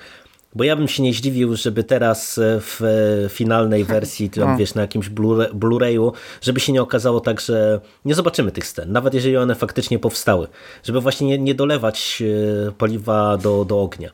Bo 0.56 0.64
ja 0.64 0.76
bym 0.76 0.88
się 0.88 1.04
nie 1.04 1.14
zdziwił, 1.14 1.56
żeby 1.56 1.84
teraz 1.84 2.38
e, 2.38 2.60
w 2.62 2.82
e, 2.82 3.30
finalnej 3.30 3.84
wersji, 3.84 4.30
tam, 4.40 4.52
No. 4.52 4.58
wiesz, 4.58 4.76
na 4.76 4.82
jakimś 4.82 5.10
Blu- 5.10 5.52
Blu-rayu, 5.54 6.12
żeby 6.42 6.60
się 6.60 6.74
nie 6.74 6.82
okazało 6.82 7.20
tak, 7.20 7.42
że 7.42 7.80
nie 8.06 8.16
zobaczymy 8.16 8.52
tych 8.52 8.68
scen, 8.68 8.92
nawet 8.92 9.14
jeżeli 9.14 9.38
one 9.38 9.56
faktycznie 9.56 10.00
powstały. 10.00 10.48
Żeby 10.84 11.02
właśnie 11.02 11.28
nie, 11.28 11.38
nie 11.38 11.56
dolewać 11.56 12.24
e, 12.68 12.72
paliwa 12.72 13.38
do, 13.38 13.66
do 13.66 13.82
ognia. 13.82 14.10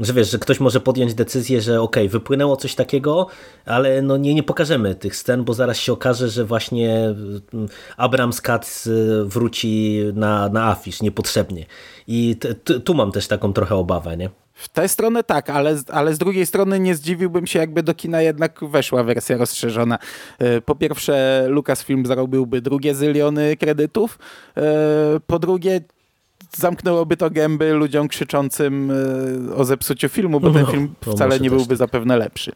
Że 0.00 0.12
wiesz, 0.12 0.30
że 0.30 0.38
ktoś 0.38 0.60
może 0.60 0.80
podjąć 0.80 1.14
decyzję, 1.14 1.60
że 1.60 1.80
okej, 1.80 2.08
wypłynęło 2.08 2.56
coś 2.56 2.74
takiego, 2.74 3.26
ale 3.66 4.02
no 4.02 4.16
nie, 4.16 4.34
nie 4.34 4.42
pokażemy 4.42 4.94
tych 4.94 5.16
scen, 5.16 5.44
bo 5.44 5.54
zaraz 5.54 5.76
się 5.76 5.92
okaże, 5.92 6.28
że 6.28 6.44
właśnie 6.44 6.94
mm, 7.54 7.68
Abrams 7.96 8.42
y, 8.86 9.24
wróci 9.24 10.00
na, 10.14 10.48
na 10.48 10.64
afisz 10.64 11.02
niepotrzebnie. 11.02 11.66
I 12.06 12.36
t, 12.36 12.54
t, 12.54 12.80
tu 12.80 12.94
mam 12.94 13.12
też 13.12 13.28
taką 13.28 13.52
trochę 13.52 13.74
obawę, 13.74 14.16
nie? 14.16 14.30
W 14.62 14.68
tę 14.68 14.88
stronę 14.88 15.24
tak, 15.24 15.50
ale, 15.50 15.76
ale 15.92 16.14
z 16.14 16.18
drugiej 16.18 16.46
strony 16.46 16.80
nie 16.80 16.94
zdziwiłbym 16.94 17.46
się, 17.46 17.58
jakby 17.58 17.82
do 17.82 17.94
kina 17.94 18.22
jednak 18.22 18.60
weszła 18.64 19.04
wersja 19.04 19.36
rozszerzona. 19.36 19.98
E, 20.38 20.60
Po 20.60 20.74
pierwsze, 20.74 21.44
Lucasfilm 21.48 22.06
zarobiłby 22.06 22.60
drugie 22.60 22.94
zyliony 22.94 23.56
kredytów. 23.56 24.18
E, 24.56 24.62
Po 25.26 25.38
drugie, 25.38 25.80
zamknęłoby 26.56 27.16
to 27.16 27.30
gęby 27.30 27.72
ludziom 27.72 28.08
krzyczącym 28.08 28.90
e, 29.50 29.54
o 29.54 29.64
zepsuciu 29.64 30.08
filmu, 30.08 30.40
bo 30.40 30.50
ten 30.50 30.62
No, 30.62 30.70
film 30.70 30.94
to 31.00 31.12
wcale 31.12 31.40
nie 31.40 31.50
byłby 31.50 31.68
tak. 31.68 31.76
zapewne 31.78 32.16
lepszy. 32.16 32.52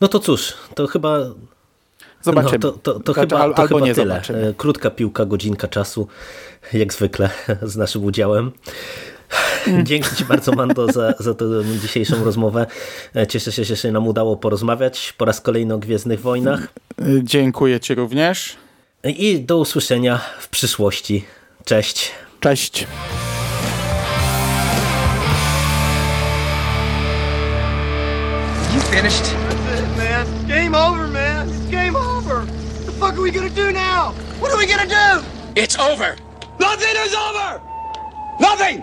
No 0.00 0.08
to 0.08 0.18
cóż, 0.18 0.54
to 0.74 0.86
chyba 0.86 1.18
Zobaczymy. 2.22 2.58
No, 2.64 2.72
to, 2.72 2.78
to, 2.78 3.00
to 3.00 3.12
Znaczy, 3.12 3.20
chyba, 3.30 3.42
al- 3.42 3.54
to 3.54 3.62
albo 3.62 3.74
chyba 3.76 3.86
nie 3.86 3.94
tyle. 3.94 4.14
zobaczymy. 4.14 4.54
Krótka 4.56 4.90
piłka, 4.90 5.24
godzinka 5.24 5.68
czasu, 5.68 6.08
jak 6.72 6.92
zwykle 6.92 7.30
z 7.62 7.76
naszym 7.76 8.04
udziałem. 8.04 8.50
Dzięki 9.82 10.16
Ci 10.16 10.24
bardzo, 10.24 10.52
Mando, 10.52 10.92
za, 10.92 11.14
za 11.18 11.34
tę 11.34 11.44
dzisiejszą 11.82 12.24
rozmowę. 12.24 12.66
E, 13.16 13.26
Cieszę 13.26 13.52
się, 13.52 13.64
że 13.64 13.76
się 13.76 13.92
nam 13.92 14.06
udało 14.08 14.36
porozmawiać 14.36 15.14
po 15.18 15.24
raz 15.24 15.40
kolejny 15.40 15.74
o 15.74 15.78
Gwiezdnych 15.78 16.20
Wojnach. 16.20 16.60
E, 16.62 17.04
Dziękuję 17.22 17.80
Ci 17.80 17.94
również. 17.94 18.56
I 19.04 19.40
do 19.40 19.58
usłyszenia 19.58 20.20
w 20.40 20.48
przyszłości. 20.48 21.24
Cześć. 21.64 22.10
Cześć. 22.40 22.86
You 28.74 28.80
finished? 28.80 29.24
That's 29.24 29.80
it, 29.80 29.96
man. 29.96 30.46
Game 30.48 30.74
over, 30.74 31.08
man. 31.08 31.48
It's 31.48 31.70
game 31.70 31.96
over. 31.96 32.40
What 32.44 32.86
the 32.86 32.92
fuck 32.92 33.14
are 33.16 33.22
we 33.22 33.30
gonna 33.30 33.48
do 33.50 33.72
now? 33.72 34.12
What 34.40 34.52
are 34.52 34.58
we 34.58 34.66
gonna 34.66 34.86
do? 34.86 35.24
It's 35.56 35.78
over. 35.78 36.16
Nothing 36.60 36.96
is 37.06 37.14
over! 37.14 37.60
Nothing! 38.40 38.82